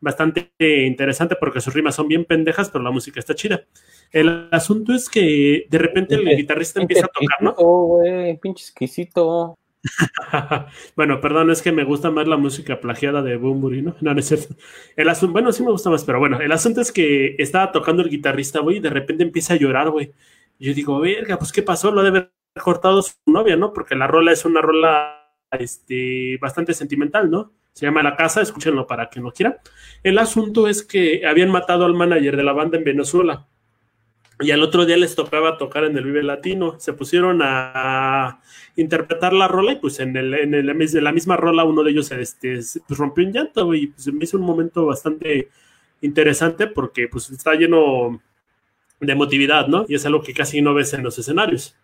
Bastante 0.00 0.50
interesante 0.58 1.36
porque 1.36 1.60
sus 1.60 1.74
rimas 1.74 1.94
son 1.94 2.08
bien 2.08 2.24
pendejas, 2.24 2.70
pero 2.70 2.84
la 2.84 2.90
música 2.90 3.18
está 3.18 3.34
chida. 3.34 3.64
El 4.12 4.48
asunto 4.52 4.94
es 4.94 5.08
que 5.08 5.66
de 5.68 5.78
repente 5.78 6.14
el 6.14 6.24
guitarrista 6.36 6.80
empieza 6.80 7.06
a 7.06 7.08
tocar, 7.08 7.42
¿no? 7.42 7.54
Güey, 7.54 8.38
pinche 8.38 8.64
exquisito. 8.64 9.56
bueno, 10.96 11.20
perdón, 11.20 11.50
es 11.50 11.62
que 11.62 11.72
me 11.72 11.84
gusta 11.84 12.10
más 12.10 12.26
la 12.26 12.36
música 12.36 12.80
plagiada 12.80 13.22
de 13.22 13.36
Bumburi, 13.36 13.82
¿no? 13.82 13.96
No, 14.00 14.14
no 14.14 14.20
es 14.20 14.26
cierto. 14.26 14.54
El 14.96 15.08
asunto, 15.08 15.32
bueno, 15.32 15.52
sí 15.52 15.62
me 15.62 15.70
gusta 15.70 15.90
más, 15.90 16.04
pero 16.04 16.18
bueno, 16.18 16.40
el 16.40 16.52
asunto 16.52 16.80
es 16.80 16.92
que 16.92 17.36
estaba 17.38 17.72
tocando 17.72 18.02
el 18.02 18.10
guitarrista, 18.10 18.60
güey, 18.60 18.78
y 18.78 18.80
de 18.80 18.90
repente 18.90 19.22
empieza 19.22 19.54
a 19.54 19.56
llorar, 19.56 19.90
güey 19.90 20.12
yo 20.58 20.74
digo, 20.74 21.00
verga, 21.00 21.38
pues 21.38 21.52
qué 21.52 21.62
pasó, 21.62 21.90
lo 21.90 22.02
debe 22.02 22.18
haber 22.18 22.32
cortado 22.62 23.02
su 23.02 23.14
novia, 23.26 23.56
¿no? 23.56 23.72
Porque 23.72 23.94
la 23.94 24.06
rola 24.06 24.32
es 24.32 24.44
una 24.44 24.60
rola 24.60 25.32
este, 25.52 26.36
bastante 26.40 26.74
sentimental, 26.74 27.30
¿no? 27.30 27.52
Se 27.78 27.86
llama 27.86 28.02
La 28.02 28.16
Casa, 28.16 28.42
escúchenlo 28.42 28.88
para 28.88 29.08
que 29.08 29.20
no 29.20 29.30
quiera. 29.30 29.60
El 30.02 30.18
asunto 30.18 30.66
es 30.66 30.82
que 30.82 31.24
habían 31.24 31.48
matado 31.48 31.84
al 31.84 31.94
manager 31.94 32.36
de 32.36 32.42
la 32.42 32.52
banda 32.52 32.76
en 32.76 32.82
Venezuela. 32.82 33.46
Y 34.40 34.50
al 34.50 34.64
otro 34.64 34.84
día 34.84 34.96
les 34.96 35.14
tocaba 35.14 35.56
tocar 35.58 35.84
en 35.84 35.96
el 35.96 36.02
Vive 36.02 36.24
Latino. 36.24 36.74
Se 36.80 36.92
pusieron 36.92 37.38
a 37.40 38.40
interpretar 38.74 39.32
la 39.32 39.46
rola 39.46 39.74
y 39.74 39.76
pues 39.76 40.00
en, 40.00 40.16
el, 40.16 40.34
en, 40.34 40.54
el, 40.54 40.66
la 41.04 41.12
misma 41.12 41.36
rola 41.36 41.62
uno 41.62 41.84
de 41.84 41.92
ellos 41.92 42.10
este, 42.10 42.58
pues 42.88 42.98
rompió 42.98 43.24
un 43.24 43.32
llanto 43.32 43.72
y 43.72 43.86
pues 43.86 44.12
me 44.12 44.24
hizo 44.24 44.38
un 44.38 44.42
momento 44.42 44.84
bastante 44.84 45.48
interesante 46.00 46.66
porque 46.66 47.06
pues 47.06 47.30
está 47.30 47.54
lleno 47.54 48.20
de 48.98 49.12
emotividad, 49.12 49.68
¿no? 49.68 49.86
Y 49.88 49.94
es 49.94 50.04
algo 50.04 50.20
que 50.20 50.34
casi 50.34 50.60
no 50.60 50.74
ves 50.74 50.94
en 50.94 51.04
los 51.04 51.16
escenarios. 51.16 51.76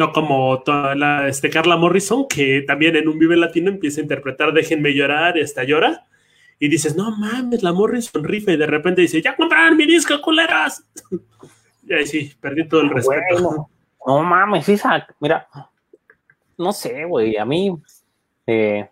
No 0.00 0.14
como 0.14 0.62
toda 0.62 0.94
la, 0.94 1.28
este 1.28 1.50
Carla 1.50 1.76
Morrison, 1.76 2.26
que 2.26 2.64
también 2.66 2.96
en 2.96 3.06
un 3.06 3.18
Vive 3.18 3.36
Latino 3.36 3.68
empieza 3.68 4.00
a 4.00 4.04
interpretar 4.04 4.54
Déjenme 4.54 4.94
llorar 4.94 5.36
y 5.36 5.42
hasta 5.42 5.62
llora. 5.62 6.06
Y 6.58 6.68
dices, 6.68 6.96
no 6.96 7.10
mames, 7.10 7.62
la 7.62 7.74
Morrison 7.74 8.24
rifa. 8.24 8.52
Y 8.52 8.56
de 8.56 8.66
repente 8.66 9.02
dice, 9.02 9.20
ya 9.20 9.36
compraron 9.36 9.76
mi 9.76 9.84
disco, 9.84 10.18
culeras. 10.22 10.82
y 11.86 11.92
ahí 11.92 12.06
sí, 12.06 12.32
perdí 12.40 12.66
todo 12.66 12.80
el 12.80 12.88
respeto. 12.88 13.68
no 14.06 14.22
mames, 14.22 14.66
Isaac, 14.70 15.14
mira, 15.20 15.46
no 16.56 16.72
sé, 16.72 17.04
güey, 17.04 17.36
a 17.36 17.44
mí, 17.44 17.78
eh, 18.46 18.88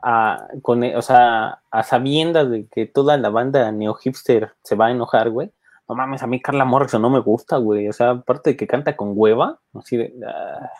a, 0.00 0.46
con, 0.62 0.84
o 0.84 1.02
sea, 1.02 1.62
a 1.68 1.82
sabiendas 1.82 2.48
de 2.48 2.68
que 2.68 2.86
toda 2.86 3.16
la 3.16 3.30
banda 3.30 3.72
neo 3.72 3.94
hipster 3.94 4.52
se 4.62 4.76
va 4.76 4.86
a 4.86 4.92
enojar, 4.92 5.30
güey, 5.30 5.50
no 5.90 5.96
mames, 5.96 6.22
a 6.22 6.28
mí 6.28 6.40
Carla 6.40 6.64
Morrison 6.64 7.02
no 7.02 7.10
me 7.10 7.18
gusta, 7.18 7.56
güey. 7.56 7.88
O 7.88 7.92
sea, 7.92 8.10
aparte 8.10 8.50
de 8.50 8.56
que 8.56 8.68
canta 8.68 8.96
con 8.96 9.10
hueva, 9.12 9.58
así 9.74 9.96
de. 9.96 10.14
Ah, 10.24 10.70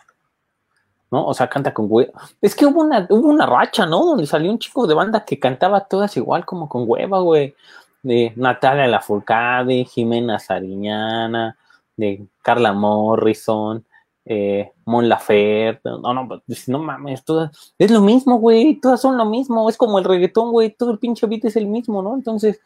¿No? 1.11 1.25
O 1.25 1.33
sea, 1.33 1.49
canta 1.49 1.73
con 1.73 1.87
hueva. 1.89 2.13
Es 2.39 2.55
que 2.55 2.65
hubo 2.65 2.79
una, 2.79 3.05
hubo 3.09 3.27
una 3.27 3.45
racha, 3.45 3.85
¿no? 3.85 4.05
Donde 4.05 4.25
salió 4.25 4.49
un 4.49 4.57
chico 4.57 4.87
de 4.87 4.93
banda 4.93 5.25
que 5.25 5.37
cantaba 5.37 5.81
todas 5.81 6.15
igual, 6.15 6.45
como 6.45 6.69
con 6.69 6.85
hueva, 6.87 7.19
güey. 7.19 7.53
De 8.01 8.31
Natalia 8.37 8.87
Lafourcade, 8.87 9.83
Jimena 9.83 10.39
Sariñana, 10.39 11.57
de 11.97 12.25
Carla 12.41 12.71
Morrison, 12.71 13.85
eh, 14.23 14.71
Mon 14.85 15.09
Laferte, 15.09 15.89
no, 15.89 16.13
no, 16.13 16.41
pues, 16.47 16.69
no 16.69 16.79
mames, 16.79 17.25
todas, 17.25 17.73
es 17.77 17.91
lo 17.91 17.99
mismo, 17.99 18.37
güey, 18.37 18.79
todas 18.79 19.01
son 19.01 19.17
lo 19.17 19.25
mismo, 19.25 19.69
es 19.69 19.75
como 19.75 19.99
el 19.99 20.05
reggaetón, 20.05 20.51
güey, 20.51 20.73
todo 20.73 20.91
el 20.91 20.99
pinche 20.99 21.27
beat 21.27 21.45
es 21.45 21.57
el 21.57 21.67
mismo, 21.67 22.01
¿no? 22.01 22.15
Entonces, 22.15 22.61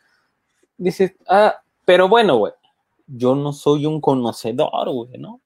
dices, 0.77 1.15
ah, 1.27 1.55
pero 1.85 2.09
bueno, 2.09 2.37
güey, 2.37 2.53
yo 3.07 3.35
no 3.35 3.53
soy 3.53 3.85
un 3.85 4.01
conocedor, 4.01 4.89
güey, 4.89 5.17
¿no? 5.19 5.41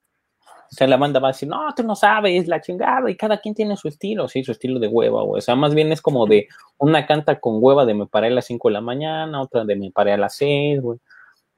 O 0.71 0.75
sea, 0.75 0.87
la 0.87 0.97
banda 0.97 1.19
va 1.19 1.29
a 1.29 1.31
decir, 1.31 1.49
no, 1.49 1.73
tú 1.75 1.81
no 1.83 1.95
sabes, 1.95 2.47
la 2.47 2.61
chingada, 2.61 3.09
y 3.09 3.17
cada 3.17 3.39
quien 3.39 3.55
tiene 3.55 3.75
su 3.75 3.87
estilo, 3.87 4.27
sí, 4.27 4.43
su 4.43 4.51
estilo 4.51 4.79
de 4.79 4.87
hueva, 4.87 5.23
güey. 5.23 5.39
O 5.39 5.41
sea, 5.41 5.55
más 5.55 5.73
bien 5.73 5.91
es 5.91 5.99
como 5.99 6.27
de 6.27 6.47
una 6.77 7.07
canta 7.07 7.39
con 7.39 7.57
hueva 7.59 7.85
de 7.85 7.95
me 7.95 8.05
paré 8.05 8.27
a 8.27 8.31
las 8.31 8.45
5 8.45 8.67
de 8.67 8.73
la 8.73 8.81
mañana, 8.81 9.41
otra 9.41 9.65
de 9.65 9.75
me 9.75 9.89
paré 9.89 10.13
a 10.13 10.17
las 10.17 10.35
6, 10.35 10.79
güey. 10.81 10.99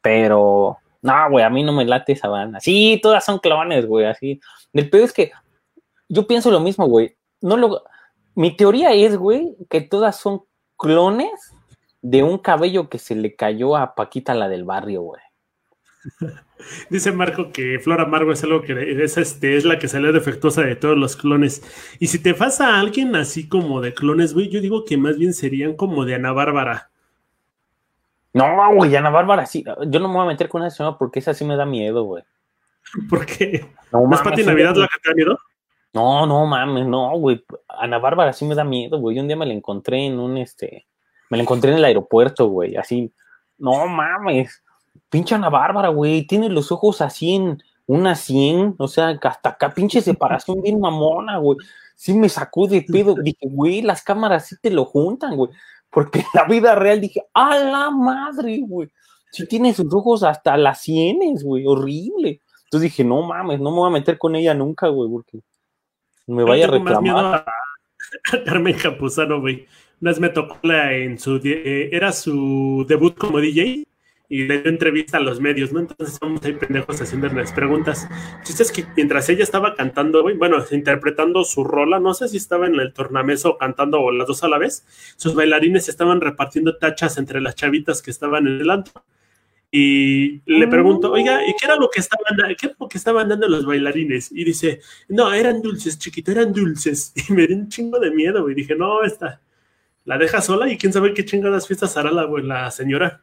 Pero, 0.02 0.78
no, 1.02 1.30
güey, 1.30 1.44
a 1.44 1.50
mí 1.50 1.62
no 1.62 1.74
me 1.74 1.84
late 1.84 2.14
esa 2.14 2.30
banda. 2.30 2.62
Sí, 2.62 3.00
todas 3.04 3.26
son 3.26 3.40
clones, 3.40 3.86
güey, 3.86 4.06
así. 4.06 4.40
El 4.72 4.90
peor 4.90 5.04
es 5.04 5.14
que 5.14 5.32
yo 6.08 6.26
pienso 6.26 6.50
lo 6.50 6.62
mismo, 6.62 6.88
güey. 6.88 7.16
No 7.42 7.58
lo... 7.58 7.84
Mi 8.34 8.56
teoría 8.56 8.94
es, 8.94 9.18
güey, 9.18 9.58
que 9.70 9.82
todas 9.82 10.16
son 10.16 10.44
clones 10.78 11.54
de 12.02 12.24
un 12.24 12.38
cabello 12.38 12.90
que 12.90 12.98
se 12.98 13.16
le 13.16 13.36
cayó 13.36 13.76
a 13.76 13.96
Paquita 13.96 14.34
la 14.34 14.50
del 14.50 14.64
barrio, 14.64 15.02
güey. 15.02 15.22
Dice 16.90 17.12
Marco 17.12 17.52
que 17.52 17.80
Flora 17.80 18.04
Amargo 18.04 18.32
es 18.32 18.44
algo 18.44 18.62
que 18.62 19.04
es, 19.04 19.18
este, 19.18 19.58
es 19.58 19.66
la 19.66 19.80
que 19.80 19.88
salió 19.88 20.12
defectuosa 20.14 20.62
de 20.62 20.76
todos 20.76 20.98
los 20.98 21.16
clones. 21.16 21.64
Y 22.00 22.08
si 22.08 22.22
te 22.22 22.34
pasa 22.34 22.76
a 22.76 22.80
alguien 22.80 23.16
así 23.16 23.48
como 23.48 23.82
de 23.82 23.94
clones, 23.94 24.34
güey, 24.34 24.50
yo 24.50 24.62
digo 24.62 24.86
que 24.86 24.98
más 24.98 25.18
bien 25.18 25.34
serían 25.34 25.76
como 25.76 26.06
de 26.06 26.16
Ana 26.16 26.32
Bárbara. 26.32 26.92
No, 28.34 28.74
güey, 28.76 28.96
Ana 28.96 29.10
Bárbara 29.10 29.46
sí. 29.46 29.64
Yo 29.88 30.00
no 30.00 30.08
me 30.08 30.16
voy 30.16 30.24
a 30.26 30.28
meter 30.28 30.50
con 30.50 30.64
esa 30.64 30.78
señora 30.78 30.98
porque 30.98 31.20
esa 31.20 31.34
sí 31.34 31.46
me 31.46 31.56
da 31.56 31.66
miedo, 31.66 32.04
güey. 32.04 32.24
¿Por 33.10 33.26
qué? 33.26 33.66
No, 33.92 34.12
¿Es 34.14 34.22
Pati 34.22 34.44
Navidad 34.44 34.76
la 34.76 34.88
que 34.88 35.00
te 35.02 35.10
da 35.10 35.16
miedo? 35.16 35.38
No, 35.94 36.26
no 36.26 36.46
mames, 36.46 36.86
no, 36.86 37.18
güey. 37.18 37.44
Ana 37.68 38.00
Bárbara 38.00 38.34
sí 38.34 38.46
me 38.46 38.56
da 38.56 38.64
miedo, 38.64 39.00
güey. 39.00 39.20
Un 39.20 39.28
día 39.28 39.36
me 39.36 39.46
la 39.46 39.54
encontré 39.54 40.06
en 40.06 40.20
un, 40.20 40.38
este, 40.38 40.88
me 41.32 41.38
la 41.38 41.44
encontré 41.44 41.72
en 41.72 41.78
el 41.78 41.86
aeropuerto, 41.86 42.48
güey. 42.48 42.76
Así, 42.76 43.12
no 43.58 43.88
mames 43.88 44.62
pinche 45.10 45.36
Ana 45.36 45.50
Bárbara, 45.50 45.90
güey, 45.90 46.26
tiene 46.26 46.50
los 46.50 46.72
ojos 46.72 47.02
así 47.02 47.36
en 47.36 47.62
una 47.86 48.16
100, 48.16 48.76
o 48.78 48.88
sea, 48.88 49.20
hasta 49.22 49.50
acá, 49.50 49.74
pinche 49.74 50.02
separación 50.02 50.62
bien 50.62 50.80
mamona, 50.80 51.38
güey. 51.38 51.58
Sí 51.96 52.14
me 52.14 52.30
sacó 52.30 52.68
de 52.68 52.82
pedo, 52.82 53.16
dije, 53.22 53.48
güey, 53.50 53.82
las 53.82 54.02
cámaras 54.02 54.48
sí 54.48 54.56
te 54.62 54.72
lo 54.72 54.86
juntan, 54.86 55.36
güey. 55.36 55.52
Porque 55.90 56.20
en 56.20 56.26
la 56.34 56.46
vida 56.46 56.76
real 56.76 57.02
dije, 57.02 57.24
a 57.34 57.58
la 57.58 57.92
madre, 57.92 58.62
güey. 58.66 58.90
Sí 59.32 59.46
tiene 59.46 59.74
sus 59.74 59.94
ojos 59.94 60.24
hasta 60.24 60.58
las 60.58 60.82
sienes, 60.82 61.44
güey, 61.44 61.66
horrible. 61.68 62.42
Entonces 62.64 62.90
dije, 62.90 63.04
no 63.04 63.22
mames, 63.22 63.60
no 63.60 63.72
me 63.72 63.78
voy 63.78 63.90
a 63.90 63.94
meter 63.94 64.18
con 64.18 64.36
ella 64.36 64.54
nunca, 64.54 64.88
güey, 64.88 65.10
porque 65.10 65.40
me 66.28 66.44
vaya 66.44 66.66
a 66.66 66.70
reclamar. 66.70 67.36
a, 67.36 67.46
Carmen 68.46 68.78
Campuzano, 68.78 69.42
güey. 69.42 69.68
Una 70.02 70.10
vez 70.10 70.20
me 70.20 70.30
tocó 70.30 70.58
en 70.64 71.20
su, 71.20 71.40
eh, 71.44 71.90
era 71.92 72.12
su 72.12 72.86
debut 72.90 73.16
como 73.16 73.40
DJ 73.40 73.86
y 74.30 74.46
le 74.46 74.62
dio 74.62 74.72
entrevista 74.72 75.18
a 75.18 75.20
los 75.20 75.40
medios, 75.40 75.72
¿no? 75.72 75.82
Entonces 75.82 76.16
estamos 76.16 76.44
ahí 76.44 76.54
pendejos 76.54 77.00
haciendo 77.00 77.28
las 77.28 77.54
preguntas. 77.54 78.08
Chiste 78.44 78.64
es 78.64 78.72
que 78.72 78.84
mientras 78.96 79.30
ella 79.30 79.44
estaba 79.44 79.76
cantando, 79.76 80.24
bueno, 80.24 80.58
interpretando 80.72 81.44
su 81.44 81.64
rola, 81.64 82.00
no 82.00 82.16
sé 82.16 82.30
si 82.30 82.38
estaba 82.38 82.66
en 82.66 82.80
el 82.80 82.94
tornameso 82.94 83.60
cantando 83.60 84.02
o 84.02 84.12
las 84.12 84.26
dos 84.26 84.44
a 84.44 84.48
la 84.48 84.58
vez, 84.58 84.88
sus 85.18 85.36
bailarines 85.36 85.88
estaban 85.88 86.20
repartiendo 86.20 86.78
tachas 86.78 87.20
entre 87.20 87.40
las 87.40 87.54
chavitas 87.54 88.02
que 88.02 88.10
estaban 88.10 88.48
en 88.48 88.60
el 88.60 88.72
antro. 88.72 89.04
Y 89.70 90.42
le 90.48 90.68
pregunto, 90.68 91.12
oiga, 91.12 91.46
¿y 91.46 91.54
qué 91.60 91.66
era 91.66 91.76
lo 91.76 91.90
que 91.92 92.00
estaban, 92.00 92.56
qué 92.60 92.72
lo 92.80 92.90
que 92.90 92.98
estaban 92.98 93.30
dando 93.30 93.48
los 93.48 93.66
bailarines? 93.68 94.32
Y 94.32 94.46
dice, 94.46 94.82
no, 95.10 95.32
eran 95.32 95.62
dulces, 95.62 96.00
chiquito, 96.00 96.32
eran 96.32 96.52
dulces. 96.52 97.14
Y 97.30 97.34
me 97.34 97.46
dio 97.46 97.56
un 97.56 97.70
chingo 97.70 98.00
de 98.00 98.10
miedo, 98.10 98.50
y 98.50 98.56
dije, 98.56 98.76
no, 98.76 99.04
esta, 99.04 99.42
la 100.06 100.18
deja 100.18 100.42
sola 100.42 100.70
y 100.70 100.78
quién 100.78 100.94
sabe 100.94 101.14
qué 101.14 101.26
chingadas 101.26 101.68
fiestas 101.68 101.96
hará 101.98 102.12
la, 102.12 102.28
la 102.44 102.72
señora. 102.72 103.22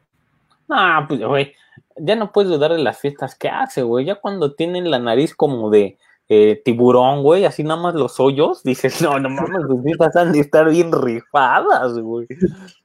No, 0.67 1.05
pues, 1.07 1.19
güey, 1.19 1.53
ya 1.97 2.15
no 2.15 2.31
puedes 2.31 2.51
dudar 2.51 2.71
de 2.71 2.77
las 2.77 2.99
fiestas 2.99 3.35
que 3.35 3.49
hace, 3.49 3.81
güey. 3.81 4.05
Ya 4.05 4.15
cuando 4.15 4.53
tienen 4.53 4.89
la 4.91 4.99
nariz 4.99 5.35
como 5.35 5.69
de 5.69 5.97
eh, 6.31 6.61
tiburón, 6.63 7.23
güey, 7.23 7.45
así 7.45 7.63
nada 7.63 7.81
más 7.81 7.95
los 7.95 8.19
hoyos, 8.19 8.61
dices, 8.63 9.01
no, 9.01 9.19
no 9.19 9.29
mames, 9.29 9.67
tus 9.67 9.83
fiestas 9.83 10.15
han 10.15 10.31
de 10.31 10.39
estar 10.41 10.69
bien 10.69 10.91
rifadas, 10.91 11.97
güey. 11.97 12.27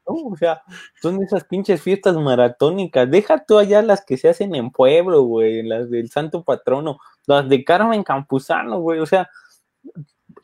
o 0.06 0.34
sea, 0.36 0.62
son 1.02 1.22
esas 1.22 1.44
pinches 1.44 1.82
fiestas 1.82 2.16
maratónicas. 2.16 3.10
Deja 3.10 3.44
tú 3.44 3.58
allá 3.58 3.82
las 3.82 4.04
que 4.04 4.16
se 4.16 4.30
hacen 4.30 4.54
en 4.54 4.70
pueblo, 4.70 5.22
güey, 5.22 5.62
las 5.62 5.90
del 5.90 6.10
santo 6.10 6.42
patrono, 6.42 6.98
las 7.26 7.46
de 7.48 7.62
Carmen 7.64 8.02
Campuzano, 8.02 8.80
güey, 8.80 9.00
o 9.00 9.06
sea, 9.06 9.28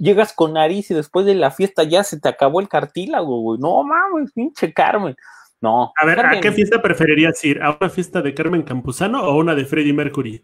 llegas 0.00 0.32
con 0.32 0.54
nariz 0.54 0.90
y 0.90 0.94
después 0.94 1.26
de 1.26 1.34
la 1.34 1.50
fiesta 1.50 1.84
ya 1.84 2.02
se 2.02 2.18
te 2.18 2.28
acabó 2.28 2.60
el 2.60 2.68
cartílago, 2.68 3.40
güey. 3.40 3.60
No 3.60 3.82
mames, 3.84 4.32
pinche 4.32 4.72
Carmen. 4.72 5.14
No. 5.60 5.92
A 5.96 6.06
ver, 6.06 6.18
¿a 6.20 6.40
qué 6.40 6.50
fiesta 6.52 6.80
preferirías 6.80 7.44
ir? 7.44 7.62
¿A 7.62 7.76
una 7.78 7.90
fiesta 7.90 8.22
de 8.22 8.34
Carmen 8.34 8.62
Campuzano 8.62 9.22
o 9.22 9.36
una 9.36 9.54
de 9.54 9.66
Freddie 9.66 9.92
Mercury? 9.92 10.42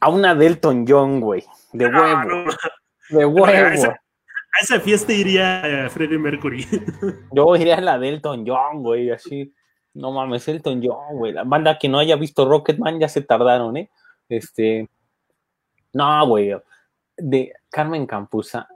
A 0.00 0.08
una 0.08 0.34
Delton 0.34 0.86
John, 0.88 1.20
güey. 1.20 1.44
De 1.72 1.86
huevo. 1.86 2.50
De 3.10 3.26
huevo. 3.26 3.46
A 3.46 4.60
esa, 4.60 4.80
fiesta 4.80 5.12
iría 5.12 5.88
Freddie 5.90 6.18
Mercury. 6.18 6.66
Yo 7.32 7.54
iría 7.56 7.76
a 7.76 7.80
la 7.80 7.98
Delton 7.98 8.44
John, 8.46 8.82
güey, 8.82 9.10
así. 9.10 9.54
No 9.94 10.10
mames, 10.10 10.48
Elton 10.48 10.80
John, 10.82 11.16
güey. 11.18 11.32
La 11.32 11.44
banda 11.44 11.78
que 11.78 11.88
no 11.88 11.98
haya 11.98 12.16
visto 12.16 12.48
Rocketman 12.48 12.98
ya 12.98 13.08
se 13.08 13.20
tardaron, 13.20 13.76
¿eh? 13.76 13.90
Este. 14.28 14.88
No, 15.92 16.26
güey. 16.26 16.54
De 17.16 17.52
Carmen 17.70 18.06
Campuzano. 18.06 18.66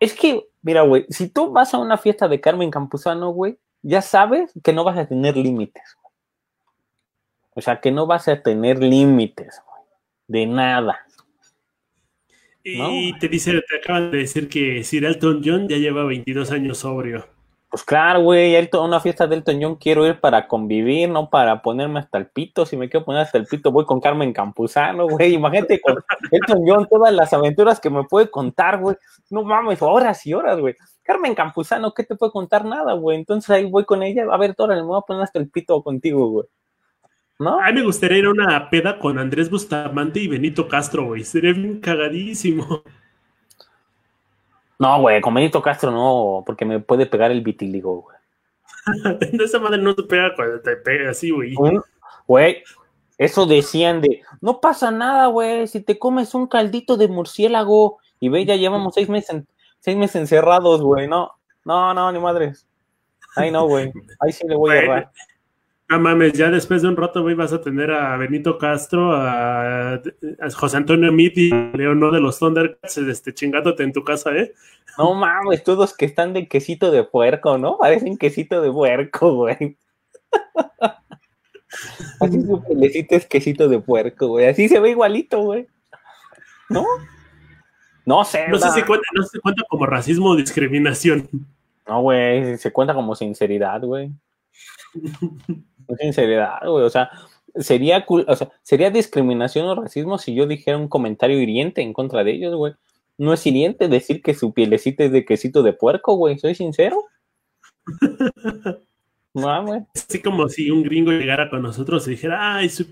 Es 0.00 0.12
que 0.14 0.48
Mira, 0.64 0.80
güey, 0.80 1.04
si 1.10 1.28
tú 1.28 1.52
vas 1.52 1.74
a 1.74 1.78
una 1.78 1.98
fiesta 1.98 2.26
de 2.26 2.40
Carmen 2.40 2.70
Campuzano, 2.70 3.28
güey, 3.28 3.58
ya 3.82 4.00
sabes 4.00 4.50
que 4.62 4.72
no 4.72 4.82
vas 4.82 4.96
a 4.96 5.06
tener 5.06 5.36
límites. 5.36 5.98
O 7.50 7.60
sea, 7.60 7.82
que 7.82 7.90
no 7.90 8.06
vas 8.06 8.28
a 8.28 8.42
tener 8.42 8.78
límites, 8.78 9.60
güey. 9.68 9.82
De 10.26 10.46
nada. 10.46 11.06
Y 12.62 13.12
te 13.18 13.28
dice, 13.28 13.52
te 13.52 13.76
acaban 13.76 14.10
de 14.10 14.18
decir 14.18 14.48
que 14.48 14.82
Sir 14.84 15.04
Elton 15.04 15.42
John 15.44 15.68
ya 15.68 15.76
lleva 15.76 16.04
22 16.04 16.50
años 16.50 16.78
sobrio. 16.78 17.28
Pues 17.74 17.82
claro, 17.82 18.20
güey, 18.20 18.54
a 18.54 18.80
una 18.82 19.00
fiesta 19.00 19.26
de 19.26 19.34
Elton 19.34 19.58
John 19.60 19.74
quiero 19.74 20.06
ir 20.06 20.20
para 20.20 20.46
convivir, 20.46 21.08
no 21.08 21.28
para 21.28 21.60
ponerme 21.60 21.98
hasta 21.98 22.18
el 22.18 22.28
pito. 22.28 22.64
Si 22.64 22.76
me 22.76 22.88
quiero 22.88 23.04
poner 23.04 23.22
hasta 23.22 23.36
el 23.36 23.46
pito, 23.46 23.72
voy 23.72 23.84
con 23.84 24.00
Carmen 24.00 24.32
Campuzano, 24.32 25.08
güey. 25.08 25.34
Imagínate 25.34 25.80
con 25.80 25.96
Elton 26.30 26.62
John 26.64 26.86
todas 26.88 27.12
las 27.12 27.32
aventuras 27.32 27.80
que 27.80 27.90
me 27.90 28.04
puede 28.04 28.30
contar, 28.30 28.78
güey. 28.78 28.94
No 29.28 29.42
mames, 29.42 29.82
horas 29.82 30.24
y 30.24 30.34
horas, 30.34 30.60
güey. 30.60 30.76
Carmen 31.02 31.34
Campuzano, 31.34 31.92
¿qué 31.92 32.04
te 32.04 32.14
puede 32.14 32.30
contar? 32.30 32.64
Nada, 32.64 32.92
güey. 32.92 33.18
Entonces 33.18 33.50
ahí 33.50 33.64
voy 33.64 33.84
con 33.84 34.04
ella. 34.04 34.24
A 34.30 34.36
ver, 34.36 34.54
Tora, 34.54 34.76
me 34.76 34.82
voy 34.82 34.98
a 34.98 35.04
poner 35.04 35.24
hasta 35.24 35.40
el 35.40 35.50
pito 35.50 35.82
contigo, 35.82 36.28
güey. 36.28 36.46
¿No? 37.40 37.58
A 37.58 37.72
mí 37.72 37.80
me 37.80 37.82
gustaría 37.82 38.18
ir 38.18 38.26
a 38.26 38.30
una 38.30 38.70
peda 38.70 39.00
con 39.00 39.18
Andrés 39.18 39.50
Bustamante 39.50 40.20
y 40.20 40.28
Benito 40.28 40.68
Castro, 40.68 41.06
güey. 41.06 41.24
Sería 41.24 41.52
bien 41.52 41.80
cagadísimo. 41.80 42.84
No, 44.84 45.00
güey, 45.00 45.22
con 45.22 45.32
Benito 45.32 45.62
Castro 45.62 45.90
no, 45.90 46.42
porque 46.44 46.66
me 46.66 46.78
puede 46.78 47.06
pegar 47.06 47.30
el 47.30 47.40
vitiligo, 47.40 48.02
güey. 48.02 49.18
de 49.18 49.44
esa 49.44 49.58
madre 49.58 49.78
no 49.78 49.94
te 49.94 50.02
pega 50.02 50.34
cuando 50.36 50.60
te 50.60 50.76
pega 50.76 51.10
así, 51.10 51.30
güey. 51.30 51.54
Güey, 52.26 52.62
eso 53.16 53.46
decían 53.46 54.02
de, 54.02 54.20
no 54.42 54.60
pasa 54.60 54.90
nada, 54.90 55.28
güey, 55.28 55.66
si 55.68 55.80
te 55.80 55.98
comes 55.98 56.34
un 56.34 56.46
caldito 56.46 56.98
de 56.98 57.08
murciélago 57.08 57.98
y 58.20 58.28
ve, 58.28 58.44
ya 58.44 58.56
llevamos 58.56 58.92
seis 58.92 59.08
meses, 59.08 59.44
seis 59.80 59.96
meses 59.96 60.16
encerrados, 60.16 60.82
güey, 60.82 61.08
no, 61.08 61.32
no, 61.64 61.94
no, 61.94 62.12
ni 62.12 62.18
madres. 62.18 62.66
Ay, 63.36 63.50
no, 63.50 63.66
güey, 63.66 63.90
ahí 64.20 64.32
sí 64.32 64.46
le 64.46 64.54
voy 64.54 64.72
a 64.72 64.78
errar. 64.80 65.12
No 65.88 66.00
mames, 66.00 66.32
ya 66.32 66.50
después 66.50 66.80
de 66.80 66.88
un 66.88 66.96
rato, 66.96 67.22
güey, 67.22 67.34
vas 67.34 67.52
a 67.52 67.60
tener 67.60 67.90
a 67.90 68.16
Benito 68.16 68.56
Castro, 68.56 69.12
a, 69.14 70.00
José 70.54 70.78
Antonio 70.78 71.12
Miti, 71.12 71.50
Leonor 71.74 72.12
de 72.12 72.20
los 72.20 72.38
Thundercats, 72.38 72.96
este, 72.98 73.34
chingándote 73.34 73.82
en 73.82 73.92
tu 73.92 74.02
casa, 74.02 74.34
¿eh? 74.34 74.54
No 74.96 75.12
mames, 75.12 75.62
todos 75.62 75.94
que 75.94 76.06
están 76.06 76.32
de 76.32 76.48
quesito 76.48 76.90
de 76.90 77.04
puerco, 77.04 77.58
¿no? 77.58 77.76
Parecen 77.78 78.16
quesito 78.16 78.62
de 78.62 78.72
puerco, 78.72 79.34
güey. 79.34 79.76
Así 82.20 82.40
su 82.42 82.62
pelecito 82.62 83.16
es 83.16 83.26
quesito 83.26 83.68
de 83.68 83.78
puerco, 83.80 84.28
güey. 84.28 84.46
Así 84.46 84.68
se 84.68 84.80
ve 84.80 84.90
igualito, 84.90 85.42
güey. 85.42 85.66
¿No? 86.70 86.86
No 88.06 88.24
sé. 88.24 88.48
No 88.48 88.58
sé, 88.58 88.70
si 88.70 88.82
cuenta, 88.82 89.06
no 89.14 89.22
se 89.24 89.40
cuenta 89.40 89.64
como 89.68 89.84
racismo 89.86 90.30
o 90.30 90.36
discriminación. 90.36 91.28
No, 91.86 92.02
güey, 92.02 92.56
se 92.56 92.72
cuenta 92.72 92.94
como 92.94 93.14
sinceridad, 93.14 93.82
güey. 93.82 94.12
sinceridad, 95.98 96.60
güey. 96.66 96.84
O 96.84 96.90
sea, 96.90 97.10
sería, 97.56 98.04
o 98.08 98.36
sea, 98.36 98.50
sería 98.62 98.90
discriminación 98.90 99.66
o 99.66 99.74
racismo 99.74 100.18
si 100.18 100.34
yo 100.34 100.46
dijera 100.46 100.78
un 100.78 100.88
comentario 100.88 101.40
hiriente 101.40 101.82
en 101.82 101.92
contra 101.92 102.24
de 102.24 102.32
ellos, 102.32 102.54
güey. 102.54 102.74
No 103.16 103.32
es 103.32 103.46
hiriente 103.46 103.88
decir 103.88 104.22
que 104.22 104.34
su 104.34 104.52
pielecita 104.52 105.04
es 105.04 105.12
de 105.12 105.24
quesito 105.24 105.62
de 105.62 105.72
puerco, 105.72 106.16
güey. 106.16 106.38
Soy 106.38 106.54
sincero. 106.54 107.04
Así 109.94 110.22
como 110.22 110.48
si 110.48 110.70
un 110.70 110.84
gringo 110.84 111.10
llegara 111.10 111.50
con 111.50 111.62
nosotros 111.62 112.06
y 112.06 112.12
dijera, 112.12 112.56
ay, 112.56 112.68
su, 112.68 112.84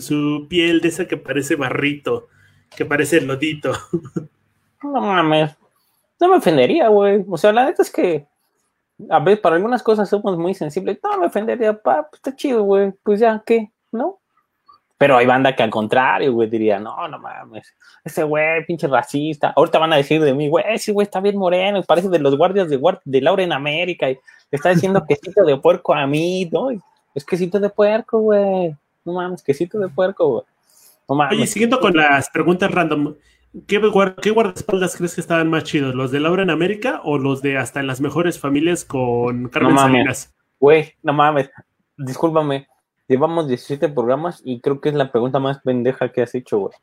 su, 0.00 0.46
piel 0.48 0.80
de 0.80 0.88
esa 0.88 1.08
que 1.08 1.16
parece 1.16 1.56
barrito, 1.56 2.28
que 2.76 2.84
parece 2.84 3.20
lodito. 3.20 3.72
No 4.82 4.98
mames. 4.98 5.54
No 6.18 6.28
me 6.28 6.36
ofendería, 6.36 6.88
güey. 6.88 7.22
O 7.28 7.36
sea, 7.36 7.52
la 7.52 7.66
neta 7.66 7.82
es 7.82 7.90
que 7.90 8.26
a 9.08 9.20
ver, 9.20 9.40
para 9.40 9.56
algunas 9.56 9.82
cosas 9.82 10.08
somos 10.08 10.36
muy 10.36 10.54
sensibles. 10.54 10.98
No 11.02 11.18
me 11.18 11.26
ofendería, 11.26 11.80
pa, 11.80 12.08
pues 12.08 12.18
está 12.18 12.34
chido, 12.34 12.62
güey. 12.64 12.92
Pues 13.02 13.20
ya, 13.20 13.42
¿qué? 13.44 13.70
¿No? 13.92 14.18
Pero 14.98 15.16
hay 15.16 15.24
banda 15.24 15.56
que 15.56 15.62
al 15.62 15.70
contrario, 15.70 16.34
güey, 16.34 16.50
diría, 16.50 16.78
no, 16.78 17.08
no 17.08 17.18
mames, 17.18 17.74
ese 18.04 18.22
güey, 18.22 18.66
pinche 18.66 18.86
racista. 18.86 19.50
Ahorita 19.56 19.78
van 19.78 19.94
a 19.94 19.96
decir 19.96 20.20
de 20.20 20.34
mí, 20.34 20.50
güey, 20.50 20.62
ese 20.68 20.92
güey 20.92 21.06
está 21.06 21.20
bien 21.20 21.38
moreno, 21.38 21.82
parece 21.84 22.10
de 22.10 22.18
los 22.18 22.36
guardias 22.36 22.68
de, 22.68 22.78
de 23.04 23.20
Laura 23.22 23.42
en 23.42 23.52
América. 23.52 24.10
Y 24.10 24.14
le 24.14 24.20
está 24.56 24.68
diciendo 24.68 25.02
quesito 25.08 25.42
de 25.44 25.56
puerco 25.56 25.94
a 25.94 26.06
mí, 26.06 26.50
¿no? 26.52 26.68
Es 27.14 27.24
quesito 27.24 27.58
de 27.58 27.70
puerco, 27.70 28.18
güey. 28.18 28.76
No 29.04 29.14
mames, 29.14 29.42
quesito 29.42 29.78
de 29.78 29.88
puerco, 29.88 30.28
güey. 30.28 30.44
No 31.08 31.14
mames. 31.14 31.38
Oye, 31.38 31.46
siguiendo 31.46 31.80
con 31.80 31.94
las 31.94 32.28
preguntas 32.28 32.70
random, 32.70 33.14
¿qué, 33.66 33.78
guardaespaldas 33.78 34.96
crees 34.96 35.14
que 35.14 35.20
estaban 35.20 35.50
más 35.50 35.64
chidos? 35.64 35.94
¿Los 35.94 36.10
de 36.10 36.20
Laura 36.20 36.42
en 36.42 36.50
América 36.50 37.00
o 37.04 37.18
los 37.18 37.42
de 37.42 37.58
hasta 37.58 37.80
en 37.80 37.86
las 37.86 38.00
mejores 38.00 38.38
familias 38.38 38.84
con 38.84 39.48
Carmen 39.48 39.74
no 39.74 39.80
Salinas? 39.80 40.34
Güey, 40.58 40.94
no 41.02 41.12
mames, 41.12 41.50
discúlpame 41.96 42.68
Llevamos 43.10 43.48
17 43.48 43.88
programas 43.88 44.40
y 44.44 44.60
creo 44.60 44.80
que 44.80 44.88
es 44.88 44.94
la 44.94 45.10
pregunta 45.10 45.40
más 45.40 45.58
pendeja 45.62 46.12
que 46.12 46.22
has 46.22 46.32
hecho, 46.36 46.60
güey. 46.60 46.74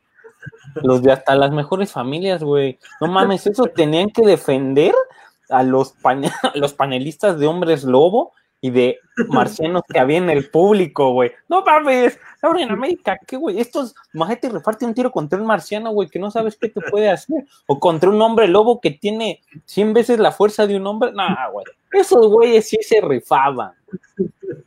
Los 0.84 1.02
de 1.02 1.14
hasta 1.14 1.36
las 1.36 1.52
mejores 1.52 1.94
familias, 1.94 2.44
güey. 2.44 2.80
No 3.00 3.08
mames, 3.08 3.48
eso 3.48 3.64
tenían 3.68 4.10
que 4.10 4.24
defender 4.24 4.94
a 5.50 5.64
los, 5.64 5.96
los 6.56 6.74
panelistas 6.74 7.40
de 7.40 7.48
Hombres 7.48 7.86
Lobo 7.86 8.34
y 8.62 8.72
de 8.72 9.00
marcianos 9.28 9.84
que 9.88 10.00
había 10.00 10.18
en 10.18 10.30
el 10.30 10.50
público, 10.50 11.12
güey. 11.12 11.32
No 11.48 11.64
mames, 11.64 12.20
ahora 12.42 12.62
en 12.62 12.72
América, 12.72 13.20
¿qué, 13.26 13.38
güey? 13.38 13.60
Estos, 13.60 13.96
imagínate, 14.14 14.50
reparte 14.50 14.86
un 14.86 14.94
tiro 14.94 15.12
contra 15.12 15.40
un 15.40 15.46
marciano, 15.46 15.92
güey, 15.92 16.10
que 16.10 16.20
no 16.20 16.32
sabes 16.32 16.58
qué 16.58 16.70
te 16.70 16.82
puede 16.82 17.10
hacer. 17.10 17.46
O 17.68 17.80
contra 17.80 18.10
un 18.10 18.22
hombre 18.22 18.48
lobo 18.48 18.82
que 18.82 18.92
tiene 18.92 19.42
100 19.66 19.94
veces 19.94 20.20
la 20.20 20.32
fuerza 20.32 20.66
de 20.66 20.76
un 20.76 20.88
hombre. 20.88 21.12
Nah, 21.14 21.50
güey. 21.50 21.66
Esos 21.92 22.28
güeyes 22.28 22.68
sí 22.68 22.78
se 22.82 23.02
rifaban. 23.02 23.72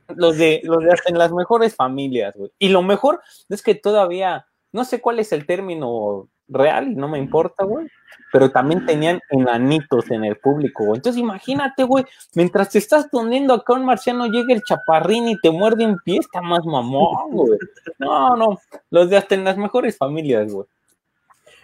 Los 0.08 0.36
de, 0.36 0.60
los 0.64 0.78
de 0.82 0.96
las 1.12 1.32
mejores 1.32 1.74
familias, 1.74 2.34
güey. 2.36 2.50
Y 2.58 2.68
lo 2.68 2.82
mejor 2.82 3.20
es 3.48 3.62
que 3.62 3.74
todavía, 3.74 4.46
no 4.72 4.84
sé 4.84 5.00
cuál 5.00 5.18
es 5.18 5.32
el 5.32 5.46
término 5.46 6.28
real 6.50 6.92
y 6.92 6.94
no 6.94 7.08
me 7.08 7.18
importa, 7.18 7.64
güey. 7.64 7.88
Pero 8.32 8.50
también 8.50 8.86
tenían 8.86 9.20
enanitos 9.30 10.10
en 10.10 10.24
el 10.24 10.36
público, 10.36 10.84
güey. 10.84 10.98
Entonces 10.98 11.20
imagínate, 11.20 11.84
güey, 11.84 12.04
mientras 12.34 12.70
te 12.70 12.78
estás 12.78 13.08
poniendo 13.08 13.54
acá 13.54 13.74
un 13.74 13.84
marciano, 13.84 14.26
llega 14.26 14.54
el 14.54 14.62
chaparrín 14.62 15.28
y 15.28 15.38
te 15.40 15.50
muerde 15.50 15.86
un 15.86 15.98
pie, 16.04 16.18
está 16.18 16.40
más 16.40 16.64
mamón, 16.64 17.30
güey. 17.30 17.58
No, 17.98 18.36
no, 18.36 18.58
los 18.90 19.10
de 19.10 19.16
hasta 19.16 19.34
en 19.34 19.44
las 19.44 19.56
mejores 19.56 19.96
familias, 19.96 20.52
güey. 20.52 20.66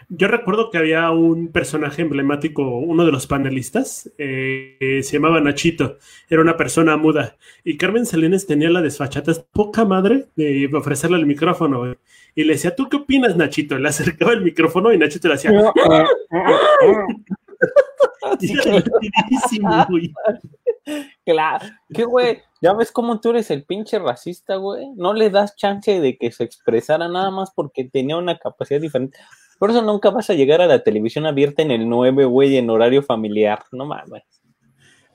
Yo 0.09 0.29
recuerdo 0.29 0.71
que 0.71 0.79
había 0.79 1.11
un 1.11 1.49
personaje 1.49 2.03
emblemático, 2.03 2.63
uno 2.79 3.05
de 3.05 3.13
los 3.13 3.27
panelistas, 3.27 4.11
eh, 4.19 5.01
se 5.03 5.13
llamaba 5.15 5.41
Nachito, 5.41 5.99
era 6.29 6.41
una 6.41 6.57
persona 6.57 6.97
muda, 6.97 7.37
y 7.65 7.77
Carmen 7.77 8.07
Salinas 8.07 8.47
tenía 8.47 8.71
la 8.71 8.83
desfachata 8.83 9.33
poca 9.53 9.85
madre 9.85 10.27
de 10.37 10.71
ofrecerle 10.73 11.17
el 11.17 11.27
micrófono, 11.27 11.97
y 12.37 12.45
le 12.45 12.53
decía, 12.53 12.77
¿tú 12.77 12.89
qué 12.89 12.99
opinas, 12.99 13.37
Nachito? 13.37 13.79
Le 13.79 13.89
acercaba 13.89 14.33
el 14.33 14.43
micrófono 14.43 14.93
y 14.93 14.99
Nachito 14.99 15.29
le 15.29 15.35
hacía... 15.35 15.51
Claro, 21.25 21.67
qué 21.93 22.05
güey, 22.05 22.43
ya 22.63 22.73
ves 22.75 22.93
cómo 22.93 23.21
tú 23.21 23.31
eres 23.31 23.51
el 23.51 23.65
pinche 23.65 23.99
racista, 23.99 24.57
güey. 24.57 24.87
No 24.95 25.15
le 25.15 25.31
das 25.31 25.57
chance 25.57 26.01
de 26.01 26.17
que 26.17 26.31
se 26.31 26.45
expresara 26.45 27.09
nada 27.09 27.31
más 27.31 27.51
porque 27.53 27.85
tenía 27.85 28.17
una 28.17 28.39
capacidad 28.39 28.81
diferente. 28.81 29.19
Por 29.59 29.71
eso 29.71 29.83
nunca 29.83 30.11
vas 30.11 30.29
a 30.31 30.35
llegar 30.35 30.61
a 30.61 30.67
la 30.67 30.83
televisión 30.83 31.27
abierta 31.27 31.63
en 31.63 31.71
el 31.71 31.89
9, 31.89 32.25
güey, 32.27 32.57
en 32.57 32.71
horario 32.71 33.03
familiar. 33.03 33.65
No 33.73 33.87
mames. 33.87 34.25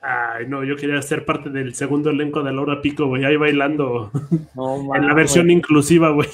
Ay, 0.02 0.48
no, 0.48 0.64
yo 0.64 0.76
quería 0.76 1.00
ser 1.04 1.26
parte 1.26 1.52
del 1.52 1.76
segundo 1.76 2.10
elenco 2.10 2.42
de 2.42 2.52
Laura 2.52 2.82
Pico, 2.82 3.06
güey, 3.06 3.24
ahí 3.24 3.38
bailando. 3.38 4.10
No, 4.56 4.96
en 4.96 5.08
la 5.08 5.14
versión 5.14 5.52
inclusiva, 5.52 6.10
güey. 6.10 6.28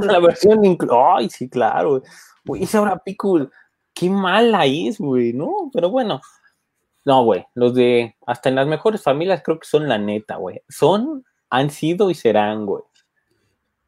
La 0.00 0.18
versión 0.18 0.64
inclusiva. 0.64 1.18
Ay, 1.18 1.30
sí, 1.30 1.48
claro, 1.48 2.02
güey. 2.44 2.64
Esa 2.64 2.78
Laura 2.78 2.98
Pico, 2.98 3.48
qué 3.94 4.10
mala 4.10 4.66
es, 4.66 4.98
güey, 4.98 5.32
¿no? 5.32 5.70
Pero 5.72 5.90
bueno. 5.90 6.20
No, 7.04 7.22
güey, 7.22 7.44
los 7.54 7.74
de 7.74 8.16
hasta 8.26 8.48
en 8.48 8.54
las 8.54 8.66
mejores 8.66 9.02
familias 9.02 9.42
creo 9.44 9.60
que 9.60 9.66
son 9.66 9.88
la 9.88 9.98
neta, 9.98 10.36
güey. 10.36 10.62
Son, 10.68 11.22
han 11.50 11.70
sido 11.70 12.10
y 12.10 12.14
serán, 12.14 12.66
güey. 12.66 12.82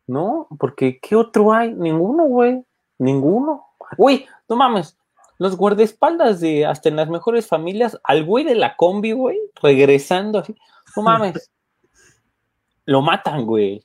¿No? 0.06 0.46
Porque 0.58 1.00
¿qué 1.00 1.16
otro 1.16 1.52
hay? 1.52 1.74
Ninguno, 1.74 2.24
güey. 2.26 2.62
Ninguno. 2.99 3.66
Güey, 3.97 4.26
no 4.49 4.57
mames. 4.57 4.97
Los 5.38 5.57
guardaespaldas 5.57 6.40
de 6.40 6.64
hasta 6.64 6.88
en 6.88 6.97
las 6.97 7.09
mejores 7.09 7.47
familias, 7.47 7.99
al 8.05 8.24
güey 8.24 8.44
de 8.44 8.55
la 8.55 8.76
combi, 8.76 9.12
güey, 9.12 9.38
regresando 9.62 10.38
así. 10.38 10.57
No 10.97 11.03
mames. 11.03 11.51
lo 12.86 13.03
matan, 13.03 13.44
güey. 13.44 13.84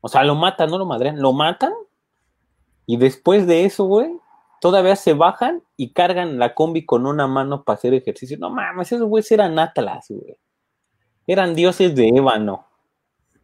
O 0.00 0.08
sea, 0.08 0.22
lo 0.22 0.34
matan, 0.34 0.70
no 0.70 0.78
lo 0.78 0.86
madrean, 0.86 1.20
lo 1.20 1.32
matan. 1.32 1.72
Y 2.86 2.98
después 2.98 3.46
de 3.46 3.64
eso, 3.64 3.86
güey, 3.86 4.20
todavía 4.60 4.96
se 4.96 5.14
bajan 5.14 5.62
y 5.76 5.92
cargan 5.92 6.38
la 6.38 6.54
combi 6.54 6.84
con 6.84 7.06
una 7.06 7.26
mano 7.26 7.64
para 7.64 7.78
hacer 7.78 7.94
ejercicio. 7.94 8.38
No 8.38 8.50
mames, 8.50 8.92
esos 8.92 9.08
güeyes 9.08 9.32
eran 9.32 9.58
Atlas, 9.58 10.06
güey. 10.10 10.36
Eran 11.26 11.54
dioses 11.54 11.94
de 11.94 12.08
ébano. 12.08 12.66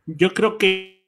Yo 0.05 0.35
creo 0.35 0.59
que 0.59 1.00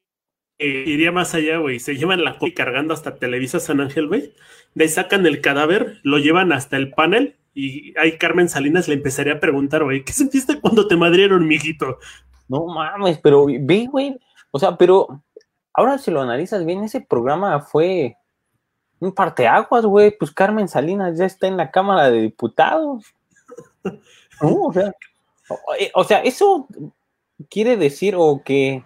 iría 0.66 1.12
más 1.12 1.34
allá, 1.34 1.58
güey. 1.58 1.78
Se 1.78 1.96
llevan 1.96 2.24
la 2.24 2.38
copia 2.38 2.54
cargando 2.54 2.94
hasta 2.94 3.16
Televisa 3.16 3.60
San 3.60 3.80
Ángel, 3.80 4.08
güey. 4.08 4.32
De 4.74 4.84
ahí 4.84 4.90
sacan 4.90 5.26
el 5.26 5.40
cadáver, 5.40 5.98
lo 6.02 6.18
llevan 6.18 6.52
hasta 6.52 6.76
el 6.76 6.92
panel 6.92 7.36
y 7.54 7.98
ahí 7.98 8.16
Carmen 8.16 8.48
Salinas 8.48 8.88
le 8.88 8.94
empezaría 8.94 9.34
a 9.34 9.40
preguntar, 9.40 9.84
güey, 9.84 10.04
¿qué 10.04 10.12
sentiste 10.12 10.60
cuando 10.60 10.88
te 10.88 10.96
madrieron, 10.96 11.46
mijito? 11.46 11.98
No 12.48 12.66
mames, 12.66 13.18
pero 13.18 13.46
ve, 13.46 13.86
güey. 13.90 14.18
O 14.50 14.58
sea, 14.58 14.76
pero 14.76 15.22
ahora 15.72 15.98
si 15.98 16.10
lo 16.10 16.22
analizas 16.22 16.64
bien, 16.64 16.84
ese 16.84 17.00
programa 17.00 17.60
fue 17.60 18.16
un 19.00 19.12
parteaguas, 19.12 19.84
güey. 19.84 20.16
Pues 20.16 20.30
Carmen 20.30 20.68
Salinas 20.68 21.18
ya 21.18 21.26
está 21.26 21.46
en 21.46 21.56
la 21.56 21.70
Cámara 21.70 22.10
de 22.10 22.22
Diputados. 22.22 23.04
o, 24.40 24.72
sea, 24.72 24.92
o 25.94 26.04
sea, 26.04 26.18
eso 26.22 26.66
quiere 27.50 27.76
decir 27.76 28.14
o 28.16 28.42
que 28.44 28.84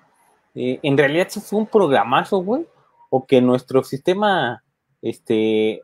eh, 0.56 0.80
en 0.82 0.96
realidad 0.96 1.28
sí 1.30 1.40
fue 1.40 1.60
un 1.60 1.66
programazo, 1.66 2.38
güey, 2.38 2.66
o 3.10 3.26
que 3.26 3.42
nuestro 3.42 3.84
sistema 3.84 4.64
este, 5.02 5.82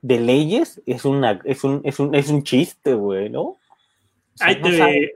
de 0.00 0.20
leyes 0.20 0.80
es, 0.86 1.04
una, 1.04 1.40
es, 1.44 1.64
un, 1.64 1.80
es, 1.84 1.98
un, 1.98 2.14
es 2.14 2.28
un 2.28 2.44
chiste, 2.44 2.94
güey, 2.94 3.28
¿no? 3.28 3.58
ahí, 4.38 4.60
te, 4.60 5.12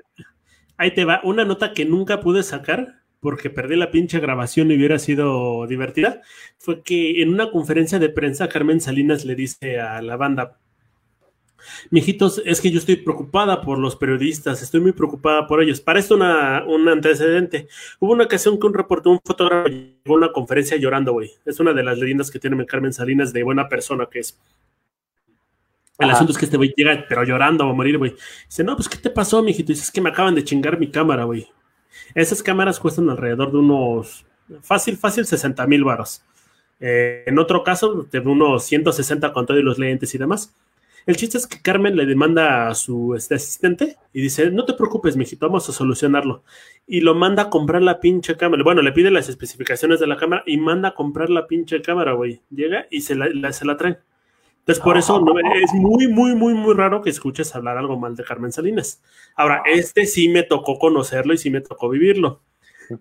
ahí 0.76 0.90
te 0.92 1.04
va, 1.04 1.20
una 1.22 1.44
nota 1.44 1.72
que 1.74 1.84
nunca 1.84 2.20
pude 2.20 2.42
sacar 2.42 3.00
porque 3.20 3.50
perdí 3.50 3.76
la 3.76 3.90
pinche 3.90 4.18
grabación 4.18 4.70
y 4.70 4.76
hubiera 4.76 4.98
sido 4.98 5.66
divertida, 5.66 6.22
fue 6.58 6.82
que 6.82 7.22
en 7.22 7.28
una 7.28 7.50
conferencia 7.50 7.98
de 7.98 8.08
prensa 8.08 8.48
Carmen 8.48 8.80
Salinas 8.80 9.24
le 9.24 9.34
dice 9.34 9.78
a 9.78 10.02
la 10.02 10.16
banda, 10.16 10.58
Mijitos, 11.90 12.42
es 12.44 12.60
que 12.60 12.70
yo 12.70 12.78
estoy 12.78 12.96
preocupada 12.96 13.60
por 13.60 13.78
los 13.78 13.96
periodistas, 13.96 14.62
estoy 14.62 14.80
muy 14.80 14.92
preocupada 14.92 15.46
por 15.46 15.62
ellos. 15.62 15.80
Para 15.80 15.98
esto 15.98 16.14
una, 16.14 16.64
un 16.66 16.88
antecedente. 16.88 17.68
Hubo 17.98 18.12
una 18.12 18.24
ocasión 18.24 18.58
que 18.58 18.66
un 18.66 18.74
reportero, 18.74 19.12
un 19.12 19.20
fotógrafo, 19.24 19.68
llegó 19.68 20.14
a 20.14 20.18
una 20.18 20.32
conferencia 20.32 20.76
llorando, 20.76 21.12
güey. 21.12 21.30
Es 21.44 21.60
una 21.60 21.72
de 21.72 21.82
las 21.82 21.98
leyendas 21.98 22.30
que 22.30 22.38
tiene 22.38 22.64
Carmen 22.66 22.92
Salinas 22.92 23.32
de 23.32 23.42
buena 23.42 23.68
persona 23.68 24.06
que 24.10 24.20
es. 24.20 24.38
El 25.98 26.10
asunto 26.10 26.32
es 26.32 26.38
que 26.38 26.46
este 26.46 26.56
güey 26.56 26.72
llega, 26.74 27.04
pero 27.08 27.24
llorando 27.24 27.64
a 27.64 27.74
morir, 27.74 27.98
güey. 27.98 28.14
Dice, 28.46 28.64
no, 28.64 28.74
pues, 28.74 28.88
¿qué 28.88 28.96
te 28.96 29.10
pasó, 29.10 29.42
mijito? 29.42 29.68
Dice, 29.68 29.82
es 29.82 29.90
que 29.90 30.00
me 30.00 30.08
acaban 30.08 30.34
de 30.34 30.42
chingar 30.42 30.78
mi 30.78 30.90
cámara, 30.90 31.24
güey. 31.24 31.46
Esas 32.14 32.42
cámaras 32.42 32.80
cuestan 32.80 33.10
alrededor 33.10 33.52
de 33.52 33.58
unos, 33.58 34.24
fácil, 34.62 34.96
fácil, 34.96 35.26
60 35.26 35.66
mil 35.66 35.84
baros. 35.84 36.22
Eh, 36.80 37.24
en 37.26 37.38
otro 37.38 37.62
caso, 37.62 38.06
de 38.10 38.18
unos 38.20 38.64
160 38.64 39.32
con 39.34 39.44
todos 39.44 39.62
los 39.62 39.78
lentes 39.78 40.14
y 40.14 40.18
demás. 40.18 40.54
El 41.06 41.16
chiste 41.16 41.38
es 41.38 41.46
que 41.46 41.62
Carmen 41.62 41.96
le 41.96 42.06
demanda 42.06 42.68
a 42.68 42.74
su 42.74 43.14
este, 43.14 43.34
asistente 43.34 43.96
y 44.12 44.20
dice, 44.20 44.50
no 44.50 44.64
te 44.64 44.74
preocupes, 44.74 45.16
mijito, 45.16 45.46
vamos 45.46 45.68
a 45.68 45.72
solucionarlo. 45.72 46.44
Y 46.86 47.00
lo 47.00 47.14
manda 47.14 47.44
a 47.44 47.50
comprar 47.50 47.82
la 47.82 48.00
pinche 48.00 48.36
cámara. 48.36 48.62
Bueno, 48.62 48.82
le 48.82 48.92
pide 48.92 49.10
las 49.10 49.28
especificaciones 49.28 50.00
de 50.00 50.06
la 50.06 50.16
cámara 50.16 50.42
y 50.46 50.58
manda 50.58 50.90
a 50.90 50.94
comprar 50.94 51.30
la 51.30 51.46
pinche 51.46 51.80
cámara, 51.80 52.12
güey. 52.12 52.42
Llega 52.50 52.86
y 52.90 53.00
se 53.00 53.14
la, 53.14 53.52
se 53.52 53.64
la 53.64 53.76
traen. 53.76 53.98
Entonces, 54.58 54.84
por 54.84 54.98
eso 54.98 55.24
es 55.54 55.72
muy, 55.72 56.06
muy, 56.06 56.34
muy, 56.34 56.52
muy 56.52 56.74
raro 56.74 57.00
que 57.00 57.10
escuches 57.10 57.54
hablar 57.56 57.78
algo 57.78 57.98
mal 57.98 58.14
de 58.14 58.24
Carmen 58.24 58.52
Salinas. 58.52 59.02
Ahora, 59.34 59.62
este 59.64 60.04
sí 60.04 60.28
me 60.28 60.42
tocó 60.42 60.78
conocerlo 60.78 61.32
y 61.32 61.38
sí 61.38 61.50
me 61.50 61.62
tocó 61.62 61.88
vivirlo. 61.88 62.42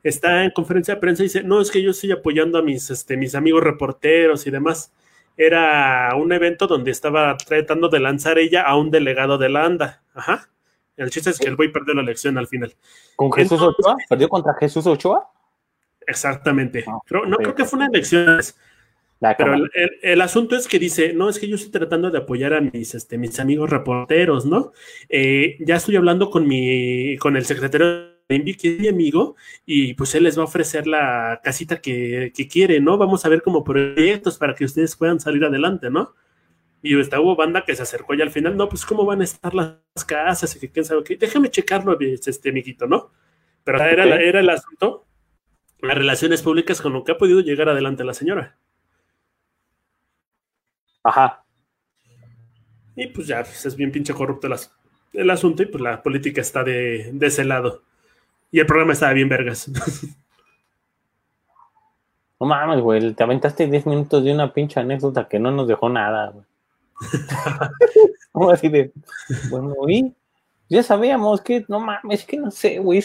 Está 0.04 0.46
en 0.46 0.52
conferencia 0.52 0.96
de 0.96 1.02
prensa 1.02 1.24
y 1.24 1.26
dice, 1.26 1.44
no, 1.44 1.60
es 1.60 1.70
que 1.70 1.82
yo 1.82 1.92
estoy 1.92 2.12
apoyando 2.12 2.58
a 2.58 2.62
mis, 2.62 2.90
este, 2.90 3.18
mis 3.18 3.36
amigos 3.36 3.64
reporteros 3.64 4.48
y 4.48 4.52
demás 4.52 4.94
era 5.40 6.14
un 6.18 6.34
evento 6.34 6.68
donde 6.68 6.92
estaba 6.92 7.38
tratando 7.38 7.88
de 7.88 8.02
lanzar 8.02 8.38
ella 8.38 8.62
a 8.64 8.76
un 8.76 8.92
delegado 8.92 9.38
de 9.38 9.48
la 9.48 9.64
ANDA. 9.64 10.04
Ajá. 10.14 10.50
El 10.98 11.10
chiste 11.12 11.30
es 11.30 11.40
que 11.40 11.48
el 11.48 11.56
güey 11.56 11.72
perdió 11.72 11.94
la 11.94 12.02
elección 12.02 12.38
al 12.38 12.48
final. 12.48 12.76
¿Con 13.16 13.32
Jesús 13.32 13.62
Ochoa? 13.62 13.96
¿Perdió 14.10 14.28
contra 14.28 14.54
Jesús 14.60 14.86
Ochoa? 14.86 15.32
Exactamente. 16.06 16.84
Ah, 16.86 17.00
no 17.26 17.38
creo 17.38 17.56
que 17.56 17.64
fue 17.64 17.78
una 17.78 17.88
elección. 17.88 18.42
Pero 19.38 19.56
el, 20.02 20.22
asunto 20.22 20.58
es 20.58 20.68
que 20.68 20.78
dice, 20.78 21.14
no, 21.14 21.30
es 21.30 21.40
que 21.40 21.48
yo 21.48 21.56
estoy 21.56 21.72
tratando 21.72 22.12
de 22.12 22.18
apoyar 22.18 22.54
a 22.54 22.60
mis, 22.60 22.94
este, 22.94 23.18
mis 23.18 23.40
amigos 23.40 23.70
reporteros, 23.70 24.46
¿no? 24.46 24.74
Eh, 25.08 25.56
ya 25.62 25.78
estoy 25.78 25.96
hablando 25.96 26.30
con 26.30 26.48
mi, 26.48 27.18
con 27.18 27.38
el 27.38 27.46
secretario 27.46 28.09
de 28.30 28.56
que 28.56 28.76
es 28.76 28.80
mi 28.80 28.88
amigo, 28.88 29.36
y 29.66 29.94
pues 29.96 30.14
él 30.16 30.24
les 30.24 30.38
va 30.38 30.44
a 30.44 30.46
ofrecer 30.46 30.88
la 30.88 31.42
casita 31.44 31.82
que, 31.82 32.32
que 32.36 32.48
quiere, 32.48 32.80
¿no? 32.80 32.98
Vamos 32.98 33.26
a 33.26 33.30
ver 33.30 33.42
como 33.42 33.64
proyectos 33.64 34.38
para 34.38 34.56
que 34.56 34.66
ustedes 34.66 34.96
puedan 34.96 35.20
salir 35.20 35.44
adelante, 35.44 35.90
¿no? 35.90 36.14
Y 36.82 36.98
esta 37.00 37.20
hubo 37.20 37.36
banda 37.36 37.66
que 37.66 37.76
se 37.76 37.84
acercó 37.84 38.14
y 38.14 38.22
al 38.22 38.32
final, 38.32 38.56
no, 38.56 38.70
pues 38.70 38.86
cómo 38.86 39.06
van 39.06 39.22
a 39.22 39.26
estar 39.26 39.54
las 39.54 39.80
casas 40.08 40.56
y 40.56 40.60
que 40.60 40.72
quién 40.72 40.86
sabe 40.86 41.04
qué. 41.04 41.18
Déjame 41.18 41.50
checarlo, 41.50 41.98
este 42.00 42.50
amiguito, 42.50 42.88
¿no? 42.88 43.12
Pero 43.64 43.84
era, 43.84 44.22
era 44.22 44.40
el 44.40 44.50
asunto, 44.50 45.06
las 45.82 45.98
relaciones 45.98 46.42
públicas 46.42 46.82
con 46.82 46.94
lo 46.94 47.04
que 47.04 47.12
ha 47.12 47.18
podido 47.18 47.42
llegar 47.42 47.68
adelante 47.70 48.04
la 48.04 48.14
señora. 48.14 48.58
Ajá. 51.04 51.44
Y 52.96 53.08
pues 53.08 53.28
ya, 53.28 53.44
pues, 53.44 53.66
es 53.66 53.76
bien 53.76 53.92
pinche 53.92 54.14
corrupto 54.14 54.48
el, 55.14 55.30
asunto 55.30 55.64
y 55.64 55.68
pues 55.68 55.82
la 55.82 56.04
política 56.04 56.42
está 56.42 56.64
de, 56.64 57.14
ese 57.22 57.46
lado. 57.46 57.84
Y 58.52 58.60
el 58.60 58.66
programa 58.66 58.94
estaba 58.94 59.14
bien 59.14 59.30
vergas. 59.30 59.70
No 62.40 62.48
mames, 62.48 62.80
güey, 62.80 63.14
te 63.14 63.24
aventaste 63.24 63.68
10 63.68 63.86
minutos 63.86 64.24
de 64.24 64.32
una 64.32 64.54
pinche 64.54 64.80
anécdota 64.80 65.28
que 65.28 65.40
no 65.40 65.52
nos 65.52 65.68
dejó 65.68 65.90
nada, 65.90 66.32
güey. 66.32 66.46
así 68.54 68.70
de, 68.70 68.94
bueno, 69.50 69.74
y 69.88 70.14
ya 70.70 70.84
sabíamos 70.84 71.42
que, 71.42 71.66
no 71.68 71.80
mames, 71.80 72.26
que 72.26 72.38
no 72.38 72.50
sé, 72.52 72.80
güey, 72.80 73.04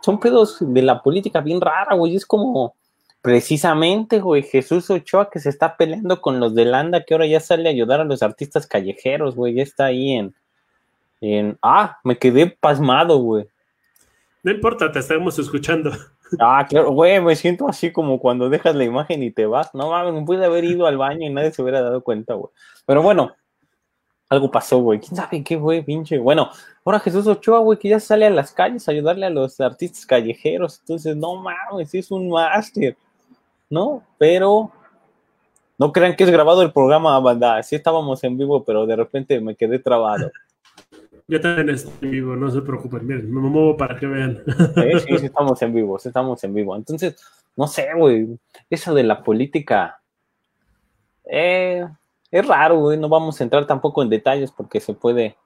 son 0.00 0.18
pedos 0.18 0.58
de 0.60 0.82
la 0.82 1.02
política 1.02 1.40
bien 1.40 1.60
rara, 1.60 1.94
güey, 1.94 2.16
es 2.16 2.26
como, 2.26 2.74
precisamente, 3.22 4.20
güey, 4.20 4.42
Jesús 4.42 4.90
Ochoa 4.90 5.30
que 5.30 5.38
se 5.38 5.50
está 5.50 5.76
peleando 5.76 6.20
con 6.20 6.40
los 6.40 6.54
de 6.54 6.64
Landa, 6.64 7.04
que 7.04 7.14
ahora 7.14 7.26
ya 7.26 7.40
sale 7.40 7.68
a 7.68 7.72
ayudar 7.72 8.00
a 8.00 8.04
los 8.04 8.22
artistas 8.22 8.66
callejeros, 8.66 9.36
güey, 9.36 9.54
ya 9.54 9.62
está 9.62 9.86
ahí 9.86 10.12
en, 10.12 10.34
en, 11.20 11.58
ah, 11.62 11.98
me 12.04 12.18
quedé 12.18 12.46
pasmado, 12.48 13.18
güey. 13.18 13.46
No 14.42 14.52
importa, 14.52 14.90
te 14.90 14.98
estamos 14.98 15.38
escuchando. 15.38 15.90
Ah, 16.38 16.66
claro, 16.68 16.90
güey, 16.90 17.22
me 17.22 17.34
siento 17.36 17.66
así 17.70 17.90
como 17.90 18.20
cuando 18.20 18.50
dejas 18.50 18.76
la 18.76 18.84
imagen 18.84 19.22
y 19.22 19.30
te 19.30 19.46
vas. 19.46 19.74
No 19.74 19.88
mames, 19.88 20.12
me 20.12 20.26
pude 20.26 20.44
haber 20.44 20.62
ido 20.62 20.86
al 20.86 20.98
baño 20.98 21.26
y 21.26 21.32
nadie 21.32 21.52
se 21.52 21.62
hubiera 21.62 21.80
dado 21.80 22.02
cuenta, 22.04 22.34
güey. 22.34 22.52
Pero 22.84 23.00
bueno, 23.00 23.34
algo 24.28 24.50
pasó, 24.50 24.78
güey. 24.78 25.00
¿Quién 25.00 25.16
sabe 25.16 25.42
qué, 25.42 25.56
güey, 25.56 25.82
pinche? 25.82 26.18
Bueno, 26.18 26.50
ahora 26.84 27.00
Jesús 27.00 27.26
Ochoa, 27.26 27.60
güey, 27.60 27.78
que 27.78 27.88
ya 27.88 27.98
sale 27.98 28.26
a 28.26 28.30
las 28.30 28.52
calles 28.52 28.86
a 28.86 28.92
ayudarle 28.92 29.24
a 29.24 29.30
los 29.30 29.58
artistas 29.58 30.04
callejeros. 30.04 30.80
Entonces, 30.80 31.16
no 31.16 31.36
mames, 31.36 31.94
es 31.94 32.10
un 32.10 32.28
máster, 32.28 32.94
¿no? 33.70 34.02
Pero 34.18 34.70
no 35.78 35.92
crean 35.92 36.14
que 36.14 36.24
es 36.24 36.30
grabado 36.30 36.60
el 36.60 36.72
programa, 36.72 37.18
banda. 37.20 37.62
Sí 37.62 37.76
estábamos 37.76 38.22
en 38.22 38.36
vivo, 38.36 38.64
pero 38.64 38.84
de 38.84 38.96
repente 38.96 39.40
me 39.40 39.56
quedé 39.56 39.78
trabado. 39.78 40.30
Yo 41.30 41.38
también 41.42 41.68
estoy 41.68 41.92
en 42.00 42.10
vivo, 42.10 42.36
no 42.36 42.50
se 42.50 42.62
preocupen. 42.62 43.06
Miren, 43.06 43.30
me 43.30 43.40
muevo 43.40 43.76
para 43.76 43.98
que 43.98 44.06
vean. 44.06 44.42
Sí, 44.74 45.18
sí, 45.18 45.26
estamos 45.26 45.60
en 45.60 45.74
vivo, 45.74 45.98
sí, 45.98 46.08
estamos 46.08 46.42
en 46.42 46.54
vivo. 46.54 46.74
Entonces, 46.74 47.22
no 47.54 47.66
sé, 47.66 47.88
güey, 47.94 48.38
eso 48.70 48.94
de 48.94 49.02
la 49.02 49.22
política 49.22 50.00
eh, 51.24 51.86
es 52.30 52.46
raro, 52.46 52.80
güey. 52.80 52.96
No 52.96 53.10
vamos 53.10 53.38
a 53.38 53.44
entrar 53.44 53.66
tampoco 53.66 54.02
en 54.02 54.08
detalles 54.08 54.50
porque 54.50 54.80
se 54.80 54.94
puede. 54.94 55.36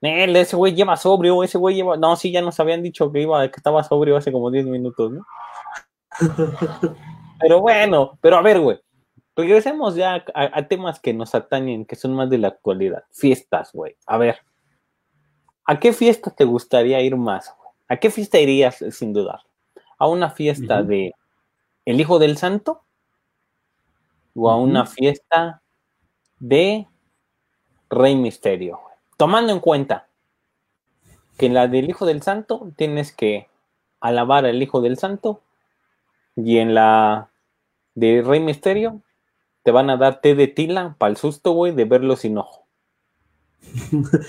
ese 0.00 0.54
güey 0.54 0.72
lleva 0.72 0.96
sobrio, 0.96 1.42
ese 1.42 1.58
güey 1.58 1.74
lleva. 1.74 1.96
No, 1.96 2.14
sí, 2.14 2.30
ya 2.30 2.40
nos 2.40 2.60
habían 2.60 2.82
dicho 2.82 3.10
que 3.10 3.22
iba, 3.22 3.48
que 3.48 3.56
estaba 3.56 3.82
sobrio 3.82 4.16
hace 4.16 4.30
como 4.30 4.52
10 4.52 4.66
minutos, 4.66 5.10
¿no? 5.10 5.26
pero 7.40 7.60
bueno, 7.60 8.18
pero 8.20 8.36
a 8.36 8.42
ver, 8.42 8.60
güey. 8.60 8.78
Regresemos 9.34 9.96
ya 9.96 10.22
a 10.34 10.68
temas 10.68 11.00
que 11.00 11.14
nos 11.14 11.34
atañen, 11.34 11.86
que 11.86 11.96
son 11.96 12.14
más 12.14 12.28
de 12.30 12.38
la 12.38 12.48
actualidad. 12.48 13.04
Fiestas, 13.10 13.72
güey. 13.72 13.96
A 14.06 14.18
ver. 14.18 14.36
¿A 15.64 15.78
qué 15.78 15.92
fiesta 15.92 16.30
te 16.30 16.44
gustaría 16.44 17.00
ir 17.00 17.16
más? 17.16 17.54
¿A 17.88 17.96
qué 17.96 18.10
fiesta 18.10 18.38
irías 18.40 18.84
sin 18.90 19.12
dudar? 19.12 19.40
¿A 19.98 20.08
una 20.08 20.30
fiesta 20.30 20.82
de 20.82 21.14
El 21.84 22.00
Hijo 22.00 22.18
del 22.18 22.36
Santo? 22.36 22.82
¿O 24.34 24.50
a 24.50 24.56
una 24.56 24.86
fiesta 24.86 25.62
de 26.40 26.88
Rey 27.90 28.16
Misterio? 28.16 28.80
Tomando 29.16 29.52
en 29.52 29.60
cuenta 29.60 30.08
que 31.38 31.46
en 31.46 31.54
la 31.54 31.68
del 31.68 31.88
Hijo 31.88 32.06
del 32.06 32.22
Santo 32.22 32.72
tienes 32.76 33.12
que 33.12 33.48
alabar 34.00 34.44
al 34.46 34.60
Hijo 34.60 34.80
del 34.80 34.98
Santo 34.98 35.42
y 36.34 36.58
en 36.58 36.74
la 36.74 37.30
de 37.94 38.22
Rey 38.22 38.40
Misterio 38.40 39.00
te 39.62 39.70
van 39.70 39.90
a 39.90 39.96
dar 39.96 40.20
té 40.20 40.34
de 40.34 40.48
tila 40.48 40.96
para 40.98 41.10
el 41.10 41.16
susto, 41.16 41.52
güey, 41.52 41.72
de 41.72 41.84
verlo 41.84 42.16
sin 42.16 42.38
ojo. 42.38 42.61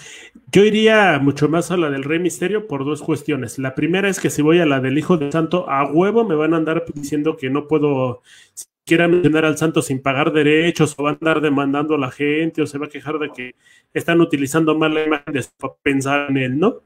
Yo 0.51 0.63
iría 0.63 1.19
mucho 1.19 1.49
más 1.49 1.71
a 1.71 1.77
la 1.77 1.89
del 1.89 2.03
Rey 2.03 2.19
Misterio 2.19 2.67
por 2.67 2.85
dos 2.85 3.01
cuestiones. 3.01 3.59
La 3.59 3.75
primera 3.75 4.09
es 4.09 4.19
que 4.19 4.29
si 4.29 4.41
voy 4.41 4.59
a 4.59 4.65
la 4.65 4.79
del 4.79 4.97
Hijo 4.97 5.17
del 5.17 5.31
Santo, 5.31 5.69
a 5.69 5.91
huevo 5.91 6.23
me 6.23 6.35
van 6.35 6.53
a 6.53 6.57
andar 6.57 6.85
diciendo 6.93 7.35
que 7.37 7.49
no 7.49 7.67
puedo 7.67 8.21
siquiera 8.53 9.07
mencionar 9.07 9.45
al 9.45 9.57
santo 9.57 9.81
sin 9.81 10.01
pagar 10.01 10.33
derechos, 10.33 10.95
o 10.97 11.03
van 11.03 11.15
a 11.15 11.17
andar 11.17 11.41
demandando 11.41 11.95
a 11.95 11.97
la 11.97 12.11
gente, 12.11 12.61
o 12.61 12.67
se 12.67 12.77
va 12.77 12.87
a 12.87 12.89
quejar 12.89 13.17
de 13.17 13.29
que 13.29 13.55
están 13.93 14.21
utilizando 14.21 14.77
mal 14.77 14.93
la 14.93 15.05
imagen 15.05 15.33
de 15.33 15.45
pensar 15.81 16.29
en 16.29 16.37
él, 16.37 16.59
¿no? 16.59 16.81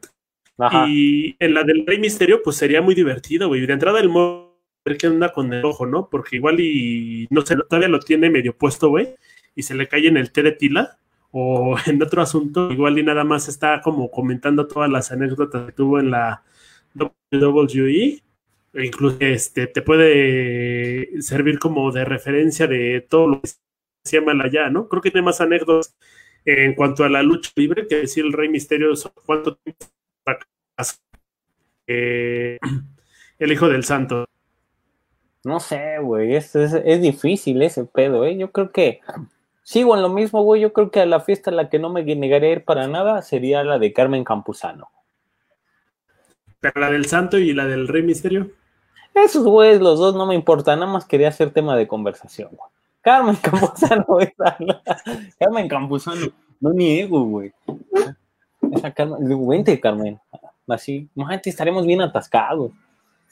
Y 0.88 1.36
en 1.40 1.54
la 1.54 1.64
del 1.64 1.86
Rey 1.86 2.00
Misterio, 2.00 2.42
pues 2.44 2.56
sería 2.56 2.82
muy 2.82 2.96
divertido, 2.96 3.48
güey. 3.48 3.66
De 3.66 3.74
entrada 3.74 4.00
el 4.00 4.10
modo 4.10 4.58
ver 4.86 4.98
qué 4.98 5.08
anda 5.08 5.34
con 5.34 5.52
el 5.54 5.66
ojo, 5.66 5.86
¿no? 5.86 6.10
Porque 6.10 6.38
igual 6.38 6.60
y 6.60 7.28
no 7.30 7.46
sé, 7.46 7.56
todavía 7.58 7.90
lo 7.90 8.00
tiene 8.00 8.30
medio 8.30 8.58
puesto, 8.58 8.90
güey, 8.90 9.16
y 9.56 9.64
se 9.64 9.76
le 9.76 9.88
cae 9.88 10.08
en 10.08 10.18
el 10.18 10.32
té 10.32 10.44
de 10.44 10.54
tila 10.54 10.98
o 11.32 11.76
en 11.86 12.02
otro 12.02 12.22
asunto, 12.22 12.72
igual 12.72 12.98
y 13.00 13.04
nada 13.04 13.24
más 13.24 13.48
está 13.48 13.82
como 13.82 14.12
comentando 14.12 14.68
todas 14.68 14.90
las 14.90 15.12
anécdotas 15.12 15.66
que 15.66 15.72
tuvo 15.72 16.00
en 16.00 16.12
la 16.12 16.44
WWE, 17.32 18.22
e 18.74 18.86
incluso 18.86 19.18
este, 19.20 19.68
te 19.68 19.82
puede 19.82 21.22
servir 21.22 21.60
como 21.60 21.92
de 21.92 22.06
referencia 22.06 22.68
de 22.68 23.06
todo 23.08 23.28
lo 23.28 23.42
que 23.42 23.50
se 24.04 24.20
llama 24.20 24.44
allá, 24.44 24.70
¿no? 24.70 24.88
Creo 24.88 25.02
que 25.02 25.12
tiene 25.12 25.26
más 25.26 25.42
anécdotas 25.42 25.96
en 26.46 26.76
cuanto 26.76 27.04
a 27.04 27.10
la 27.10 27.24
lucha 27.24 27.52
libre 27.56 27.88
que 27.88 27.96
decir 27.96 28.26
el 28.26 28.34
Rey 28.34 28.50
Misterio 28.50 28.94
cuánto 29.26 29.56
tiempo 29.58 29.86
eh, 31.88 32.58
el 33.40 33.52
Hijo 33.52 33.68
del 33.70 33.84
Santo. 33.84 34.26
No 35.44 35.60
sé, 35.60 36.00
güey, 36.00 36.36
es, 36.36 36.56
es, 36.56 36.74
es, 36.74 37.02
difícil 37.02 37.62
ese 37.62 37.86
pedo, 37.86 38.26
¿eh? 38.26 38.38
Yo 38.38 38.52
creo 38.52 38.72
que 38.72 39.00
Sigo 39.68 39.98
en 39.98 40.02
lo 40.02 40.08
mismo, 40.08 40.44
güey. 40.44 40.62
Yo 40.62 40.72
creo 40.72 40.92
que 40.92 41.02
a 41.02 41.06
la 41.06 41.20
fiesta 41.20 41.52
a 41.52 41.54
la 41.54 41.68
que 41.68 41.78
no 41.78 41.90
me 41.90 42.02
negaría 42.02 42.52
a 42.52 42.54
ir 42.54 42.64
para 42.64 42.88
nada 42.88 43.22
sería 43.22 43.66
la 43.66 43.78
de 43.78 43.92
Carmen 43.92 44.24
Campuzano. 44.24 44.90
¿Pero 46.62 46.80
la 46.80 46.90
del 46.90 47.06
Santo 47.06 47.38
y 47.38 47.52
la 47.52 47.66
del 47.66 47.90
Rey 47.90 48.02
Misterio? 48.02 48.50
Esos 49.14 49.44
güeyes, 49.44 49.82
los 49.82 50.00
dos 50.00 50.16
no 50.16 50.26
me 50.26 50.36
importan. 50.36 50.80
Nada 50.80 50.90
más 50.90 51.04
quería 51.04 51.28
hacer 51.28 51.52
tema 51.52 51.76
de 51.76 51.86
conversación, 51.86 52.52
güey. 52.56 52.70
Carmen 53.02 53.36
Campuzano, 53.36 54.06
güey. 54.08 54.34
Carmen 55.38 55.68
Campuzano. 55.68 56.28
No 56.62 56.72
niego, 56.72 57.26
güey. 57.26 57.52
Esa 58.72 58.94
Carmen, 58.94 59.50
vente, 59.50 59.78
Carmen. 59.82 60.18
Así, 60.66 61.10
gente, 61.28 61.50
estaremos 61.50 61.86
bien 61.86 62.00
atascados. 62.00 62.72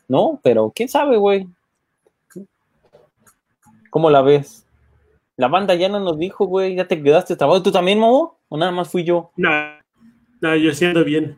¿No? 0.09 0.37
Pero 0.43 0.69
quién 0.75 0.89
sabe, 0.89 1.15
güey. 1.15 1.47
¿Cómo 3.89 4.09
la 4.09 4.21
ves? 4.21 4.64
La 5.37 5.47
banda 5.47 5.75
ya 5.75 5.89
no 5.89 5.99
nos 5.99 6.17
dijo, 6.17 6.45
güey, 6.45 6.75
ya 6.75 6.87
te 6.87 7.01
quedaste 7.01 7.35
trabado. 7.35 7.61
¿Tú 7.61 7.71
también, 7.71 7.99
Mo? 7.99 8.39
¿O 8.47 8.57
nada 8.57 8.71
más 8.71 8.89
fui 8.89 9.03
yo? 9.03 9.31
No, 9.35 9.49
no 10.41 10.55
yo 10.55 10.73
siendo 10.73 11.03
bien. 11.03 11.37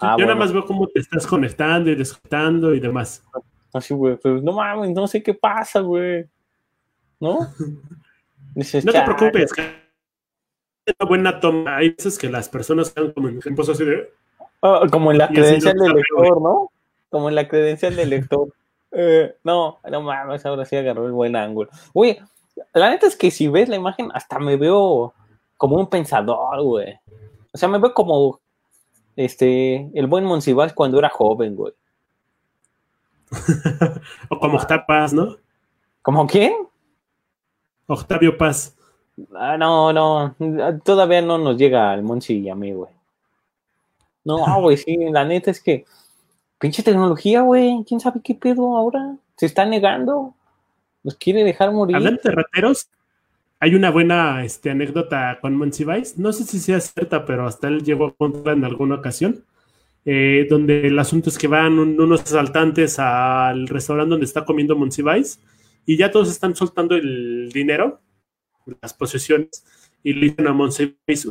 Ah, 0.00 0.16
yo 0.18 0.24
nada 0.24 0.36
más 0.36 0.52
veo 0.52 0.64
cómo 0.64 0.86
te 0.88 1.00
estás 1.00 1.26
conectando 1.26 1.90
y 1.90 1.94
desconectando 1.94 2.74
y 2.74 2.80
demás. 2.80 3.24
Así, 3.72 3.94
güey, 3.94 4.18
pero 4.20 4.40
no 4.40 4.52
mames, 4.52 4.90
no 4.90 5.06
sé 5.06 5.22
qué 5.22 5.34
pasa, 5.34 5.80
güey. 5.80 6.26
¿No? 7.20 7.38
no 8.54 8.64
te 8.92 9.02
preocupes, 9.02 9.52
una 10.98 11.08
buena 11.08 11.40
toma. 11.40 11.76
Hay 11.76 11.90
veces 11.90 12.18
que 12.18 12.28
las 12.28 12.48
personas 12.48 12.88
están 12.88 13.12
como 13.12 13.28
en 13.28 13.38
ejemplos 13.38 13.68
así 13.68 13.84
de. 13.84 14.10
Ah, 14.62 14.82
como 14.90 15.12
en 15.12 15.18
la 15.18 15.28
credencial 15.28 15.76
del 15.76 15.92
lector, 15.92 16.42
¿no? 16.42 16.70
Como 17.08 17.28
en 17.28 17.34
la 17.34 17.48
credencial 17.48 17.96
del 17.96 18.10
lector. 18.10 18.48
Eh, 18.92 19.36
no, 19.44 19.78
no 19.88 20.02
mames, 20.02 20.44
ahora 20.44 20.64
sí 20.64 20.74
agarró 20.74 21.06
el 21.06 21.12
buen 21.12 21.36
ángulo. 21.36 21.70
Güey, 21.94 22.18
la 22.74 22.90
neta 22.90 23.06
es 23.06 23.16
que 23.16 23.30
si 23.30 23.48
ves 23.48 23.68
la 23.68 23.76
imagen, 23.76 24.10
hasta 24.12 24.38
me 24.38 24.56
veo 24.56 25.14
como 25.56 25.76
un 25.76 25.88
pensador, 25.88 26.62
güey. 26.62 26.98
O 27.52 27.58
sea, 27.58 27.68
me 27.68 27.78
veo 27.78 27.92
como 27.92 28.40
este 29.16 29.90
el 29.94 30.06
buen 30.06 30.24
Monsiváis 30.24 30.72
cuando 30.72 30.98
era 30.98 31.08
joven, 31.08 31.56
güey. 31.56 31.74
o 34.28 34.38
como 34.38 34.56
Octavio 34.56 34.84
Paz, 34.86 35.12
¿no? 35.12 35.36
¿Como 36.02 36.26
quién? 36.26 36.52
Octavio 37.86 38.36
Paz. 38.36 38.76
Ah, 39.34 39.56
no, 39.58 39.92
no, 39.92 40.34
todavía 40.84 41.20
no 41.20 41.38
nos 41.38 41.56
llega 41.56 41.92
al 41.92 42.02
Monsi 42.02 42.38
y 42.38 42.48
a 42.48 42.54
mí, 42.54 42.72
güey. 42.72 42.90
No, 44.24 44.60
güey, 44.60 44.76
sí, 44.76 44.96
la 45.10 45.24
neta 45.24 45.50
es 45.50 45.62
que 45.62 45.84
pinche 46.58 46.82
tecnología, 46.82 47.42
güey, 47.42 47.84
quién 47.86 48.00
sabe 48.00 48.20
qué 48.22 48.34
pedo 48.34 48.76
ahora. 48.76 49.16
Se 49.36 49.46
está 49.46 49.64
negando. 49.64 50.34
Nos 51.02 51.16
quiere 51.16 51.44
dejar 51.44 51.72
morir. 51.72 51.96
Hablando 51.96 52.20
de 52.22 52.30
rateros, 52.30 52.88
hay 53.58 53.74
una 53.74 53.90
buena 53.90 54.44
este, 54.44 54.70
anécdota 54.70 55.38
con 55.40 55.54
Monsiváis. 55.56 56.18
No 56.18 56.32
sé 56.32 56.44
si 56.44 56.58
sea 56.58 56.80
cierta, 56.80 57.24
pero 57.24 57.46
hasta 57.46 57.68
él 57.68 57.82
llegó 57.82 58.06
a 58.06 58.14
contar 58.14 58.56
en 58.56 58.64
alguna 58.64 58.96
ocasión. 58.96 59.44
Eh, 60.06 60.46
donde 60.48 60.86
el 60.86 60.98
asunto 60.98 61.28
es 61.28 61.36
que 61.36 61.46
van 61.46 61.78
unos 61.78 62.22
asaltantes 62.22 62.98
al 62.98 63.68
restaurante 63.68 64.12
donde 64.12 64.24
está 64.24 64.46
comiendo 64.46 64.74
Monsiváis 64.74 65.38
y 65.84 65.98
ya 65.98 66.10
todos 66.10 66.30
están 66.30 66.56
soltando 66.56 66.94
el 66.94 67.50
dinero, 67.52 68.00
las 68.80 68.94
posesiones, 68.94 69.62
y 70.02 70.14
le 70.14 70.28
dicen 70.28 70.46
a 70.46 70.52
Monsiváis, 70.54 71.28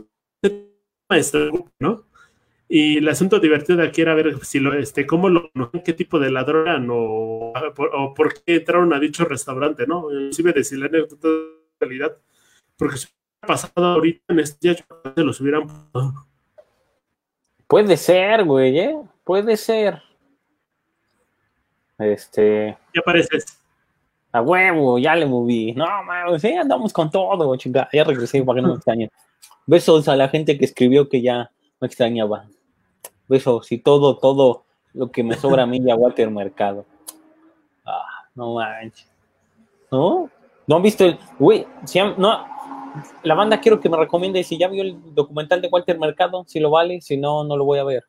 ¿no? 1.80 2.04
Y 2.72 3.00
el 3.00 3.08
asunto 3.08 3.40
divertido 3.40 3.80
de 3.80 3.88
aquí 3.88 4.02
era 4.02 4.14
ver 4.14 4.46
si 4.46 4.60
lo, 4.60 4.78
este, 4.78 5.08
cómo 5.08 5.28
lo, 5.28 5.50
qué 5.84 5.92
tipo 5.94 6.20
de 6.20 6.30
ladrón 6.30 6.68
eran 6.68 6.88
o, 6.92 7.52
o, 7.52 8.14
por 8.14 8.44
qué 8.44 8.58
entraron 8.58 8.94
a 8.94 9.00
dicho 9.00 9.26
restaurante, 9.26 9.88
¿no? 9.88 10.12
Inclusive 10.12 10.54
decir 10.54 10.78
la 10.78 10.86
anécdota 10.86 11.28
de 11.28 11.48
realidad, 11.80 12.16
porque 12.78 12.98
si 12.98 13.08
hubiera 13.08 13.48
pasado 13.48 13.88
ahorita 13.88 14.22
en 14.34 14.40
este 14.40 14.58
día, 14.62 14.86
se 15.16 15.24
los 15.24 15.42
hubieran 15.42 15.68
Puede 17.66 17.98
ser, 17.98 18.46
güey, 18.46 18.78
¿eh? 18.78 18.96
Puede 19.24 19.58
ser. 19.58 20.04
Este. 21.98 22.78
Ya 22.94 23.02
apareces. 23.02 23.60
A 24.32 24.44
huevo, 24.44 25.00
ya 25.00 25.16
le 25.16 25.26
moví. 25.26 25.74
No, 25.74 25.86
mames, 26.04 26.40
sí, 26.40 26.54
andamos 26.54 26.94
con 26.94 27.10
todo, 27.10 27.56
chingada. 27.56 27.90
Ya 27.92 28.04
regresé 28.04 28.44
para 28.44 28.58
que 28.58 28.62
no 28.62 28.68
me 28.70 28.76
extrañen. 28.76 29.10
Besos 29.66 30.08
a 30.08 30.16
la 30.16 30.30
gente 30.30 30.56
que 30.56 30.66
escribió 30.66 31.10
que 31.10 31.24
ya 31.24 31.50
me 31.82 31.88
extrañaba. 31.88 32.48
Eso, 33.30 33.62
si 33.62 33.78
todo, 33.78 34.18
todo 34.18 34.66
lo 34.94 35.12
que 35.12 35.24
me 35.24 35.36
sobra 35.36 35.64
a 35.64 35.66
mí 35.66 35.80
ya 35.84 35.96
Walter 35.96 36.30
Mercado. 36.32 36.86
Ah, 37.86 38.28
no 38.36 38.56
manches. 38.56 39.10
¿No? 39.92 40.30
¿No 40.68 40.76
han 40.76 40.82
visto 40.82 41.06
el. 41.06 41.18
Güey, 41.38 41.68
si 41.86 42.00
no. 42.00 42.48
La 43.24 43.36
banda 43.36 43.60
quiero 43.60 43.80
que 43.80 43.90
me 43.90 43.98
recomiende 43.98 44.44
si 44.44 44.58
ya 44.58 44.68
vio 44.68 44.82
el 44.82 45.14
documental 45.14 45.62
de 45.62 45.68
Walter 45.68 46.00
Mercado, 46.00 46.44
si 46.48 46.60
lo 46.60 46.72
vale, 46.72 47.02
si 47.02 47.18
no, 47.18 47.44
no 47.44 47.56
lo 47.56 47.66
voy 47.66 47.80
a 47.80 47.84
ver. 47.84 48.04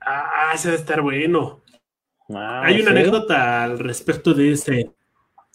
Ah, 0.00 0.52
ese 0.54 0.68
debe 0.68 0.80
estar 0.80 1.02
bueno. 1.02 1.60
Ah, 2.30 2.62
Hay 2.64 2.80
una 2.80 2.90
anécdota 2.90 3.64
al 3.64 3.78
respecto 3.78 4.32
de 4.32 4.52
ese. 4.52 4.92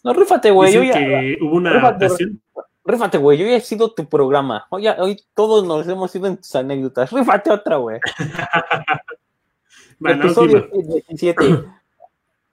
No, 0.03 0.13
rífate, 0.13 0.51
güey. 0.51 0.73
Yo 0.73 0.81
que 0.81 1.37
hubo 1.41 1.55
una 1.55 1.71
adaptación. 1.71 2.41
Rífate, 2.85 3.17
güey, 3.17 3.39
yo 3.39 3.47
ya 3.47 3.55
he 3.55 3.61
sido 3.61 3.91
tu 3.91 4.07
programa. 4.07 4.67
Hoy, 4.69 4.87
hoy 4.87 5.19
todos 5.33 5.65
nos 5.65 5.87
hemos 5.87 6.15
ido 6.15 6.27
en 6.27 6.37
tus 6.37 6.53
anécdotas. 6.55 7.11
Rífate 7.11 7.49
otra, 7.49 7.77
güey. 7.77 7.99
bueno, 9.99 10.25
Episodio 10.25 10.69
17. 10.71 11.65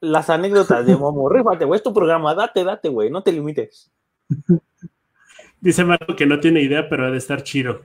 Las 0.01 0.31
anécdotas 0.31 0.87
de 0.87 0.97
Momo. 0.97 1.29
Rífate, 1.29 1.67
güey, 1.67 1.77
es 1.77 1.83
tu 1.83 1.93
programa. 1.93 2.35
Date, 2.35 2.65
date, 2.65 2.89
güey, 2.89 3.11
no 3.11 3.23
te 3.23 3.31
limites. 3.31 3.93
Dice 5.61 5.85
Marco 5.85 6.17
que 6.17 6.25
no 6.25 6.41
tiene 6.41 6.63
idea, 6.63 6.89
pero 6.89 7.07
ha 7.07 7.11
de 7.11 7.19
estar 7.19 7.43
chido. 7.43 7.83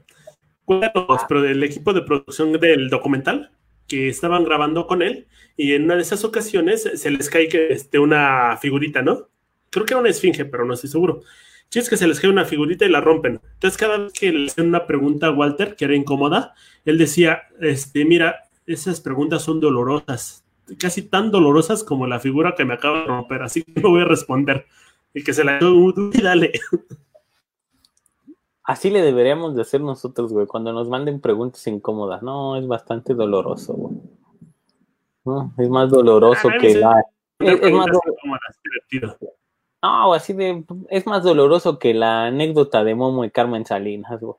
Cuéntanos, 0.64 1.22
pero 1.28 1.42
del 1.42 1.62
equipo 1.64 1.92
de 1.92 2.02
producción 2.02 2.54
del 2.54 2.90
documental 2.90 3.52
que 3.88 4.08
estaban 4.08 4.46
grabando 4.46 4.88
con 4.88 5.02
él 5.02 5.28
y 5.58 5.74
en 5.74 5.84
una 5.84 5.96
de 5.96 6.02
esas 6.02 6.24
ocasiones 6.24 6.90
se 6.96 7.12
les 7.12 7.30
cae 7.30 7.50
que, 7.50 7.72
este, 7.72 8.00
una 8.00 8.58
figurita, 8.58 9.02
¿no? 9.02 9.28
Creo 9.70 9.86
que 9.86 9.94
era 9.94 10.02
una 10.02 10.10
esfinge, 10.10 10.46
pero 10.46 10.66
no 10.66 10.74
estoy 10.74 10.90
seguro 10.90 11.22
es 11.76 11.90
que 11.90 11.98
se 11.98 12.08
les 12.08 12.20
cae 12.20 12.30
una 12.30 12.46
figurita 12.46 12.86
y 12.86 12.90
la 12.90 13.02
rompen. 13.02 13.42
Entonces, 13.54 13.78
cada 13.78 13.98
vez 13.98 14.14
que 14.14 14.32
le 14.32 14.48
hacían 14.48 14.68
una 14.68 14.88
pregunta 14.88 15.28
a 15.28 15.32
Walter, 15.32 15.76
que 15.76 15.86
era 15.86 15.96
incómoda, 15.96 16.54
él 16.86 16.98
decía, 16.98 17.44
este, 17.60 18.06
mira, 18.06 18.50
esas 18.66 19.02
preguntas 19.02 19.42
son 19.44 19.60
dolorosas, 19.60 20.46
casi 20.80 21.04
tan 21.04 21.32
dolorosas 21.32 21.84
como 21.84 22.08
la 22.08 22.20
figura 22.20 22.56
que 22.56 22.66
me 22.66 22.74
acaba 22.74 23.02
de 23.02 23.08
romper, 23.08 23.42
así 23.42 23.64
que 23.64 23.82
no 23.82 23.90
voy 23.90 24.02
a 24.02 24.06
responder. 24.06 24.66
Y 25.14 25.24
que 25.24 25.34
se 25.34 25.44
la 25.44 25.60
y 25.62 26.22
dale. 26.22 26.52
Así 28.64 28.90
le 28.90 29.02
deberíamos 29.02 29.56
de 29.56 29.62
hacer 29.62 29.80
nosotros, 29.80 30.34
güey, 30.34 30.46
cuando 30.46 30.74
nos 30.74 30.90
manden 30.90 31.22
preguntas 31.22 31.66
incómodas. 31.68 32.22
No, 32.22 32.58
es 32.58 32.68
bastante 32.68 33.14
doloroso, 33.14 33.74
güey. 33.74 33.96
No, 35.24 35.54
es 35.58 35.70
más 35.70 35.90
doloroso 35.90 36.50
ah, 36.50 36.58
que 36.60 36.76
la... 36.76 37.02
Es, 37.40 37.62
es, 37.62 37.72
más 37.72 37.88
doloroso. 37.88 39.28
No, 39.88 40.14
así 40.14 40.34
de. 40.34 40.66
Es 40.90 41.08
más 41.08 41.24
doloroso 41.24 41.80
que 41.80 41.94
la 41.94 42.26
anécdota 42.26 42.84
de 42.84 42.94
Momo 42.94 43.24
y 43.24 43.32
Carmen 43.32 43.66
Salinas, 43.66 44.20
güey. 44.20 44.36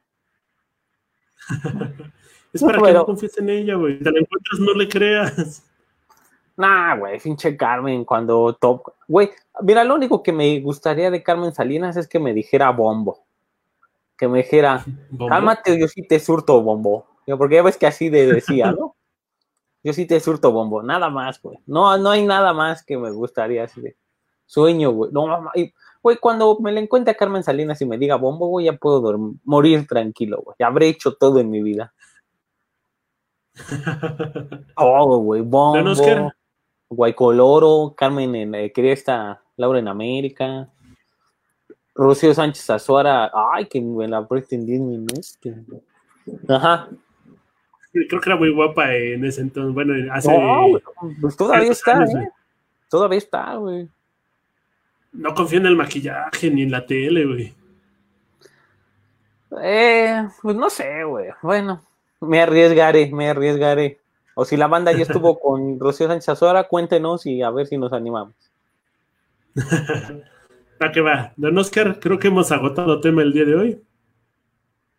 es 2.52 2.62
para 2.62 2.82
que 2.82 2.92
no 2.92 3.06
confíes 3.06 3.38
en 3.38 3.48
ella, 3.48 3.76
güey. 3.76 3.98
Te 3.98 4.12
la 4.12 4.20
encuentras, 4.20 4.60
no 4.60 4.74
le 4.74 4.88
creas. 4.88 5.64
Nah, 6.54 6.96
güey, 6.96 7.18
pinche 7.18 7.56
Carmen, 7.56 8.04
cuando 8.04 8.52
top. 8.60 8.92
Güey, 9.06 9.30
mira, 9.62 9.84
lo 9.84 9.94
único 9.94 10.22
que 10.22 10.32
me 10.32 10.60
gustaría 10.60 11.10
de 11.10 11.22
Carmen 11.22 11.54
Salinas 11.54 11.96
es 11.96 12.06
que 12.06 12.18
me 12.18 12.34
dijera 12.34 12.70
bombo. 12.70 13.24
Que 14.18 14.28
me 14.28 14.38
dijera, 14.38 14.84
cálmate, 15.28 15.80
yo 15.80 15.88
sí 15.88 16.06
te 16.06 16.20
surto 16.20 16.60
bombo. 16.60 17.06
Porque 17.38 17.54
ya 17.54 17.62
ves 17.62 17.78
que 17.78 17.86
así 17.86 18.10
de 18.10 18.26
decía, 18.26 18.72
¿no? 18.72 18.94
Yo 19.84 19.92
sí 19.92 20.06
te 20.06 20.18
surto 20.18 20.50
bombo, 20.50 20.82
nada 20.82 21.08
más, 21.08 21.40
güey. 21.40 21.56
No, 21.64 21.96
no 21.98 22.10
hay 22.10 22.26
nada 22.26 22.52
más 22.52 22.82
que 22.84 22.98
me 22.98 23.12
gustaría 23.12 23.62
así 23.62 23.80
de. 23.80 23.96
Sueño, 24.48 24.90
güey. 24.92 25.12
No, 25.12 25.50
güey, 26.02 26.16
cuando 26.16 26.58
me 26.58 26.72
le 26.72 26.80
encuentre 26.80 27.12
a 27.12 27.16
Carmen 27.16 27.44
Salinas 27.44 27.80
y 27.82 27.86
me 27.86 27.98
diga 27.98 28.16
bombo, 28.16 28.48
güey, 28.48 28.66
ya 28.66 28.72
puedo 28.72 29.34
morir 29.44 29.86
tranquilo, 29.86 30.40
güey. 30.42 30.56
Ya 30.58 30.66
habré 30.66 30.88
hecho 30.88 31.14
todo 31.14 31.38
en 31.38 31.50
mi 31.50 31.62
vida. 31.62 31.92
Todo, 34.76 35.18
güey. 35.18 35.42
Bombo. 35.42 35.94
Guaycoloro, 36.90 37.94
Carmen 37.96 38.34
en, 38.34 38.54
eh, 38.54 38.72
quería 38.72 38.94
esta 38.94 39.42
Laura 39.56 39.78
en 39.78 39.88
América. 39.88 40.70
Rocío 41.94 42.32
Sánchez 42.32 42.70
Azuara, 42.70 43.30
ay, 43.34 43.66
que 43.66 43.80
me 43.80 44.08
la 44.08 44.26
en 44.30 44.64
10 44.64 44.80
minutos. 44.80 45.38
Ajá. 46.48 46.88
Creo 47.92 48.20
que 48.20 48.30
era 48.30 48.36
muy 48.36 48.54
guapa 48.54 48.94
en 48.94 49.24
ese 49.24 49.40
entonces. 49.42 49.74
Bueno, 49.74 49.94
hace. 50.14 50.30
pues 51.20 51.36
todavía 51.36 51.72
está, 51.72 52.04
¿eh? 52.04 52.30
Todavía 52.88 53.18
está, 53.18 53.56
güey. 53.56 53.88
No 55.12 55.34
confío 55.34 55.58
en 55.58 55.66
el 55.66 55.76
maquillaje 55.76 56.50
ni 56.50 56.62
en 56.62 56.70
la 56.70 56.86
tele, 56.86 57.24
güey. 57.26 57.54
Eh, 59.62 60.28
pues 60.42 60.56
no 60.56 60.68
sé, 60.70 61.04
güey. 61.04 61.28
Bueno, 61.42 61.84
me 62.20 62.40
arriesgaré, 62.40 63.10
me 63.12 63.30
arriesgaré. 63.30 64.00
O 64.34 64.44
si 64.44 64.56
la 64.56 64.68
banda 64.68 64.92
ya 64.92 65.02
estuvo 65.02 65.38
con 65.40 65.80
Rocío 65.80 66.06
Sánchez 66.06 66.28
Azora, 66.28 66.64
cuéntenos 66.64 67.26
y 67.26 67.42
a 67.42 67.50
ver 67.50 67.66
si 67.66 67.78
nos 67.78 67.92
animamos. 67.92 68.34
¿Para 70.78 70.92
qué 70.92 71.00
va? 71.00 71.32
Don 71.36 71.58
Oscar, 71.58 71.98
creo 71.98 72.18
que 72.18 72.28
hemos 72.28 72.52
agotado 72.52 73.00
tema 73.00 73.22
el 73.22 73.32
día 73.32 73.44
de 73.44 73.56
hoy. 73.56 73.82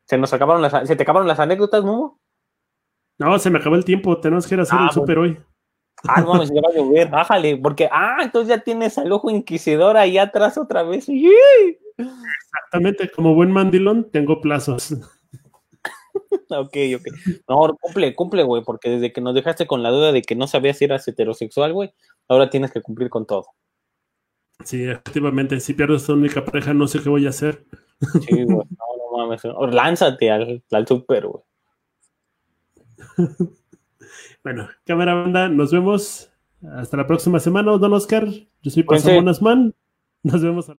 ¿Se 0.05 0.18
nos 0.18 0.34
acabaron 0.34 0.62
las, 0.62 0.88
¿se 0.88 0.95
te 0.95 1.03
acabaron 1.03 1.28
las 1.28 1.39
anécdotas, 1.39 1.84
Momo? 1.84 2.20
No, 3.18 3.38
se 3.38 3.49
me 3.49 3.60
acabó 3.60 3.76
el 3.76 3.86
tiempo, 3.86 4.20
tenemos 4.20 4.47
que 4.47 4.55
ir 4.55 4.60
a 4.60 4.64
hacer 4.64 4.80
el 4.80 4.88
ah, 4.89 4.91
súper 4.91 5.20
hoy. 5.20 5.38
Ah, 6.08 6.22
no, 6.22 6.41
ya 6.43 6.62
va 6.62 6.70
a 6.70 6.76
llover, 6.76 7.10
bájale, 7.10 7.58
porque, 7.58 7.89
ah, 7.91 8.18
entonces 8.22 8.50
ya 8.50 8.64
tienes 8.64 8.97
al 8.97 9.12
ojo 9.12 9.30
inquisidor 9.30 9.97
ahí 9.97 10.18
atrás 10.18 10.58
otra 10.58 10.84
vez. 10.84 11.08
Exactamente, 11.97 13.12
como 13.12 13.36
buen 13.36 13.52
mandilón, 13.52 14.10
tengo 14.10 14.39
plazos. 14.39 14.93
ok, 16.50 16.78
ok. 16.95 17.08
No, 17.47 17.76
cumple, 17.80 18.16
cumple, 18.16 18.43
güey, 18.43 18.64
porque 18.64 18.89
desde 18.89 19.12
que 19.12 19.22
nos 19.22 19.36
dejaste 19.36 19.68
con 19.68 19.84
la 19.84 19.89
duda 19.89 20.12
de 20.12 20.22
que 20.22 20.36
no 20.36 20.47
sabías 20.47 20.78
si 20.78 20.86
eras 20.86 21.08
heterosexual, 21.08 21.74
güey, 21.74 21.93
ahora 22.28 22.50
tienes 22.50 22.72
que 22.72 22.82
cumplir 22.82 23.10
con 23.10 23.26
todo. 23.26 23.47
Sí, 24.64 24.84
efectivamente, 24.84 25.60
si 25.60 25.74
pierdes 25.74 26.06
tu 26.06 26.14
única 26.14 26.43
pareja, 26.43 26.74
no 26.74 26.88
sé 26.88 27.02
qué 27.02 27.10
voy 27.10 27.26
a 27.26 27.30
hacer. 27.30 27.66
Sí, 28.26 28.43
güey, 28.43 28.45
no, 28.45 28.66
no 28.66 29.18
mames. 29.18 29.41
Lánzate 29.74 30.32
al, 30.32 30.64
al 30.72 30.88
super, 30.88 31.28
güey. 31.28 31.43
Bueno, 34.43 34.70
cámara 34.86 35.13
banda, 35.13 35.49
nos 35.49 35.72
vemos 35.72 36.32
hasta 36.61 36.97
la 36.97 37.07
próxima 37.07 37.39
semana, 37.39 37.72
don 37.78 37.93
Oscar. 37.93 38.28
Yo 38.61 38.72
soy 38.72 38.84
Pasamonas 38.84 39.41
Man. 39.41 39.74
Nos 40.24 40.41
vemos. 40.41 40.72